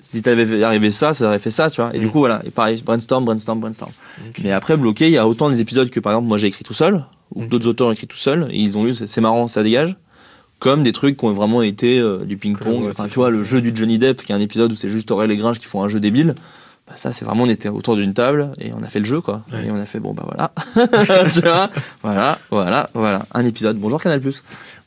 [0.02, 1.96] si t'avais arrivé ça, ça aurait fait ça, tu vois.
[1.96, 2.12] Et du Mm.
[2.12, 3.92] coup voilà, et pareil, brainstorm, brainstorm, brainstorm.
[4.44, 6.64] Mais après bloqué, il y a autant des épisodes que par exemple moi j'ai écrit
[6.64, 7.04] tout seul
[7.34, 9.64] ou d'autres auteurs ont écrit tout seul et ils ont lu c'est c'est marrant, ça
[9.64, 9.96] dégage.
[10.60, 12.88] Comme des trucs qui ont vraiment été euh, du ping-pong.
[12.90, 15.12] Enfin, tu vois, le jeu du Johnny Depp, qui est un épisode où c'est juste
[15.12, 16.34] Aurel et Gringe qui font un jeu débile.
[16.88, 19.20] Bah, ça, c'est vraiment, on était autour d'une table et on a fait le jeu,
[19.20, 19.44] quoi.
[19.52, 19.66] Ouais.
[19.66, 20.54] Et on a fait, bon, bah voilà.
[21.32, 21.70] tu vois?
[22.02, 23.26] Voilà, voilà, voilà.
[23.34, 23.78] Un épisode.
[23.78, 24.22] Bonjour Canal+.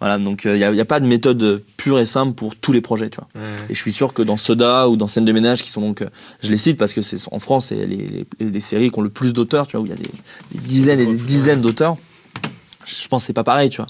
[0.00, 2.72] Voilà, donc il n'y a, y a pas de méthode pure et simple pour tous
[2.72, 3.28] les projets, tu vois.
[3.34, 3.48] Ouais.
[3.68, 6.00] Et je suis sûr que dans Soda ou dans Scène de ménage, qui sont donc,
[6.00, 6.08] euh,
[6.42, 9.02] je les cite parce que c'est en France, c'est les, les, les séries qui ont
[9.02, 10.10] le plus d'auteurs, tu vois, où il y a des,
[10.52, 11.98] des dizaines et des dizaines d'auteurs.
[12.86, 13.88] Je pense que c'est pas pareil, tu vois.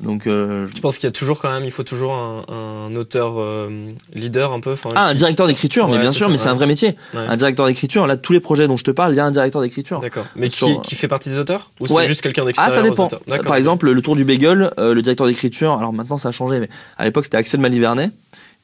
[0.00, 2.96] Donc, euh, Tu penses qu'il y a toujours quand même, il faut toujours un, un
[2.96, 3.68] auteur euh,
[4.14, 6.54] leader un peu ah, un directeur d'écriture, mais Ouais, bien sûr, ça, mais c'est un
[6.54, 6.96] vrai métier.
[7.14, 7.20] Ouais.
[7.20, 9.30] Un directeur d'écriture, là, tous les projets dont je te parle, il y a un
[9.30, 10.00] directeur d'écriture.
[10.00, 10.24] D'accord.
[10.36, 12.02] Mais qui, Sur- qui fait partie des auteurs Ou Ouais.
[12.02, 13.42] c'est juste quelqu'un Ah, d'extérieur ça aux dépend.
[13.44, 16.60] Par exemple, le Tour du Bagel, euh, le directeur d'écriture, alors maintenant ça a changé,
[16.60, 18.10] mais à l'époque c'était Axel Malivernet,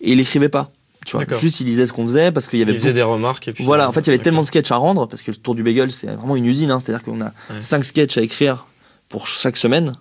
[0.00, 0.70] et il écrivait pas.
[1.04, 1.38] Tu vois, D'accord.
[1.38, 3.52] juste il lisait ce qu'on faisait parce qu'il y avait il faisait des remarques et
[3.52, 3.62] puis.
[3.62, 5.54] Voilà, en fait, il y avait tellement de sketchs à rendre, parce que le Tour
[5.54, 7.60] du Bagel, c'est vraiment une usine, hein, c'est-à-dire qu'on a Ouais.
[7.60, 8.66] 5 sketchs à écrire
[9.08, 9.92] pour chaque semaine.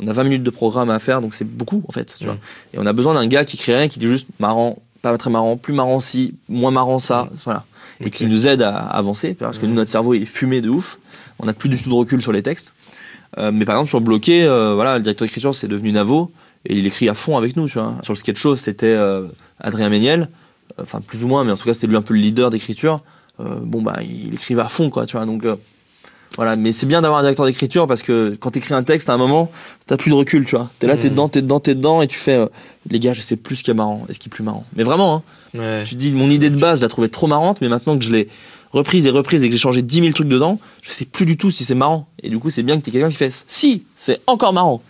[0.00, 2.34] On a 20 minutes de programme à faire, donc c'est beaucoup, en fait, tu vois.
[2.34, 2.38] Mm.
[2.74, 5.30] Et on a besoin d'un gars qui crée rien, qui dit juste marrant, pas très
[5.30, 7.64] marrant, plus marrant si, moins marrant ça, voilà.
[8.00, 9.76] Et qui nous aide à avancer, parce que nous, Mm.
[9.76, 10.98] notre cerveau, il est fumé de ouf.
[11.40, 12.74] On n'a plus du tout de recul sur les textes.
[13.38, 16.32] Euh, mais par exemple, sur Bloqué, euh, voilà, le directeur d'écriture, c'est devenu Navo,
[16.64, 17.94] et il écrit à fond avec nous, tu vois.
[18.02, 19.26] Sur le sketch show, c'était euh,
[19.60, 20.28] Adrien Méniel,
[20.80, 23.00] enfin plus ou moins, mais en tout cas c'était lui un peu le leader d'écriture.
[23.40, 25.26] Euh, bon bah il écrivait à fond quoi, tu vois.
[25.26, 25.56] Donc euh,
[26.36, 29.14] voilà, mais c'est bien d'avoir un directeur d'écriture parce que quand t'écris un texte à
[29.14, 29.50] un moment,
[29.86, 30.70] t'as plus de recul, tu vois.
[30.78, 31.10] T'es là, t'es Mhm.
[31.14, 32.46] dedans, t'es dedans, t'es dedans, et tu fais, euh,
[32.90, 34.64] les gars, je sais plus ce qui est marrant, est-ce qui est plus marrant.
[34.76, 35.22] Mais vraiment, hein,
[35.58, 35.84] Ouais.
[35.86, 38.04] tu te dis mon idée de base, je la trouvais trop marrante, mais maintenant que
[38.04, 38.28] je l'ai
[38.72, 41.36] reprise et reprise et que j'ai changé 10 000 trucs dedans, je sais plus du
[41.38, 42.06] tout si c'est marrant.
[42.22, 44.82] Et du coup, c'est bien que t'aies quelqu'un qui fait, si, c'est encore marrant.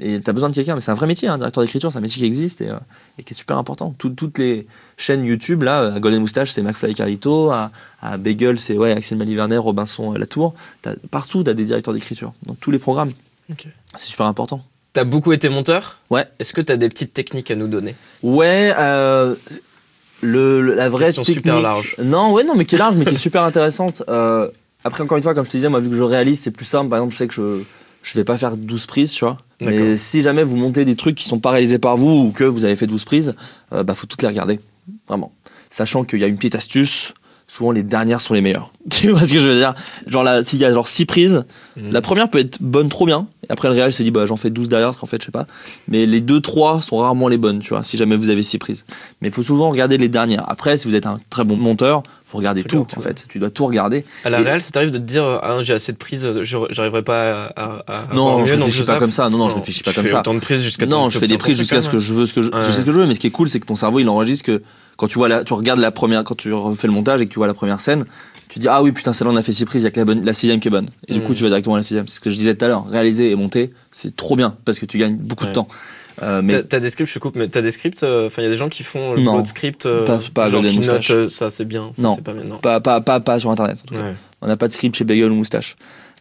[0.00, 2.00] Et t'as besoin de quelqu'un, mais c'est un vrai métier, un directeur d'écriture, c'est un
[2.00, 2.76] métier qui existe et, euh,
[3.18, 3.94] et qui est super important.
[3.96, 4.66] Tout- toutes les
[4.96, 7.70] chaînes YouTube, là, à Golden Moustache, c'est McFly et Carlito, à,
[8.02, 10.54] à Bagel, c'est ouais, Axel Malivernet, Robinson euh, Latour.
[10.82, 13.12] T'as- partout, t'as des directeurs d'écriture, dans tous les programmes.
[13.50, 13.68] Ok.
[13.96, 14.64] C'est super important.
[14.94, 15.98] T'as beaucoup été monteur?
[16.10, 16.24] Ouais.
[16.38, 17.94] Est-ce que t'as des petites techniques à nous donner?
[18.22, 19.34] Ouais, euh,
[20.22, 21.38] le, le- la vraie Question technique.
[21.44, 21.96] super large.
[22.02, 24.02] Non, ouais, non, mais qui est large, mais qui est super intéressante.
[24.08, 24.48] Euh,
[24.84, 26.64] après, encore une fois, comme je te disais, moi, vu que je réalise, c'est plus
[26.64, 26.88] simple.
[26.90, 27.62] Par exemple, je sais que je,
[28.04, 29.38] je vais pas faire 12 prises, tu vois.
[29.60, 32.44] Mais si jamais vous montez des trucs qui sont pas réalisés par vous ou que
[32.44, 33.34] vous avez fait 12 prises,
[33.72, 34.60] euh, bah, faut toutes les regarder.
[35.08, 35.32] Vraiment.
[35.70, 37.14] Sachant qu'il y a une petite astuce,
[37.46, 38.70] souvent les dernières sont les meilleures.
[38.90, 39.72] Tu vois ce que je veux dire?
[40.06, 41.44] Genre là, s'il y a genre 6 prises,
[41.76, 41.90] Mhm.
[41.90, 43.26] la première peut être bonne trop bien.
[43.48, 45.26] Et après le réal s'est dit bah j'en fais 12 derrière parce qu'en fait je
[45.26, 45.46] sais pas.
[45.88, 48.58] Mais les 2 3 sont rarement les bonnes, tu vois, si jamais vous avez 6
[48.58, 48.84] prises.
[49.20, 50.44] Mais il faut souvent regarder les dernières.
[50.48, 53.24] Après si vous êtes un très bon monteur, faut regarder tout en fait.
[53.28, 54.04] Tu dois tout regarder.
[54.24, 56.58] À la Et- réal, ça t'arrive de te dire ah, j'ai assez de prises, je-
[56.70, 59.28] j'arriverai pas à, à, à Non, je mieux, donc réfléchis pas comme ça.
[59.30, 60.20] Non, non, je réfléchis pas tu comme fais ça.
[60.20, 62.34] autant de prises jusqu'à Non, je fais des prises jusqu'à ce que je veux, ce
[62.34, 63.06] que je, je sais ce que je veux.
[63.06, 64.62] Mais ce qui est cool, c'est que ton cerveau il enregistre que
[64.96, 67.32] quand tu vois la, tu regardes la première, quand tu refais le montage et que
[67.32, 68.04] tu vois la première scène,
[68.48, 69.98] tu dis ah oui putain celle-là on a fait six prises, il y a que
[69.98, 70.88] la bonne, la sixième qui est bonne.
[71.08, 71.22] Et du Mm.
[71.24, 72.06] coup tu vas directement à la sixième.
[72.08, 72.86] C'est ce que je disais tout à l'heure.
[72.86, 75.68] Réaliser et monter, c'est trop bien parce que tu gagnes beaucoup de temps.
[76.22, 78.44] Euh, mais T'as- des scripts, je te coupe, mais t'as des scripts, euh, enfin il
[78.44, 79.40] y a des gens qui font le Non.
[79.40, 81.10] de script, euh, Pas- pas genre qui Moustache.
[81.10, 82.16] notent euh, ça c'est bien, ça Non.
[82.18, 82.58] pas bien, non.
[82.58, 83.78] pas, pas, pas, pas sur internet.
[83.82, 84.00] En tout cas.
[84.00, 84.14] Ouais.
[84.40, 85.76] On n'a pas de script chez Bagel ou Moustache.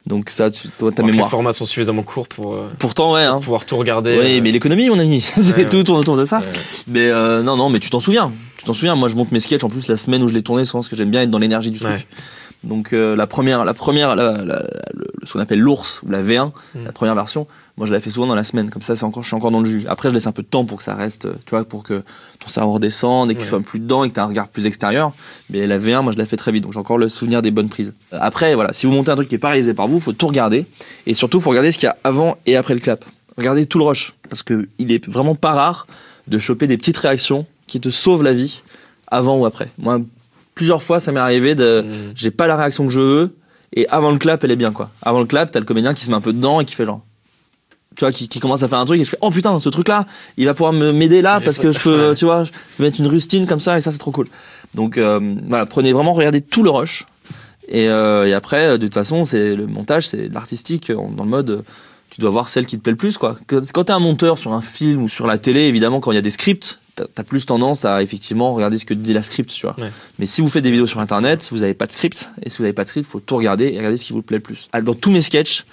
[0.06, 1.26] Donc ça, tu, toi, ta mémoire.
[1.28, 3.24] Les formats sont suffisamment courts pour euh, Pourtant ouais.
[3.24, 3.39] Hein.
[3.39, 4.18] pouvoir tout regarder.
[4.20, 6.39] Oui, euh, mais l'économie, mon ami, c'est Ouais, tout tourne autour de ça.
[6.39, 6.45] ouais.
[6.88, 8.32] Mais euh, non, non, mais tu t'en souviens.
[8.58, 8.95] Tu t'en souviens.
[8.95, 10.89] Moi, je monte mes sketchs en plus la semaine où je les tournais, souvent parce
[10.89, 12.06] que j'aime bien être dans l'énergie du truc.
[12.66, 16.22] Donc la première, la première, la- la- la- le- ce qu'on appelle l'ours ou la
[16.22, 16.86] V1, Mm.
[16.86, 17.45] la première version.
[17.78, 18.69] Moi, je la fais souvent dans la semaine.
[18.69, 19.84] Comme ça, c'est encore, je suis encore dans le jus.
[19.88, 21.82] Après, je laisse un peu de temps pour que ça reste, euh, tu vois, pour
[21.82, 22.03] que
[22.39, 23.49] ton cerveau redescende et que tu Ouais.
[23.49, 25.11] sois plus dedans et que tu aies un regard plus extérieur.
[25.49, 26.63] Mais la V1, moi, je la fais très vite.
[26.63, 27.93] Donc j'ai encore le souvenir des bonnes prises.
[28.13, 30.13] Euh, Après, voilà, si vous montez un truc qui est pas réalisé par vous, faut
[30.13, 30.67] tout regarder
[31.07, 33.05] et surtout, faut regarder ce qu'il y a avant et après le clap.
[33.38, 35.88] Regardez tout le rush parce que il est vraiment pas rare
[36.28, 38.61] de choper des petites réactions qui te sauvent la vie
[39.07, 39.71] avant ou après.
[39.80, 39.99] Moi,
[40.53, 42.11] plusieurs fois, ça m'est arrivé de, Mm.
[42.15, 43.36] j'ai pas la réaction que je veux
[43.76, 46.05] et avant le clap elle est bien quoi avant le clap t'as le comédien qui
[46.05, 47.01] se met un peu dedans et qui fait genre
[47.95, 49.69] tu vois qui, qui commence à faire un truc et je fais oh putain ce
[49.69, 50.05] truc là
[50.37, 52.99] il va pouvoir me m'aider là parce que je peux tu vois je peux mettre
[52.99, 54.27] une rustine comme ça et ça c'est trop cool
[54.73, 57.05] donc euh, voilà prenez vraiment regardez tout le rush
[57.67, 61.29] et, euh, et après de toute façon c'est le montage c'est l'artistique euh, dans le
[61.29, 61.63] mode
[62.09, 64.53] tu dois voir celle qui te plaît le plus quoi quand t'es un monteur sur
[64.53, 67.23] un film ou sur la télé évidemment quand il y a des scripts t'as as
[67.23, 69.89] plus tendance à effectivement regarder ce que dit la script tu vois Ouais.
[70.19, 72.31] mais si vous faites des vidéos sur internet, vous n'avez pas de script.
[72.43, 74.21] Et si vous n'avez pas de script, faut tout regarder et regarder ce qui vous
[74.21, 74.69] plaît le plus.
[74.73, 75.65] Ah, Dans tous mes sketchs,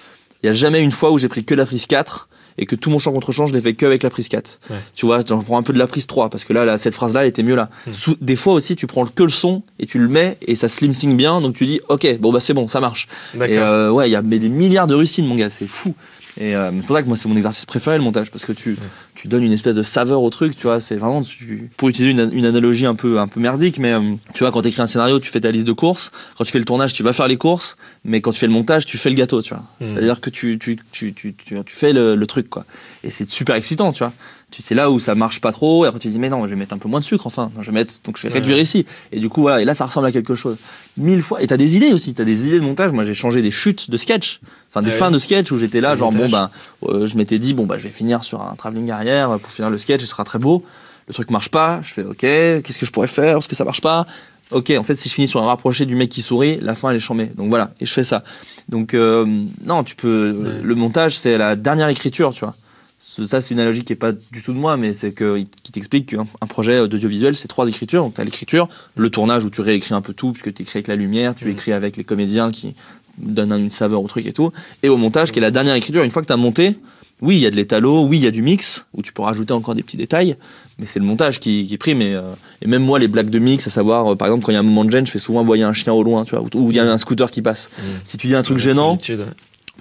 [0.42, 2.28] il n'y a jamais une fois où j'ai pris que la prise 4
[2.58, 4.60] et que tout mon champ contre champ, je l'ai fait que avec la prise 4.
[4.70, 4.76] Ouais.
[4.94, 6.94] Tu vois, j'en prends un peu de la prise 3 parce que là, là, cette
[6.94, 7.70] phrase-là, elle était mieux là.
[7.86, 7.92] Mm.
[7.92, 10.68] Sous- des fois aussi, tu prends que le son et tu le mets et ça
[10.68, 11.40] slim sync bien.
[11.40, 13.08] Donc tu dis, ok, bon, bah c'est bon, ça marche.
[13.34, 15.94] Et euh, ouais, il y a mais des milliards de rustines, mon gars, c'est fou.
[16.38, 18.52] Et euh, c'est pour ça que moi, c'est mon exercice préféré, le montage, parce que
[18.52, 18.76] tu,
[19.14, 20.78] tu donnes une espèce de saveur au truc, tu vois.
[20.80, 24.00] C'est vraiment, tu- pour utiliser une, une analogie un peu, un peu merdique, mais euh,
[24.32, 26.12] tu vois, quand tu écris un scénario, tu fais ta liste de courses.
[26.38, 28.52] Quand tu fais le tournage, tu vas faire les courses, mais quand tu fais le
[28.52, 29.64] montage, tu fais le gâteau, tu vois.
[29.80, 29.86] Mhm.
[29.86, 32.64] C'est-à-dire que tu, tu, tu, tu, tu, tu fais le, le truc, quoi.
[33.02, 34.12] Et c'est super excitant, tu vois.
[34.50, 36.50] Tu sais là où ça marche pas trop, et après tu dis, mais non, je
[36.50, 37.52] vais mettre un peu moins de sucre, enfin.
[37.60, 38.40] Je vais mettre, donc je vais Ouais.
[38.40, 38.84] réduire ici.
[39.12, 40.56] Et du coup, voilà, et là, ça ressemble à quelque chose.
[40.96, 41.40] Mille fois.
[41.42, 42.90] Et t'as des idées aussi, t'as des idées de montage.
[42.90, 44.40] Moi, j'ai changé des chutes de sketch,
[44.70, 44.96] enfin des ouais.
[44.96, 46.50] fins de sketch où j'étais là, Le genre, bon, ben,
[46.88, 49.70] euh, je m'étais dit, bon, bah, je vais finir sur un travelling arrière pour finir
[49.70, 50.64] le sketch, ce sera très beau.
[51.08, 53.64] Le truc marche pas, je fais, ok, qu'est-ce que je pourrais faire Est-ce que ça
[53.64, 54.06] marche pas
[54.52, 56.90] Ok, en fait, si je finis sur un rapproché du mec qui sourit, la fin,
[56.90, 57.30] elle est chambée.
[57.36, 58.24] Donc voilà, et je fais ça.
[58.68, 59.24] Donc, euh,
[59.64, 60.32] non, tu peux.
[60.32, 60.60] Ouais.
[60.62, 62.56] Le montage, c'est la dernière écriture, tu vois.
[63.02, 65.72] Ça, c'est une analogie qui est pas du tout de moi, mais c'est que qui
[65.72, 68.02] t'explique qu'un un projet d'audiovisuel, c'est trois écritures.
[68.04, 70.78] Donc, tu as l'écriture, le tournage où tu réécris un peu tout, puisque tu écris
[70.78, 71.50] avec la lumière, tu Mhm.
[71.52, 72.74] écris avec les comédiens qui
[73.16, 74.52] donnent une saveur au truc et tout.
[74.82, 76.02] Et au montage, qui est la dernière écriture.
[76.02, 76.76] Une fois que tu as monté,
[77.22, 79.22] oui, il y a de l'étalo, oui, il y a du mix, où tu peux
[79.22, 80.36] rajouter encore des petits détails,
[80.78, 82.00] mais c'est le montage qui, qui prime.
[82.02, 82.22] Et, euh,
[82.62, 84.58] et même moi, les blagues de mix, à savoir, euh, par exemple, quand il y
[84.58, 86.44] a un moment de gêne, je fais souvent voyer un chien au loin, tu vois,
[86.54, 87.70] ou il y a un scooter qui passe.
[87.78, 87.82] Mm.
[88.04, 89.26] Si tu dis un truc gênant, solitude.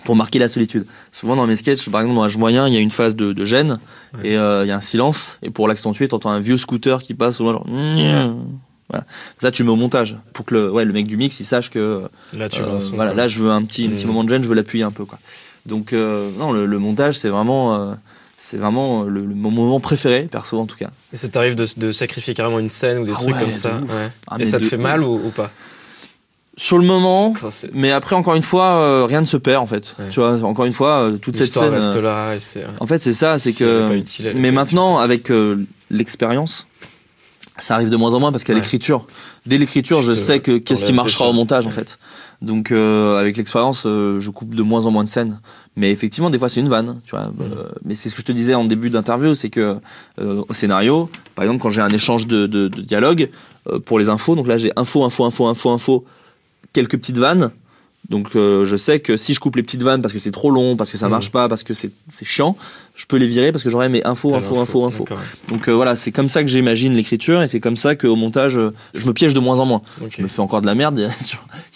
[0.03, 0.85] Pour marquer la solitude.
[1.11, 3.33] Souvent dans mes sketchs, par exemple dans Âge moyen, il y a une phase de,
[3.33, 3.79] de gêne
[4.17, 4.29] Ouais.
[4.31, 5.37] et euh, il y a un silence.
[5.43, 7.65] Et pour l'accentuer, t'entends un vieux scooter qui passe au loin, genre.
[8.89, 9.05] Voilà.
[9.39, 11.45] Ça, tu le mets au montage pour que le, ouais, le mec du mix il
[11.45, 12.03] sache que
[12.35, 14.07] Là, tu euh, son, voilà, là je veux un petit, un petit Mm.
[14.07, 15.19] moment de gêne, je veux l'appuyer un peu quoi.
[15.67, 17.93] Donc euh, non, le, le montage c'est vraiment, euh,
[18.39, 20.89] c'est vraiment le, le- mon moment préféré, perso en tout cas.
[21.13, 23.49] Et ça t'arrive de, de sacrifier carrément une scène ou des Ah trucs ouais, comme
[23.49, 24.09] de ça ouais.
[24.27, 25.51] Ah, Et ça te fait mal ou pas?
[26.62, 27.34] Sur le moment,
[27.74, 29.95] mais après encore une fois, euh, rien ne se perd en fait.
[29.97, 30.10] Ouais.
[30.10, 31.74] Tu vois, encore une fois, euh, toute cette scène.
[31.74, 32.66] reste euh, là et c'est.
[32.82, 33.95] En fait, c'est ça, c'est Si que.
[33.95, 36.68] utile, mais maintenant, avec euh, l'expérience,
[37.60, 38.60] ça arrive de moins en moins parce qu'à Ouais.
[38.60, 39.05] l'écriture,
[39.45, 41.97] dès l'écriture, Tu je te- sais que qu'est-ce qui marchera au montage en fait.
[42.41, 45.39] Donc, euh, avec l'expérience, euh, je coupe de moins en moins de scènes.
[45.78, 47.26] Mais effectivement, des fois, c'est une vanne, tu vois.
[47.28, 47.34] Mm.
[47.41, 49.78] Euh, mais c'est ce que je te disais en début d'interview, c'est que
[50.20, 53.30] euh, au scénario, par exemple, quand j'ai un échange de, de, de dialogue
[53.70, 56.05] euh, pour les infos, donc là, j'ai info, info, info, info, info,
[56.80, 57.51] quelques petites vannes.
[58.09, 60.49] Donc euh, je sais que si je coupe les petites vannes parce que c'est trop
[60.49, 61.11] long, parce que ça Mhm.
[61.11, 62.55] marche pas, parce que c'est c'est chiant,
[62.95, 65.05] je peux les virer parce que j'aurai mes infos, infos, infos, infos.
[65.49, 68.57] Donc euh, voilà, c'est comme ça que j'imagine l'écriture et c'est comme ça qu'au montage,
[68.57, 69.82] euh, je me piège de moins en moins.
[70.09, 71.09] Je me fais encore de la merde.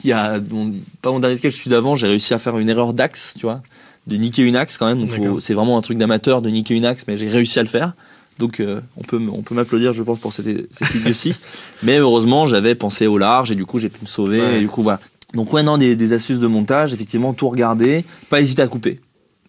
[0.03, 2.69] Il y a, mon- pas mon dernier sketch, celui d'avant, j'ai réussi à faire une
[2.69, 3.61] erreur d'axe, tu vois,
[4.07, 5.05] de niquer une axe quand même.
[5.39, 7.93] C'est vraiment un truc d'amateur de niquer une axe, mais j'ai réussi à le faire.
[8.39, 11.35] Donc euh, on peut, on peut m'applaudir, je pense, pour cette, cette idiotie.
[11.83, 14.41] Mais heureusement, j'avais pensé au large et du coup, j'ai pu me sauver.
[14.41, 14.57] Ouais.
[14.57, 14.99] Et du coup, voilà.
[15.33, 18.99] Donc ouais, non, des, des astuces de montage, effectivement, tout regarder, pas hésiter à couper.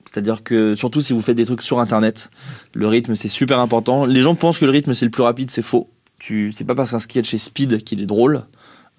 [0.04, 2.30] C'est-à-dire que surtout si vous faites des trucs sur Internet,
[2.72, 4.04] le rythme c'est super important.
[4.04, 5.88] Les gens pensent que le rythme c'est le plus rapide, c'est faux.
[6.18, 8.44] Tu, c'est pas parce qu'un sketch est speed qu'il est drôle.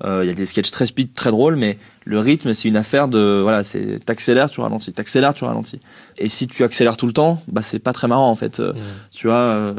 [0.03, 2.75] Euh, Il y a des sketchs très speed, très drôles, mais le rythme c'est une
[2.75, 5.79] affaire de voilà, c'est t'accélères, tu ralentis, t'accélères, tu ralentis.
[6.17, 8.59] Et si tu accélères tout le temps, bah c'est pas très marrant en fait.
[8.59, 8.73] Euh.
[9.11, 9.73] Tu vois, euh,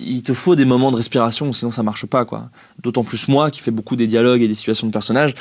[0.00, 2.50] il te faut des moments de respiration, sinon ça marche pas quoi.
[2.80, 5.34] D'autant plus moi qui fais beaucoup des dialogues et des situations de personnages.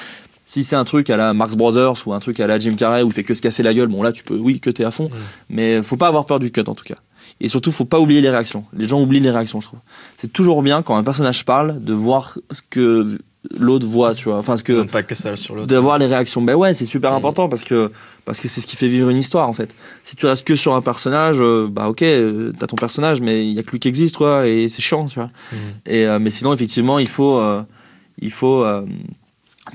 [0.45, 3.03] Si c'est un truc à la Marx Brothers ou un truc à la Jim Carrey
[3.03, 4.85] où il fait que se casser la gueule, bon là tu peux oui que t'es
[4.85, 5.15] à fond, Mm.
[5.49, 6.95] mais faut pas avoir peur du cut en tout cas.
[7.41, 8.63] Et surtout faut pas oublier les réactions.
[8.73, 9.79] Les gens oublient les réactions je trouve.
[10.15, 13.19] C'est toujours bien quand un personnage parle de voir ce que
[13.57, 14.37] l'autre voit, tu vois.
[14.37, 15.67] Enfin ce que pas que ça sur l'autre.
[15.67, 16.41] d'avoir les réactions.
[16.41, 17.15] Ben ouais, c'est super Mm.
[17.15, 17.91] important parce que
[18.25, 19.75] parce que c'est ce qui fait vivre une histoire en fait.
[20.03, 23.45] Si tu restes que sur un personnage, euh, bah ok, euh, t'as ton personnage, mais
[23.47, 25.29] il y a que lui qui existe quoi, et c'est chiant, tu vois.
[25.51, 25.55] Mm.
[25.85, 27.41] Et euh, mais sinon effectivement, il faut
[28.21, 28.65] il faut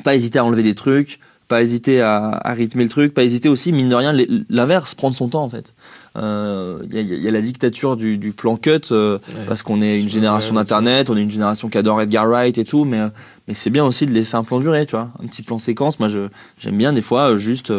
[0.05, 1.19] pas hésiter à enlever des trucs,
[1.49, 4.15] pas hésiter à, à rythmer le truc, pas hésiter aussi mine de rien
[4.49, 5.75] l'inverse, prendre son temps en fait.
[6.17, 9.45] Euh, Il y, a- il y a la dictature du, du plan cut euh, Ouais.
[9.49, 12.65] parce qu'on est une génération d'internet, on est une génération qui adore Edgar Wright et
[12.65, 13.01] tout, mais
[13.49, 15.99] mais c'est bien aussi de laisser un plan durer, tu vois, un petit plan séquence.
[15.99, 17.73] Moi, je j'aime bien des fois euh, juste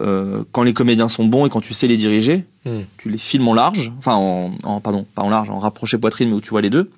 [0.00, 2.80] euh, quand les comédiens sont bons et quand tu sais les diriger, Mm.
[2.98, 6.30] tu les filmes en large, enfin en, en- pardon, pas en large, en rapproché poitrine,
[6.30, 6.90] mais où tu vois les deux.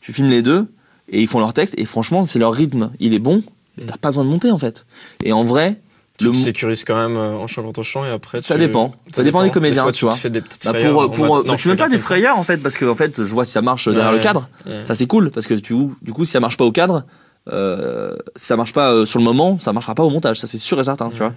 [0.00, 0.66] Tu filmes les deux
[1.08, 3.42] et ils font leur texte et franchement, c'est leur rythme, il est bon.
[3.80, 4.86] et T'as pas besoin de monter en fait.
[5.24, 5.80] Et en vrai,
[6.20, 8.40] Tu le te sécurises quand même euh, en changeant ton chant et après.
[8.40, 8.92] Ça tu- dépend.
[9.08, 10.14] Ça dépend des comédiens, fois, tu vois.
[10.14, 12.44] fais des petites bah, pour, pour, mode- non, je suis même pas des frayeurs en
[12.44, 14.16] fait parce que en fait je vois si ça marche derrière Ouais.
[14.18, 14.84] le cadre Ouais.
[14.84, 17.04] ça c'est cool parce que tu, du coup si ça marche pas au cadre
[17.50, 20.46] euh, si ça marche pas euh, sur le moment ça marchera pas au montage ça
[20.46, 21.32] c'est sûr et certain tu vois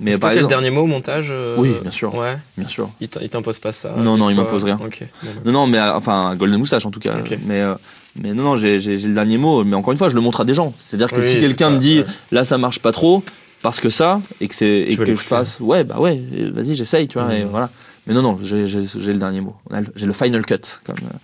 [0.00, 2.14] mais C'est le dernier mot au montage euh, Oui, bien sûr.
[2.14, 3.92] Ouais, bien sûr il t'im- il t'impose pas ça.
[3.96, 4.78] Non, non, il m'impose rien.
[4.80, 5.28] Bah.
[5.44, 7.16] non non mais euh, enfin Golden Moustache en tout cas
[7.46, 7.74] mais euh,
[8.22, 10.44] mais non non j'ai le dernier mot mais encore une fois je le montre à
[10.44, 13.24] des gens c'est à dire que si quelqu'un me dit là ça marche pas trop
[13.62, 17.08] parce que ça et que c'est et que je fasse ouais bah ouais vas-y j'essaye
[17.08, 17.50] tu vois et Mhm.
[17.50, 17.70] voilà.
[18.06, 19.54] Mais non non j'ai le dernier mot.
[19.94, 20.54] J'ai le final cut
[20.84, 21.16] comme euh.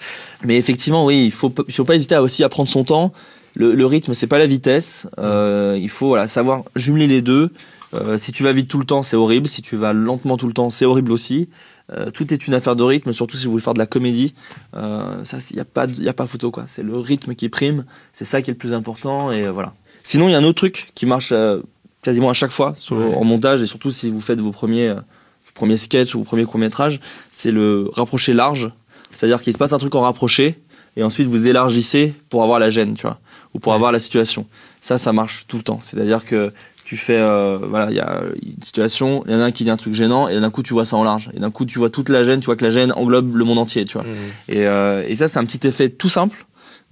[0.44, 3.12] mais effectivement oui il faut il faut pas hésiter à aussi à prendre son temps.
[3.56, 5.06] Le, le rythme c'est pas la vitesse.
[5.18, 7.52] Euh, il faut voilà savoir jumeler les deux.
[7.94, 9.46] Euh, si tu vas vite tout le temps c'est horrible.
[9.46, 11.48] Si tu vas lentement tout le temps c'est horrible aussi.
[11.92, 14.34] Euh, tout est une affaire de rythme surtout si vous voulez faire de la comédie.
[14.74, 16.64] Euh, ça il y a pas y a pas photo quoi.
[16.68, 17.84] C'est le rythme qui prime.
[18.12, 19.72] C'est ça qui est le plus important et voilà.
[20.02, 21.60] Sinon il y a un autre truc qui marche euh,
[22.04, 23.14] quasiment à chaque fois sur- Ouais.
[23.16, 26.24] en montage et surtout si vous faites vos premiers euh, vos premiers sketchs ou vos
[26.24, 27.00] premiers courts métrages
[27.32, 28.70] c'est le rapprocher large
[29.10, 30.60] c'est à dire qu'il se passe un truc en rapproché
[30.96, 33.18] et ensuite vous élargissez pour avoir la gêne tu vois
[33.54, 33.76] ou pour Ouais.
[33.76, 34.46] avoir la situation
[34.80, 36.52] ça ça marche tout le temps c'est à dire que
[36.84, 39.64] tu fais euh, voilà il y a une situation il y en a un qui
[39.64, 41.64] dit un truc gênant et d'un coup tu vois ça en large et d'un coup
[41.64, 43.94] tu vois toute la gêne tu vois que la gêne englobe le monde entier tu
[43.94, 44.14] vois Mhm.
[44.50, 46.44] et, euh, et ça, c'est un petit effet tout simple,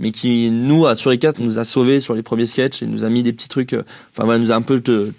[0.02, 3.08] mais qui, nous, à Suricat, nous a sauvés sur les premiers sketchs et nous a
[3.08, 3.72] mis des petits trucs.
[3.72, 5.10] euh, Enfin, voilà, nous a un peu te,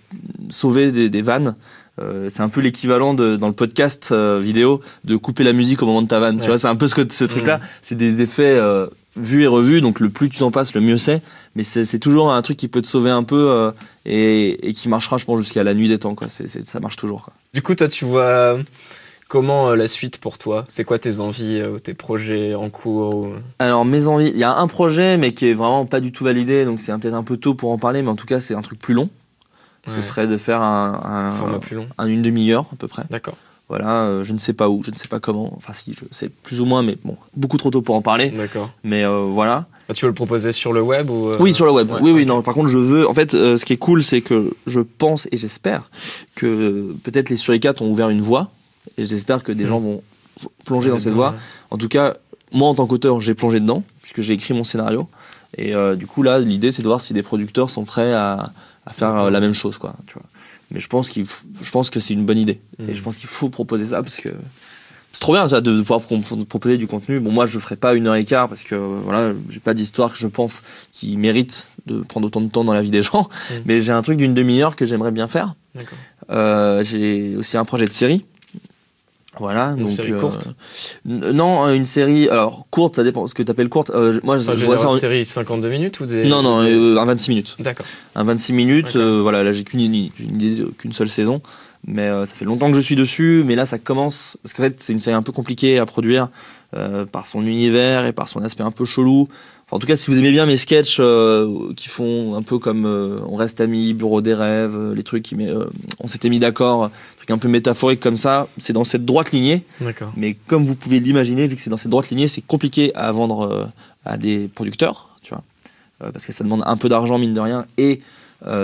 [0.51, 1.55] sauvé des, des vannes.
[2.01, 5.81] Euh, c'est un peu l'équivalent de, dans le podcast euh, vidéo de couper la musique
[5.81, 6.39] au moment de ta vanne.
[6.39, 7.57] Tu vois, c'est un peu ce, que, ce truc-là.
[7.59, 7.63] Mhm.
[7.81, 10.97] C'est des effets euh, vus et revus, donc le plus tu t'en passes, le mieux
[10.97, 11.21] c'est.
[11.55, 13.71] Mais c'est toujours un truc qui peut te sauver un peu euh,
[14.07, 16.15] et, et qui marchera, je pense, jusqu'à la nuit des temps.
[16.15, 16.27] Quoi.
[16.29, 17.21] Ça marche toujours.
[17.25, 17.34] Quoi.
[17.53, 18.63] Du coup, toi, tu vois euh,
[19.34, 20.63] comment euh, la suite pour toi?
[20.67, 24.43] C'est quoi tes envies, euh, tes projets en cours ou- Alors mes envies, il y
[24.43, 27.23] a un projet mais qui est vraiment pas du tout validé, donc c'est peut-être un
[27.23, 29.09] peu tôt pour en parler, mais en tout cas c'est un truc plus long.
[29.88, 33.03] Ce serait de faire un, un- format plus long un- une demi-heure à peu près.
[33.09, 33.34] D'accord.
[33.69, 35.51] Voilà, euh, je ne sais pas où, je ne sais pas comment.
[35.57, 38.29] Enfin si, je sais plus ou moins, mais bon, beaucoup trop tôt pour en parler.
[38.29, 38.69] D'accord.
[38.84, 39.65] Mais euh, voilà.
[39.89, 41.89] Ah, tu veux le proposer sur le web ou Oui, sur le web.
[41.89, 42.25] ouais, oui, oui.
[42.27, 43.07] Non, par contre, je veux.
[43.09, 45.89] En fait, ce qui est cool, c'est que je pense et j'espère
[46.36, 48.51] que peut-être les Suricates ont ouvert une voie,
[48.97, 50.01] et j'espère que des gens vont
[50.65, 51.31] plonger dans cette voie.
[51.31, 51.38] ouais.
[51.71, 52.15] En tout cas,
[52.51, 55.07] moi en tant qu'auteur, j'ai plongé dedans, puisque j'ai écrit mon scénario.
[55.57, 58.51] Et euh, du coup, là, l'idée, c'est de voir si des producteurs sont prêts à,
[58.86, 59.95] à faire euh, la même chose, quoi.
[60.07, 60.23] Tu vois.
[60.71, 61.25] Mais je pense, qu'il
[61.61, 62.59] je pense que c'est une bonne idée.
[62.79, 62.93] Et Mhm.
[62.95, 64.29] je pense qu'il faut proposer ça, parce que
[65.11, 66.17] c'est trop bien tu vois, de pouvoir pro-
[66.49, 67.19] proposer du contenu.
[67.19, 69.75] Bon, moi, je ne ferai pas une heure et quart, parce que voilà, j'ai pas
[69.75, 73.03] d'histoire que je pense qui mérite de prendre autant de temps dans la vie des
[73.03, 73.29] gens.
[73.51, 73.61] Mhm.
[73.65, 75.53] Mais j'ai un truc d'une demi-heure que j'aimerais bien faire.
[76.31, 78.25] Euh, j'ai aussi un projet de série.
[79.39, 79.71] Voilà.
[79.71, 80.49] Une donc, série euh, courte
[81.05, 82.29] Non, une série.
[82.29, 83.89] Alors, courte, ça dépend ce que tu appelles courte.
[83.89, 84.97] Euh, moi, je Enfin, je vois ça en.
[84.97, 86.25] série 52 minutes ou des.
[86.25, 87.55] Non, non, des- euh, un 26 minutes.
[87.59, 87.86] D'accord.
[88.15, 91.41] Un 26 minutes, euh, voilà, là j'ai qu'une une qu'une seule saison.
[91.86, 94.38] Mais ça fait longtemps que je suis dessus, mais là ça commence.
[94.41, 96.29] Parce qu'en fait, c'est une série un peu compliquée à produire.
[97.11, 99.27] par son univers et par son aspect un peu chelou.
[99.73, 102.85] En tout cas, si vous aimez bien mes sketchs euh, qui font un peu comme
[102.85, 105.65] euh, On reste amis, Bureau des rêves, euh, les trucs qui met, euh,
[105.99, 109.65] on s'était mis d'accord, trucs un peu métaphoriques comme ça, c'est dans cette droite lignée.
[109.81, 110.13] D'accord.
[110.15, 113.11] Mais comme vous pouvez l'imaginer, vu que c'est dans cette droite lignée, c'est compliqué à
[113.11, 113.71] vendre
[114.05, 115.43] à des producteurs, tu vois,
[116.11, 118.01] parce que ça demande un peu d'argent mine de rien et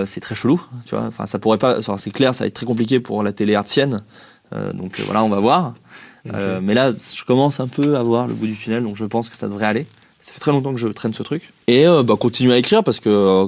[0.04, 1.06] c'est très chelou, tu vois.
[1.06, 4.04] Enfin, ça pourrait pas, c'est clair, ça va être très compliqué pour la télé hertzienne.
[4.54, 5.74] Euh, donc voilà, on va voir.
[6.62, 9.28] Mais là, je commence un peu à voir le bout du tunnel, donc je pense
[9.28, 9.86] que ça devrait aller.
[10.20, 11.52] Ça fait très longtemps que je traîne ce truc.
[11.66, 13.46] Et euh, bah, continuer à écrire parce que euh,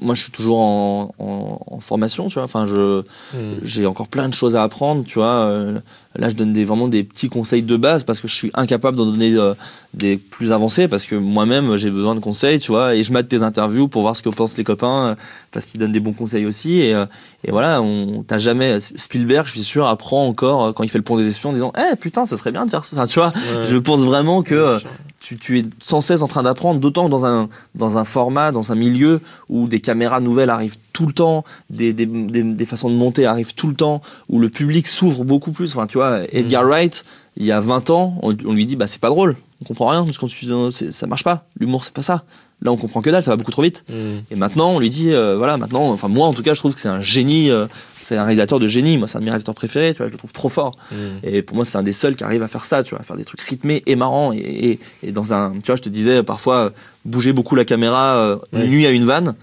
[0.00, 2.44] moi, je suis toujours en, en- en formation, tu vois.
[2.44, 3.00] Enfin, je
[3.34, 3.54] Hmm.
[3.62, 5.26] j'ai encore plein de choses à apprendre, tu vois.
[5.44, 5.78] Euh,
[6.16, 8.96] là, je donne des, vraiment des petits conseils de base parce que je suis incapable
[8.96, 9.54] d'en donner euh,
[9.92, 12.94] des plus avancés parce que moi-même, j'ai besoin de conseils, tu vois.
[12.94, 15.14] Et je mate tes interviews pour voir ce que pensent les copains euh,
[15.50, 16.78] parce qu'ils donnent des bons conseils aussi.
[16.78, 17.06] Et, euh,
[17.42, 20.98] et voilà, on t'as jamais Spielberg, je suis sûr, apprend encore euh, quand il fait
[20.98, 23.18] le pont des espions en disant, eh putain, ce serait bien de faire ça, tu
[23.18, 23.28] vois.
[23.28, 23.66] Ouais.
[23.68, 24.78] Je pense vraiment que
[25.18, 28.52] tu, tu es sans cesse en train d'apprendre, d'autant que dans un, dans un format,
[28.52, 32.64] dans un milieu où des caméras nouvelles arrivent tout le temps, des, des, des, des
[32.64, 35.74] façons de monter arrivent tout le temps, où le public s'ouvre beaucoup plus.
[35.76, 37.04] Enfin, tu vois, Edgar Wright,
[37.36, 39.88] il y a 20 ans, on, on lui dit, bah, c'est pas drôle, on comprend
[39.88, 42.24] rien, parce que ça marche pas, l'humour, c'est pas ça.
[42.62, 43.84] Là, on comprend que dalle, ça va beaucoup trop vite.
[43.88, 44.18] Hmm.
[44.30, 46.74] Et maintenant, on lui dit, euh, voilà, maintenant, enfin, moi, en tout cas, je trouve
[46.74, 47.66] que c'est un génie, euh,
[47.98, 48.98] c'est un réalisateur de génie.
[48.98, 50.72] Moi, c'est un de mes réalisateurs préférés, tu vois, je le trouve trop fort.
[50.92, 50.96] Hmm.
[51.22, 53.02] Et pour moi, c'est un des seuls qui arrive à faire ça, tu vois, à
[53.02, 54.32] faire des trucs rythmés et marrants.
[54.34, 56.72] Et, et, et dans un, tu vois, je te disais parfois
[57.06, 58.68] bouger beaucoup la caméra euh, Oui.
[58.68, 59.34] nuit à une vanne.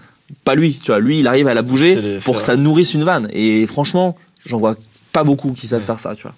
[0.44, 3.02] Pas lui, tu vois, lui, il arrive à la bouger pour que ça nourrisse une
[3.02, 3.28] vanne.
[3.32, 4.16] Et franchement,
[4.46, 4.76] j'en vois
[5.12, 5.86] pas beaucoup qui savent Ouais.
[5.86, 6.34] faire ça, tu vois.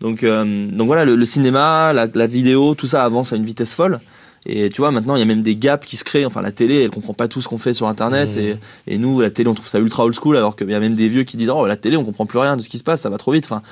[0.00, 3.44] Donc, euh, donc voilà, le, le cinéma, la, la vidéo, tout ça avance à une
[3.44, 3.98] vitesse folle.
[4.46, 6.24] Et tu vois, maintenant, il y a même des gaps qui se créent.
[6.24, 8.36] Enfin, la télé, elle comprend pas tout ce qu'on fait sur Internet.
[8.36, 8.42] Mhm.
[8.42, 8.56] Et,
[8.94, 10.94] et nous, la télé, on trouve ça ultra old school, alors qu'il y a même
[10.94, 12.84] des vieux qui disent Oh, la télé, on comprend plus rien de ce qui se
[12.84, 13.44] passe, ça va trop vite.
[13.46, 13.62] Enfin,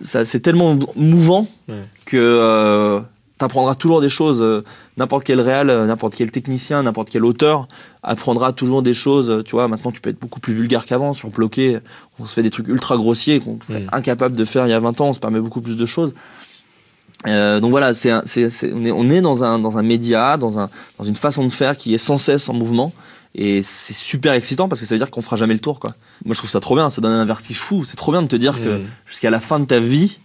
[0.00, 1.74] ça, c'est tellement mouvant Ouais.
[2.06, 3.00] que euh,
[3.42, 4.40] t'apprendras toujours des choses.
[4.40, 4.62] euh,
[4.96, 7.68] n'importe quel réal, euh, n'importe quel technicien, n'importe quel auteur
[8.02, 9.28] apprendra toujours des choses.
[9.30, 11.12] euh, Tu vois, maintenant, tu peux être beaucoup plus vulgaire qu'avant.
[11.14, 11.78] Sur Bloqué,
[12.18, 13.88] on se fait des trucs ultra grossiers qu'on serait Mhm.
[13.92, 15.08] incapable de faire il y a 20 ans.
[15.08, 16.14] On se permet beaucoup plus de choses.
[17.26, 19.82] Euh, donc voilà, c'est, un- c'est, c'est- on est, on est dans, un, dans un
[19.82, 22.92] média, dans, un, dans une façon de faire qui est sans cesse en mouvement.
[23.34, 25.78] Et c'est super excitant parce que ça veut dire qu'on fera jamais le tour.
[25.80, 25.94] Quoi.
[26.24, 26.90] Moi, je trouve ça trop bien.
[26.90, 27.84] Ça donne un vertige fou.
[27.84, 30.18] C'est trop bien de te dire que jusqu'à la fin de ta vie,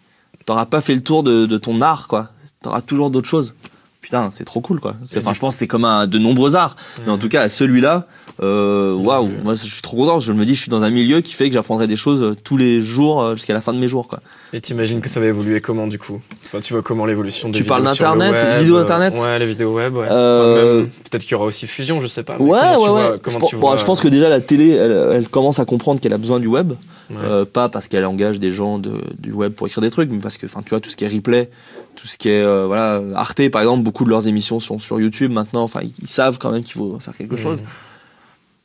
[0.46, 2.08] t'auras pas fait le tour de, de ton art.
[2.08, 2.30] quoi.
[2.62, 3.56] T'auras toujours d'autres choses.
[4.02, 4.80] Putain, c'est trop cool.
[4.80, 4.94] quoi.
[5.18, 6.76] Enfin, je pense que c'est comme un, de nombreux arts.
[7.06, 8.08] Mais en tout cas, à celui-là,
[8.42, 9.32] euh, waouh, Ouais.
[9.44, 10.20] moi je suis trop content.
[10.20, 12.34] Je me dis, je suis dans un milieu qui fait que j'apprendrai des choses euh,
[12.42, 14.08] tous les jours euh, jusqu'à la fin de mes jours.
[14.08, 14.20] Quoi.
[14.54, 16.22] Et t'imagines que ça va évoluer comment du coup?
[16.46, 19.96] Enfin, tu vois comment l'évolution des Tu parles d'Internet, vidéos Internet Ouais, les vidéos web,
[19.98, 20.08] ouais.
[20.10, 22.38] Euh, Enfin, Peut-être qu'il y aura aussi fusion, je sais pas.
[22.38, 23.20] Ouais, ouais, vois- ouais.
[23.22, 25.60] comment je, pense- tu bon, vois- je pense que déjà la télé, elle, elle commence
[25.60, 26.74] à comprendre qu'elle a besoin du web.
[27.10, 27.18] Ouais.
[27.24, 30.20] Euh, pas parce qu'elle engage des gens de, du web pour écrire des trucs, mais
[30.20, 31.50] parce que, enfin, tu vois, tout ce qui est replay,
[31.96, 35.00] tout ce qui est, euh, voilà, Arte, par exemple, beaucoup de leurs émissions sont sur
[35.00, 35.64] YouTube maintenant.
[35.64, 37.62] Enfin, ils, ils savent quand même qu'il faut faire quelque chose.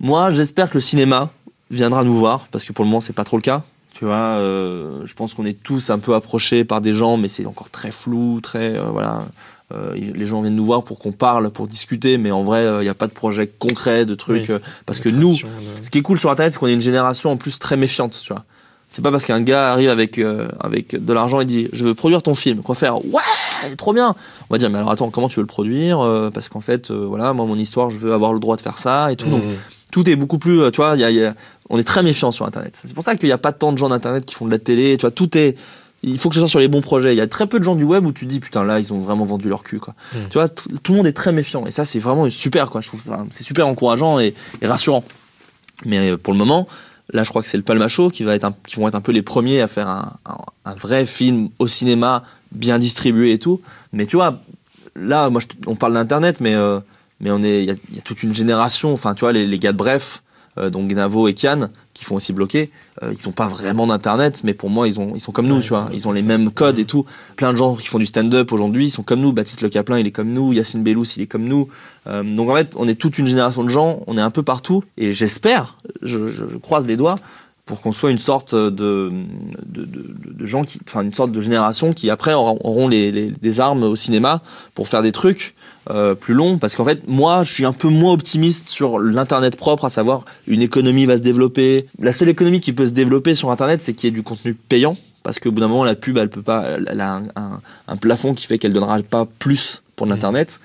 [0.01, 1.31] Moi, j'espère que le cinéma
[1.70, 3.62] viendra nous voir, parce que pour le moment, c'est pas trop le cas.
[3.94, 7.28] Tu vois, euh, je pense qu'on est tous un peu approchés par des gens, mais
[7.28, 9.27] c'est encore très flou, très, voilà.
[9.73, 12.82] Euh, les gens viennent nous voir pour qu'on parle, pour discuter, mais en vrai, il
[12.82, 14.49] n'y a pas de projet concret, de trucs.
[14.49, 14.55] Oui.
[14.55, 15.40] euh, parce que nous, de-
[15.82, 18.20] ce qui est cool sur Internet, c'est qu'on est une génération en plus très méfiante,
[18.23, 18.44] tu vois.
[18.89, 21.94] C'est pas parce qu'un gars arrive avec, euh, avec de l'argent et dit je veux
[21.94, 23.23] produire ton film, quoi faire Ouais,
[23.78, 24.15] trop bien.
[24.51, 26.90] On va dire mais alors attends, comment tu veux le produire Euh, Parce qu'en fait,
[26.90, 29.31] euh, voilà, moi mon histoire, je veux avoir le droit de faire ça et tout.
[29.31, 29.53] Donc Mhm.
[29.93, 31.35] tout est beaucoup plus, euh, tu vois, il y a- il y a-
[31.70, 32.78] on est très méfiant sur Internet.
[32.85, 34.59] C'est pour ça qu'il n'y a pas tant de gens d'Internet qui font de la
[34.59, 35.57] télé, tu vois, tout est.
[36.05, 37.15] Il faut que ce soit sur les bons projets.
[37.15, 38.81] Il y a très peu de gens du web où tu te dis putain là
[38.81, 39.95] ils ont vraiment vendu leur cul quoi.
[40.15, 40.19] Mm.
[40.31, 42.81] Tu vois, tout le monde est très méfiant et ça c'est vraiment super quoi.
[42.81, 45.05] Je trouve ça c'est super encourageant et, et rassurant.
[45.85, 46.66] Mais euh, pour le moment,
[47.12, 49.01] là je crois que c'est le Palmacho qui va être un- qui vont être un
[49.01, 50.39] peu les premiers à faire un, un-
[50.73, 53.61] un vrai film au cinéma bien distribué et tout.
[53.93, 54.41] Mais tu vois,
[54.97, 56.81] là moi je on parle d'internet mais euh,
[57.20, 58.93] mais on est il y a, il y a toute une génération.
[58.93, 60.23] Enfin tu vois les, les gars de Bref.
[60.59, 62.70] Euh, donc Gnavo et Kian qui font aussi bloquer
[63.03, 65.57] euh, ils ont pas vraiment d'internet mais pour moi ils ont ils sont comme nous
[65.57, 65.89] Ouais, tu vois.
[65.93, 67.05] ils ont les mêmes codes et tout.
[67.37, 69.33] Plein de gens qui font du stand-up aujourd'hui ils sont comme nous.
[69.33, 70.53] Baptiste Le Caplin il est comme nous.
[70.53, 71.69] Yacine Bellous il est comme nous.
[72.07, 74.01] Euh, donc en fait on est toute une génération de gens.
[74.07, 74.83] On est un peu partout.
[74.99, 77.19] Et j'espère je, je- je croise les doigts
[77.64, 81.40] pour qu'on soit une sorte de, de, de, de gens qui, enfin une sorte de
[81.40, 84.43] génération qui après auront, les, les, les armes au cinéma
[84.74, 85.55] pour faire des trucs
[85.90, 86.59] euh, plus longs.
[86.59, 90.24] Parce qu'en fait, moi, je suis un peu moins optimiste sur l'internet propre, à savoir
[90.48, 91.86] une économie va se développer.
[92.01, 94.55] La seule économie qui peut se développer sur internet, c'est qu'il y ait du contenu
[94.55, 94.97] payant.
[95.22, 97.97] Parce qu'au bout d'un moment, la pub, elle peut pas, elle a un, un- un
[97.97, 100.14] plafond qui fait qu'elle donnera pas plus pour Mhm.
[100.14, 100.60] l'internet.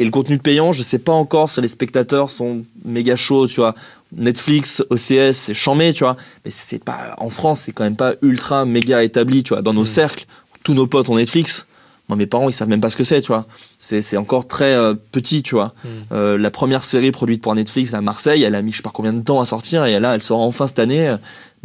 [0.00, 3.56] Et le contenu payant, je sais pas encore si les spectateurs sont méga chauds, tu
[3.56, 3.74] vois.
[4.16, 6.16] Netflix, OCS, c'est chambé, tu vois.
[6.44, 9.62] Mais c'est pas, en France, c'est quand même pas ultra méga établi, tu vois.
[9.62, 9.86] Dans nos Mhm.
[9.86, 10.24] cercles,
[10.64, 11.66] tous nos potes ont Netflix.
[12.08, 13.46] Moi, mes parents, ils savent même pas ce que c'est, tu vois.
[13.78, 15.74] C'est, encore très euh, petit, tu vois.
[15.84, 15.88] Mm.
[16.12, 18.90] Euh, la première série produite pour Netflix, la Marseille, elle a mis je sais pas
[18.92, 21.14] combien de temps à sortir et là, elle sort enfin cette année.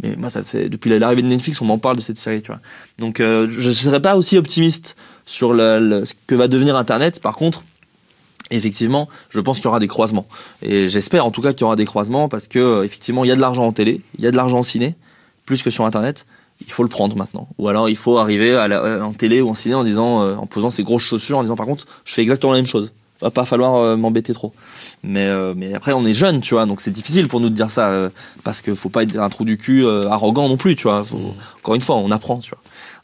[0.02, 2.48] Mais moi, ça, c'est, depuis l'arrivée de Netflix, on m'en parle de cette série, tu
[2.48, 2.60] vois.
[2.98, 7.20] Donc, euh, je serais pas aussi optimiste sur le, le- ce que va devenir Internet.
[7.20, 7.64] Par contre,
[8.50, 10.26] effectivement, je pense qu'il y aura des croisements.
[10.62, 13.28] Et j'espère en tout cas qu'il y aura des croisements parce que euh, effectivement, il
[13.28, 14.94] y a de l'argent en télé, il y a de l'argent en ciné,
[15.46, 16.26] plus que sur Internet.
[16.64, 17.48] Il faut le prendre maintenant.
[17.58, 20.22] Ou alors il faut arriver à la, euh, en télé ou en ciné en disant,
[20.22, 22.66] euh, en posant ses grosses chaussures, en disant par contre, je fais exactement la même
[22.66, 22.92] chose.
[23.20, 24.52] Va pas falloir euh, m'embêter trop.
[25.02, 27.54] Mais, euh, mais après, on est jeune, tu vois, donc c'est difficile pour nous de
[27.54, 28.08] dire ça euh,
[28.44, 31.04] parce que faut pas être un trou du cul euh, arrogant non plus, tu vois.
[31.04, 31.34] Faut- Mm.
[31.58, 32.58] Encore une fois, on apprend, tu vois.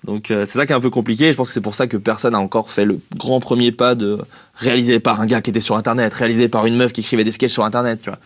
[0.04, 1.30] Donc euh, c'est ça qui est un peu compliqué.
[1.30, 3.94] Je pense que c'est pour ça que personne n'a encore fait le grand premier pas
[3.94, 4.18] de
[4.54, 7.30] réalisé par un gars qui était sur Internet, réalisé par une meuf qui écrivait des
[7.32, 8.18] sketchs sur Internet, tu vois.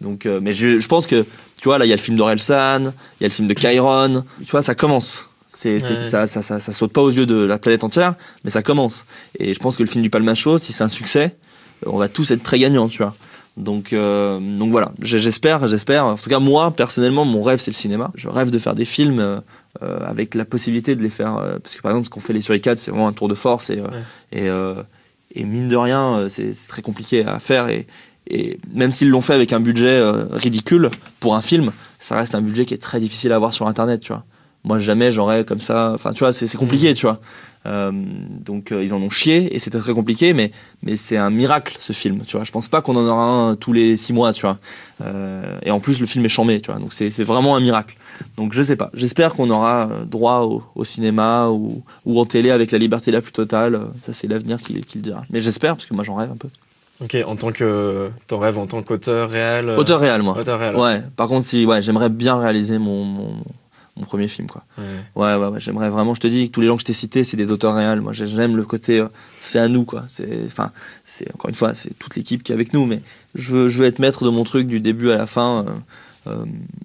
[0.00, 1.22] Donc, euh, mais je, je pense que,
[1.60, 2.80] tu vois, là, il y a le film d'Orelsan,
[3.20, 5.30] il y a le film de Kyron, tu vois, ça commence.
[5.46, 6.04] C'est, c'est- Ouais.
[6.08, 9.04] ça, ça, ça, ça saute pas aux yeux de la planète entière, mais ça commence.
[9.38, 11.36] Et je pense que le film du Palmacho, si c'est un succès,
[11.86, 13.14] on va tous être très gagnants, tu vois.
[13.56, 16.04] Donc, euh, donc voilà, j'espère, j'espère.
[16.06, 18.10] En tout cas, moi, personnellement, mon rêve, c'est le cinéma.
[18.14, 19.42] Je rêve de faire des films
[19.82, 21.36] euh, avec la possibilité de les faire.
[21.36, 23.12] euh, parce que par exemple, ce qu'on fait les sur les 4, c'est vraiment un
[23.12, 23.70] tour de force.
[23.70, 24.84] Et, euh, Ouais.
[25.36, 27.68] et, et mine de rien, c'est très compliqué à faire.
[27.68, 27.86] Et,
[28.28, 30.00] et même s'ils l'ont fait avec un budget
[30.32, 30.90] ridicule
[31.20, 34.00] pour un film, ça reste un budget qui est très difficile à avoir sur Internet,
[34.00, 34.24] tu vois.
[34.64, 35.92] Moi, jamais j'aurais comme ça.
[35.94, 37.18] Enfin, tu vois, c'est compliqué, tu vois.
[37.66, 40.50] Euh, donc, euh, ils en ont chié et c'était très compliqué, mais,
[40.82, 42.44] mais c'est un miracle ce film, tu vois.
[42.44, 44.58] Je pense pas qu'on en aura un tous les six mois, tu vois.
[45.02, 46.80] Euh, et en plus, le film est chambé, tu vois.
[46.80, 47.96] Donc, c'est vraiment un miracle.
[48.36, 48.90] Donc, je sais pas.
[48.94, 53.10] J'espère qu'on aura euh, droit au, au cinéma ou, ou en télé avec la liberté
[53.10, 53.74] la plus totale.
[53.74, 55.24] Euh, Ça, c'est l'avenir qui, qui le dira.
[55.30, 56.48] Mais j'espère, parce que moi, j'en rêve un peu.
[57.02, 58.10] Ok, en tant que.
[58.26, 59.68] Ton rêve en tant qu'auteur réel.
[59.70, 60.36] euh, Auteur réel, moi.
[60.38, 60.76] Auteur réel.
[60.76, 61.02] Ouais.
[61.16, 63.34] Par contre, si, ouais, j'aimerais bien réaliser mon, mon,
[63.96, 64.64] mon premier film, quoi.
[64.76, 64.84] Ouais.
[65.16, 66.12] Ouais, ouais, ouais, j'aimerais vraiment.
[66.12, 68.02] Je te dis que tous les gens que je t'ai cités, c'est des auteurs réels.
[68.02, 69.06] Moi, j'ai- j'aime le côté, euh,
[69.40, 70.04] c'est à nous, quoi.
[70.08, 70.72] C'est, enfin,
[71.06, 73.00] c'est encore une fois, c'est toute l'équipe qui est avec nous, mais
[73.34, 75.64] je veux, je veux être maître de mon truc du début à la fin.
[75.66, 75.70] euh,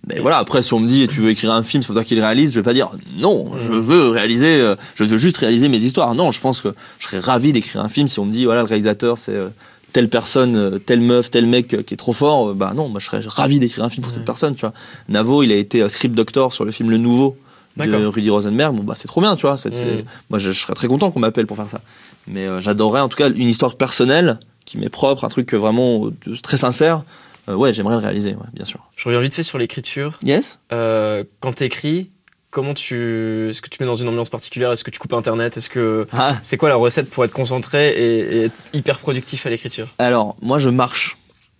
[0.07, 2.03] mais voilà, après, si on me dit, tu veux écrire un film, c'est pour toi
[2.03, 5.38] qui le réalise, je vais pas dire, non, je veux réaliser, euh, je veux juste
[5.38, 6.16] réaliser mes histoires.
[6.16, 8.62] Non, je pense que je serais ravi d'écrire un film si on me dit, voilà,
[8.62, 9.49] le réalisateur, c'est euh,
[9.91, 12.49] telle personne, euh, telle meuf, tel mec euh, qui est trop fort.
[12.49, 14.18] euh, bah non, moi, je serais ravi d'écrire un film pour Ouais.
[14.18, 14.74] cette personne, tu vois.
[15.10, 17.38] Navo, il a été euh, script doctor sur le film Le Nouveau
[17.78, 18.06] de.
[18.06, 18.74] Rudy Rosenberg.
[18.76, 19.56] Bon, bah, c'est trop bien, tu vois.
[19.56, 20.03] Mm.
[20.30, 21.82] Moi, je, je serais très content qu'on m'appelle pour faire ça.
[22.28, 25.57] Mais euh, j'adorerais, en tout cas, une histoire personnelle qui m'est propre, un truc euh,
[25.57, 27.03] vraiment euh, très sincère.
[27.50, 28.80] Euh, ouais, j'aimerais le réaliser, ouais, bien sûr.
[28.96, 30.18] Je reviens vite fait sur l'écriture.
[30.24, 32.10] Yes Euh, quand t'écris,
[32.52, 33.50] comment tu.
[33.50, 34.72] Est-ce que tu mets dans une ambiance particulière?
[34.72, 35.58] Est-ce que tu coupes internet?
[35.58, 36.08] Est-ce que.
[36.14, 36.38] ah.
[36.42, 39.88] C'est quoi la recette pour être concentré et, et être hyper productif à l'écriture?
[40.00, 41.18] Alors, moi, je marche.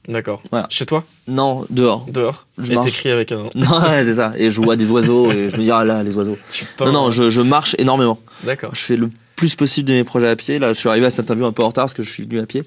[0.08, 0.42] D'accord.
[0.52, 0.68] Voilà.
[0.70, 1.04] Chez toi?
[1.28, 2.06] Non, dehors.
[2.08, 3.46] Dehors Je Et t'écris avec un.
[3.56, 4.34] Non, ouais, c'est ça.
[4.38, 6.38] Et je vois des oiseaux et je me dis, ah là, les oiseaux.
[6.52, 6.66] Tu.
[6.80, 8.20] Non, non, je, je marche énormément.
[8.44, 8.70] D'accord.
[8.76, 10.60] Je fais le plus possible de mes projets à pied.
[10.60, 12.24] Là, je suis arrivé à cette interview un peu en retard parce que je suis
[12.24, 12.64] venu à pied.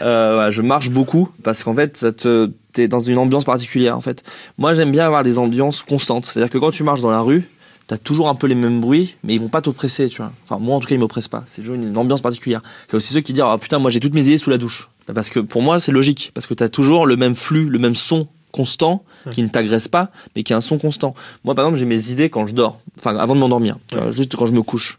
[0.00, 3.96] Euh, voilà, je marche beaucoup parce qu'en fait, ça te, t'es dans une ambiance particulière.
[3.96, 4.22] En fait,
[4.58, 6.24] moi, j'aime bien avoir des ambiances constantes.
[6.24, 7.48] C'est-à-dire que quand tu marches dans la rue,
[7.86, 10.32] t'as toujours un peu les mêmes bruits, mais ils vont pas t'oppresser, tu vois.
[10.44, 11.44] Enfin, moi, en tout cas, ils m'oppressent pas.
[11.46, 12.62] C'est toujours une, ambiance particulière.
[12.88, 14.88] C'est aussi ceux qui disent, ah putain, moi, j'ai toutes mes idées sous la douche.
[15.14, 16.30] Parce que pour moi, c'est logique.
[16.34, 20.10] Parce que t'as toujours le même flux, le même son constant qui ne t'agresse pas,
[20.36, 21.14] mais qui a un son constant.
[21.44, 22.80] Moi, par exemple, j'ai mes idées quand je dors.
[22.98, 23.78] Enfin, avant de m'endormir.
[24.10, 24.98] Juste quand je me couche.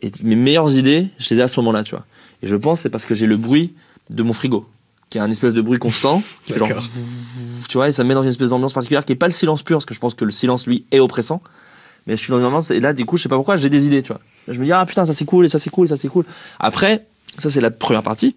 [0.00, 2.06] Et mes meilleures idées, je les ai à ce moment-là, tu vois.
[2.42, 3.74] Et je pense que c'est parce que j'ai le bruit
[4.10, 4.68] de mon frigo,
[5.10, 6.68] qui est un espèce de bruit constant, qui fait genre,
[7.68, 9.32] tu vois, et ça me met dans une espèce d'ambiance particulière qui est pas le
[9.32, 11.42] silence pur, parce que je pense que le silence, lui, est oppressant.
[12.06, 13.70] Mais je suis dans une ambiance, et là, du coup, je sais pas pourquoi, j'ai
[13.70, 14.20] des idées, tu vois.
[14.48, 16.08] Je me dis, ah putain, ça c'est cool, et ça c'est cool, et ça c'est
[16.08, 16.24] cool.
[16.58, 17.06] Après,
[17.38, 18.34] ça c'est la première partie.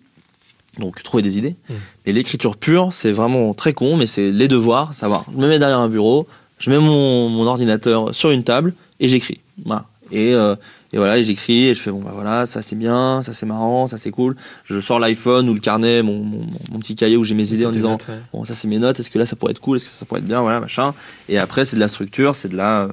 [0.77, 1.55] Donc, trouver des idées.
[1.69, 1.73] Mm.
[2.05, 5.25] Et l'écriture pure, c'est vraiment très con, mais c'est les devoirs, savoir.
[5.33, 6.27] Je me mets derrière un bureau,
[6.59, 9.39] je mets mon, mon ordinateur sur une table, et j'écris.
[9.65, 9.85] Voilà.
[10.11, 10.55] Et, euh,
[10.93, 13.87] et voilà, j'écris, et je fais, bon, bah voilà, ça c'est bien, ça c'est marrant,
[13.87, 14.35] ça c'est cool.
[14.63, 17.65] Je sors l'iPhone ou le carnet, mon, mon, mon petit cahier où j'ai mes idées
[17.65, 18.19] en disant, notes, ouais.
[18.33, 20.05] bon ça c'est mes notes est-ce que là ça pourrait être cool est-ce que ça
[20.05, 20.93] pourrait être bien voilà machin
[21.29, 22.87] et après c'est de la structure c'est de la euh,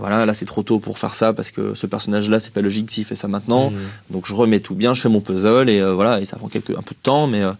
[0.00, 2.60] voilà là c'est trop tôt pour faire ça parce que ce personnage là c'est pas
[2.60, 3.76] logique s'il fait ça maintenant Mm.
[4.10, 6.48] donc je remets tout bien je fais mon puzzle et euh, voilà et ça prend
[6.48, 7.52] quelques un peu de temps mais euh,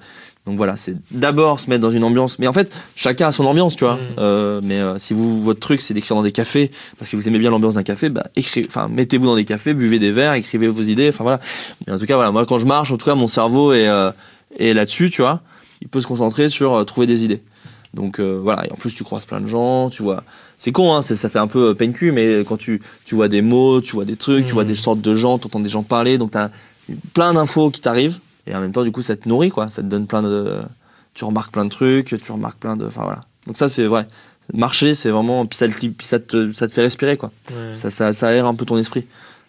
[0.49, 3.45] donc voilà c'est d'abord se mettre dans une ambiance mais en fait chacun a son
[3.45, 4.01] ambiance tu vois Mm.
[4.19, 7.29] Euh, mais euh, si vous votre truc c'est d'écrire dans des cafés parce que vous
[7.29, 10.35] aimez bien l'ambiance d'un café bah écrivez enfin mettez-vous dans des cafés buvez des verres
[10.35, 11.39] écrivez vos idées enfin voilà
[11.87, 13.89] mais en tout cas voilà moi quand je marche en tout cas mon cerveau est
[13.89, 14.11] euh,
[14.59, 15.43] est là-dessus tu vois
[15.83, 17.43] il peut se concentrer sur trouver des idées.
[17.95, 20.23] Donc voilà, et en plus tu croises plein de gens, tu vois.
[20.57, 23.43] C'est con, hein, ça fait un peu peine cul, mais quand tu, tu vois des
[23.43, 24.69] mots, tu vois des trucs, tu vois Mhm.
[24.69, 26.51] des sortes de gens, tu entends des gens parler, donc t'as
[27.15, 28.19] plein d'infos qui t'arrivent,
[28.49, 29.69] et en même temps, du coup, ça te nourrit, quoi.
[29.69, 30.59] Ça te donne plein de.
[31.15, 32.87] Tu remarques plein de trucs, tu remarques plein de.
[32.87, 33.21] Enfin voilà.
[33.47, 34.07] Donc ça, c'est vrai.
[34.55, 35.45] Marcher, c'est vraiment.
[35.47, 37.31] Puis ça, te- puis ça, te, ça te fait respirer, quoi.
[37.51, 37.75] Ouais.
[37.75, 39.07] Ça, ça, ça aère un peu ton esprit.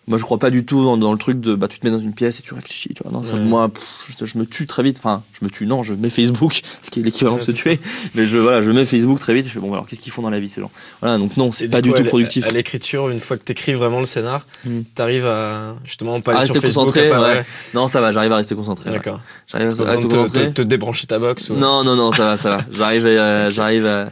[0.09, 1.91] Moi, je crois pas du tout dans, dans le truc de bah, tu te mets
[1.91, 2.89] dans une pièce et tu réfléchis.
[2.95, 3.11] Tu vois.
[3.11, 3.39] Non, ça, Ouais.
[3.41, 3.83] moi, pff,
[4.19, 4.97] je, je me tue très vite.
[4.97, 7.51] Enfin, je me tue, non, je mets Facebook, ce qui est l'équivalent Ouais, de se
[7.51, 7.79] tuer.
[8.15, 9.45] Mais je, voilà, je mets Facebook très vite.
[9.45, 10.71] Je fais bon, alors qu'est-ce qu'ils font dans la vie, ces gens?
[11.01, 12.45] Voilà, donc non, c'est pas du coup, tout à productif.
[12.47, 14.79] À l'écriture, une fois que t'écris vraiment le scénar, Mm.
[14.95, 16.87] t'arrives à justement pas À aller sur rester Facebook.
[16.87, 17.45] concentré, à pas- ouais.
[17.75, 18.89] Non, ça va, j'arrive à rester concentré.
[18.89, 19.21] D'accord.
[19.47, 20.47] J'arrive à rester te, concentré.
[20.47, 21.49] te- te débrancher ta box.
[21.51, 22.61] ou- Non, non, non, ça va, ça va.
[22.73, 24.11] J'arrive, à, j'arrive, à,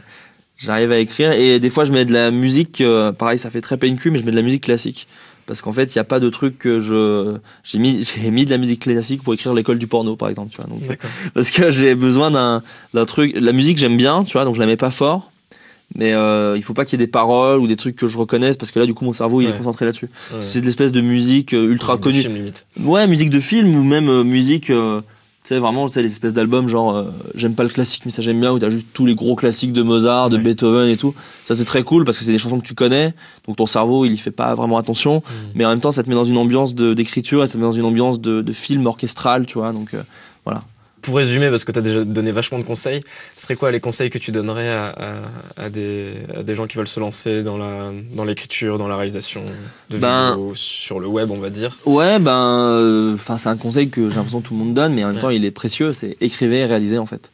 [0.56, 2.80] j'arrive à écrire et des fois je mets de la musique.
[2.80, 5.06] euh, pareil, ça fait très PNQ, mais je mets de la musique classique
[5.48, 7.38] parce qu'en fait, il y a pas de truc que je.
[7.64, 10.50] J'ai mis, j'ai mis de la musique classique pour écrire l'école du porno, par exemple,
[10.52, 10.66] tu vois.
[10.66, 10.82] Donc,
[11.34, 12.62] parce que j'ai besoin d'un,
[12.94, 13.32] d'un truc.
[13.34, 15.32] La musique, j'aime bien, tu vois, donc je la mets pas fort.
[15.94, 18.18] Mais euh, il faut pas qu'il y ait des paroles ou des trucs que je
[18.18, 20.10] reconnaisse parce que là, du coup, mon cerveau, il est concentré là-dessus.
[20.32, 20.42] Ouais.
[20.42, 22.20] C'est de l'espèce de musique euh, ultra connue.
[22.20, 22.66] film, limite.
[22.78, 25.00] Ouais, musique de film ou même euh, musique, euh,
[25.48, 27.04] tu sais, vraiment, tu sais, les espèces d'albums genre, euh,
[27.34, 29.72] j'aime pas le classique, mais ça j'aime bien, où t'as juste tous les gros classiques
[29.72, 30.42] de Mozart, de Ouais.
[30.42, 31.14] Beethoven et tout.
[31.46, 33.14] Ça c'est très cool parce que c'est des chansons que tu connais,
[33.46, 35.32] donc ton cerveau il y fait pas vraiment attention, Mm.
[35.54, 37.58] mais en même temps ça te met dans une ambiance de- d'écriture et ça te
[37.58, 40.02] met dans une ambiance de, de film orchestral, tu vois, donc euh,
[40.44, 40.62] voilà.
[41.02, 43.00] Pour résumer, parce que tu as déjà donné vachement de conseils,
[43.36, 46.66] ce serait quoi les conseils que tu donnerais à, à- à des, à des gens
[46.66, 49.42] qui veulent se lancer dans la dans l'écriture, dans la réalisation
[49.90, 51.76] de Ben- vidéos sur le web, on va dire?
[51.86, 52.32] Ouais, ben,
[52.72, 55.16] euh, c'est un conseil que j'ai l'impression que tout le monde donne, mais en même
[55.16, 55.22] Ouais.
[55.22, 57.30] temps il est précieux, c'est écrivez et réalisez en fait.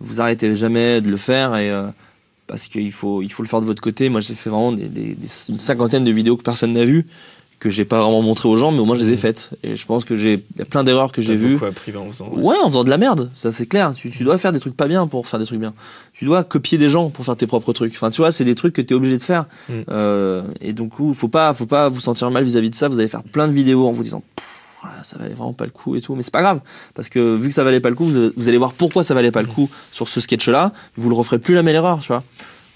[0.00, 1.86] Vous arrêtez jamais de le faire et euh,
[2.46, 4.08] parce qu'il faut, il faut le faire de votre côté.
[4.08, 5.16] Moi j'ai fait vraiment des-
[5.48, 7.06] une cinquantaine de vidéos que personne n'a vues,
[7.64, 9.16] que j'ai pas vraiment montré aux gens, mais au moins je les ai Mhm.
[9.16, 9.50] faites.
[9.62, 11.54] Et je pense que j'ai, y a plein d'erreurs que j'ai vues.
[11.54, 12.28] beaucoup appris en faisant.
[12.32, 13.94] Ouais, en faisant de la merde, ça c'est clair.
[13.96, 15.72] Tu, tu dois faire des trucs pas bien pour faire des trucs bien.
[16.12, 17.94] Tu dois copier des gens pour faire tes propres trucs.
[17.94, 19.46] Enfin, tu vois, c'est des trucs que tu es obligé de faire.
[19.70, 19.72] Mm.
[19.90, 22.88] Euh, et donc, faut pas, faut pas vous sentir mal vis-à-vis de ça.
[22.88, 24.22] Vous allez faire plein de vidéos en vous disant,
[25.02, 26.14] ça valait vraiment pas le coup et tout.
[26.14, 26.60] Mais c'est pas grave,
[26.94, 29.14] parce que vu que ça valait pas le coup, vous, vous allez voir pourquoi ça
[29.14, 30.72] valait pas le coup sur ce sketch-là.
[30.96, 32.22] Vous le referez plus jamais l'erreur, tu vois.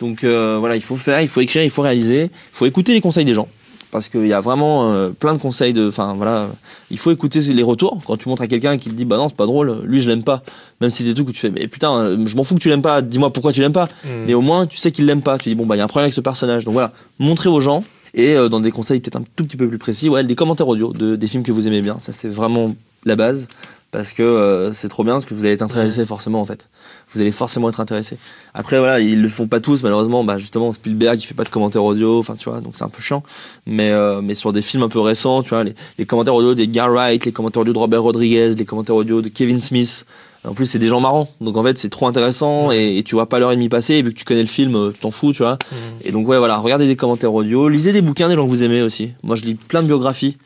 [0.00, 2.92] Donc euh, voilà, il faut faire, il faut écrire, il faut réaliser, il faut écouter
[2.94, 3.48] les conseils des gens.
[3.90, 5.88] Parce qu'il y a vraiment euh, plein de conseils de.
[5.88, 6.48] Enfin voilà,
[6.90, 8.00] il faut écouter les retours.
[8.06, 10.08] Quand tu montres à quelqu'un qui te dit bah non, c'est pas drôle, lui je
[10.10, 10.42] l'aime pas.
[10.80, 12.60] Même si c'est des trucs où tu fais mais putain, euh, je m'en fous que
[12.60, 13.86] tu l'aimes pas, dis-moi pourquoi tu l'aimes pas.
[14.04, 14.08] Mm.
[14.26, 15.38] Mais au moins tu sais qu'il l'aime pas.
[15.38, 16.64] Tu dis bon bah il y a un problème avec ce personnage.
[16.64, 17.82] Donc voilà, montrez aux gens.
[18.14, 20.68] Et euh, dans des conseils peut-être un tout petit peu plus précis, ouais, des commentaires
[20.68, 21.98] audio de, des films que vous aimez bien.
[21.98, 22.74] Ça c'est vraiment
[23.04, 23.48] la base.
[23.90, 26.68] Parce que euh, c'est trop bien, parce que vous allez être intéressé forcément en fait.
[27.14, 28.18] Vous allez forcément être intéressé.
[28.52, 30.24] Après voilà, ils le font pas tous malheureusement.
[30.24, 32.90] Bah justement Spielberg il fait pas de commentaires audio, enfin tu vois, donc c'est un
[32.90, 33.22] peu chiant.
[33.66, 36.54] Mais euh, mais sur des films un peu récents, tu vois, les, les commentaires audio
[36.54, 40.04] des Gar Wright, les commentaires audio de Robert Rodriguez, les commentaires audio de Kevin Smith.
[40.46, 43.14] En plus c'est des gens marrants, donc en fait c'est trop intéressant et, et tu
[43.14, 43.94] vois pas l'heure et demie passer.
[43.94, 45.56] Et vu que tu connais le film, euh, tu t'en fous, tu vois.
[46.04, 48.62] Et donc ouais voilà, regardez des commentaires audio, lisez des bouquins des gens que vous
[48.62, 49.12] aimez aussi.
[49.22, 50.36] Moi je lis plein de biographies.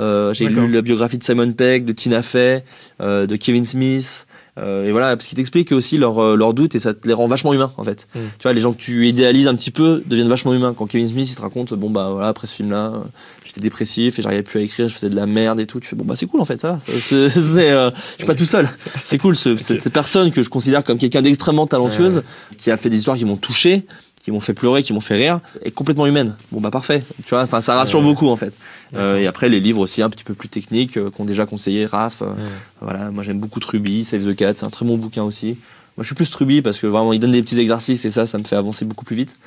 [0.00, 2.64] Euh, j'ai lu la biographie de Simon Pegg, de Tina Fey,
[3.00, 4.26] euh, de Kevin Smith.
[4.58, 7.12] euh, et voilà, parce qu'ils t'expliquent aussi leurs euh, leurs doutes et ça te les
[7.14, 8.08] rend vachement humains en fait.
[8.14, 8.18] Mm.
[8.38, 10.74] Tu vois, les gens que tu idéalises un petit peu deviennent vachement humains.
[10.76, 12.98] Quand Kevin Smith il te raconte, bon bah voilà, après ce film-là, euh,
[13.44, 15.78] j'étais dépressif et j'arrivais plus à écrire, je faisais de la merde et tout.
[15.78, 18.26] Tu fais bon bah c'est cool en fait, ça ça- C'est, c'est, euh, je suis
[18.26, 18.68] pas tout seul.
[19.04, 19.36] C'est cool.
[19.36, 22.22] Ce, cette, cette personne que je considère comme quelqu'un d'extrêmement talentueuse,
[22.56, 23.84] qui a fait des histoires qui m'ont touché,
[24.22, 26.36] qui m'ont fait pleurer, qui m'ont fait rire, est complètement humaine.
[26.52, 27.02] Bon bah parfait.
[27.24, 28.04] Tu vois, enfin ça rassure Ouais.
[28.04, 28.54] beaucoup en fait.
[28.94, 31.86] Euh, et après les livres aussi un petit peu plus techniques euh, qu'ont déjà conseillé
[31.86, 32.22] Raph.
[32.22, 32.34] euh, Ouais.
[32.80, 35.56] voilà, moi j'aime beaucoup Truby, Save the Cat, c'est un très bon bouquin aussi.
[35.96, 38.26] Moi je suis plus Truby parce que vraiment il donne des petits exercices et ça,
[38.26, 39.38] ça me fait avancer beaucoup plus vite.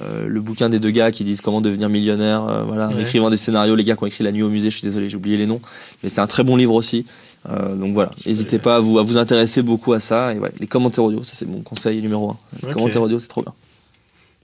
[0.00, 3.30] Euh, le bouquin des deux gars qui disent comment devenir millionnaire, euh, voilà, en écrivant
[3.30, 5.16] des scénarios, les gars qui ont écrit La Nuit au musée, je suis désolé, j'ai
[5.16, 5.60] oublié les noms,
[6.04, 7.04] mais c'est un très bon livre aussi.
[7.50, 10.34] Euh, donc voilà, n'hésitez pas à vous, à vous intéresser beaucoup à ça.
[10.34, 12.36] Et ouais, les commentaires audio, ça c'est mon conseil numéro un.
[12.64, 13.52] Les commentaires audio, c'est trop bien.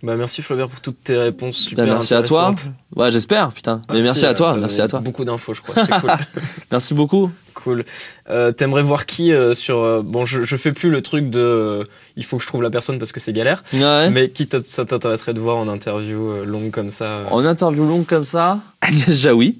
[0.04, 2.54] Bah merci Flaubert pour toutes tes réponses super Bah, merci à toi.
[2.94, 3.80] Ouais, j'espère, putain.
[3.90, 5.00] Mais merci à toi, merci à toi.
[5.00, 5.74] Beaucoup d'infos, je crois.
[5.84, 6.10] C'est cool.
[6.70, 7.30] Merci beaucoup.
[7.54, 7.84] cool.
[8.28, 11.88] Euh, T'aimerais voir qui euh, sur euh, bon, je, je fais plus le truc de
[12.16, 13.64] il faut que je trouve la personne parce que c'est galère.
[13.72, 14.10] Ouais.
[14.10, 18.24] Mais qui ça t'intéresserait de voir en interview longue comme ça En interview longue comme
[18.26, 19.58] ça, Agnès Jaoui,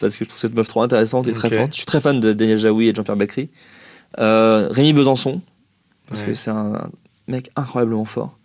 [0.00, 1.72] parce que je trouve cette meuf trop intéressante et très forte.
[1.72, 3.50] Je suis très fan de Daniel Jaoui et de Jean-Pierre Bacry.
[4.16, 5.40] Rémi Besançon,
[6.08, 6.28] parce Ouais.
[6.28, 6.88] que c'est un
[7.28, 8.38] mec incroyablement fort.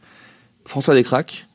[0.69, 1.47] François Descraques,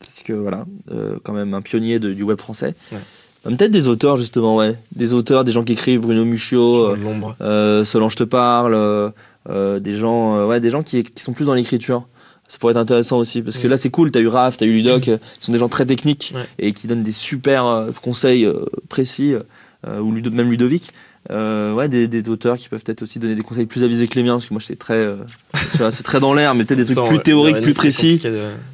[0.00, 2.74] parce que voilà, euh, quand même un pionnier de- du web français.
[2.90, 2.98] Ouais.
[3.46, 4.74] Euh, Peut-être des auteurs justement, ouais.
[4.96, 7.36] Des auteurs, des gens qui écrivent, Bruno Muccio, l'ombre.
[7.40, 9.10] euh, Solange te parle, euh,
[9.50, 12.06] euh, des gens, euh, ouais, des gens qui, qui sont plus dans l'écriture.
[12.48, 14.10] Ça pourrait être intéressant aussi parce que là c'est cool.
[14.10, 16.44] T'as eu Raph, t'as eu Ludoc, euh, qui sont des gens très techniques Ouais.
[16.58, 19.34] et qui donnent des super euh, conseils euh, précis
[19.86, 20.92] euh, ou Ludo- même Ludovic.
[21.30, 24.16] Euh, ouais, des, des auteurs qui peuvent peut-être aussi donner des conseils plus avisés que
[24.16, 25.14] les miens parce que moi c'est très, euh,
[25.92, 28.20] c'est très dans l'air, mais peut-être des trucs plus théoriques, plus précis,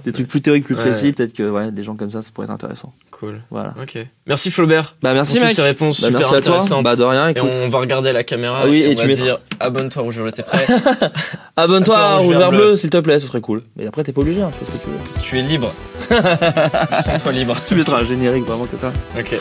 [0.07, 1.13] des trucs plus théoriques, plus précis.
[1.13, 2.95] Peut-être que ouais, des gens comme ça, ça pourrait être intéressant.
[3.11, 3.43] Cool.
[3.51, 3.75] Voilà.
[3.83, 3.99] Ok.
[4.27, 4.97] Merci Flaubert.
[5.03, 6.55] Bah merci pour toutes ces réponses Bah, super merci à toi.
[6.55, 6.85] intéressantes.
[6.85, 7.29] Bah de rien.
[7.29, 9.39] et on va regarder la caméra Ah oui, et, et on tu va mettras- dire
[9.61, 10.67] abonne-toi rouge violet, t'es prêt
[11.57, 12.59] Abonne-toi rouge, vert, Vert bleu.
[12.59, 13.63] Bleu s'il te plaît, ce serait cool.
[13.77, 15.21] Mais après t'es pas obligé, hein, tu fais ce que tu veux.
[15.21, 15.71] Tu es libre.
[17.05, 17.57] Sens-toi libre.
[17.67, 18.91] Tu mettras un générique vraiment que ça.
[19.19, 19.33] Ok.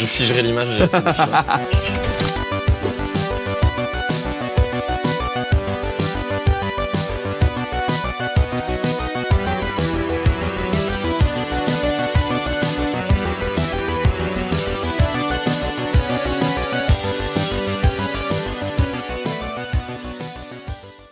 [0.00, 0.66] Je figerai l'image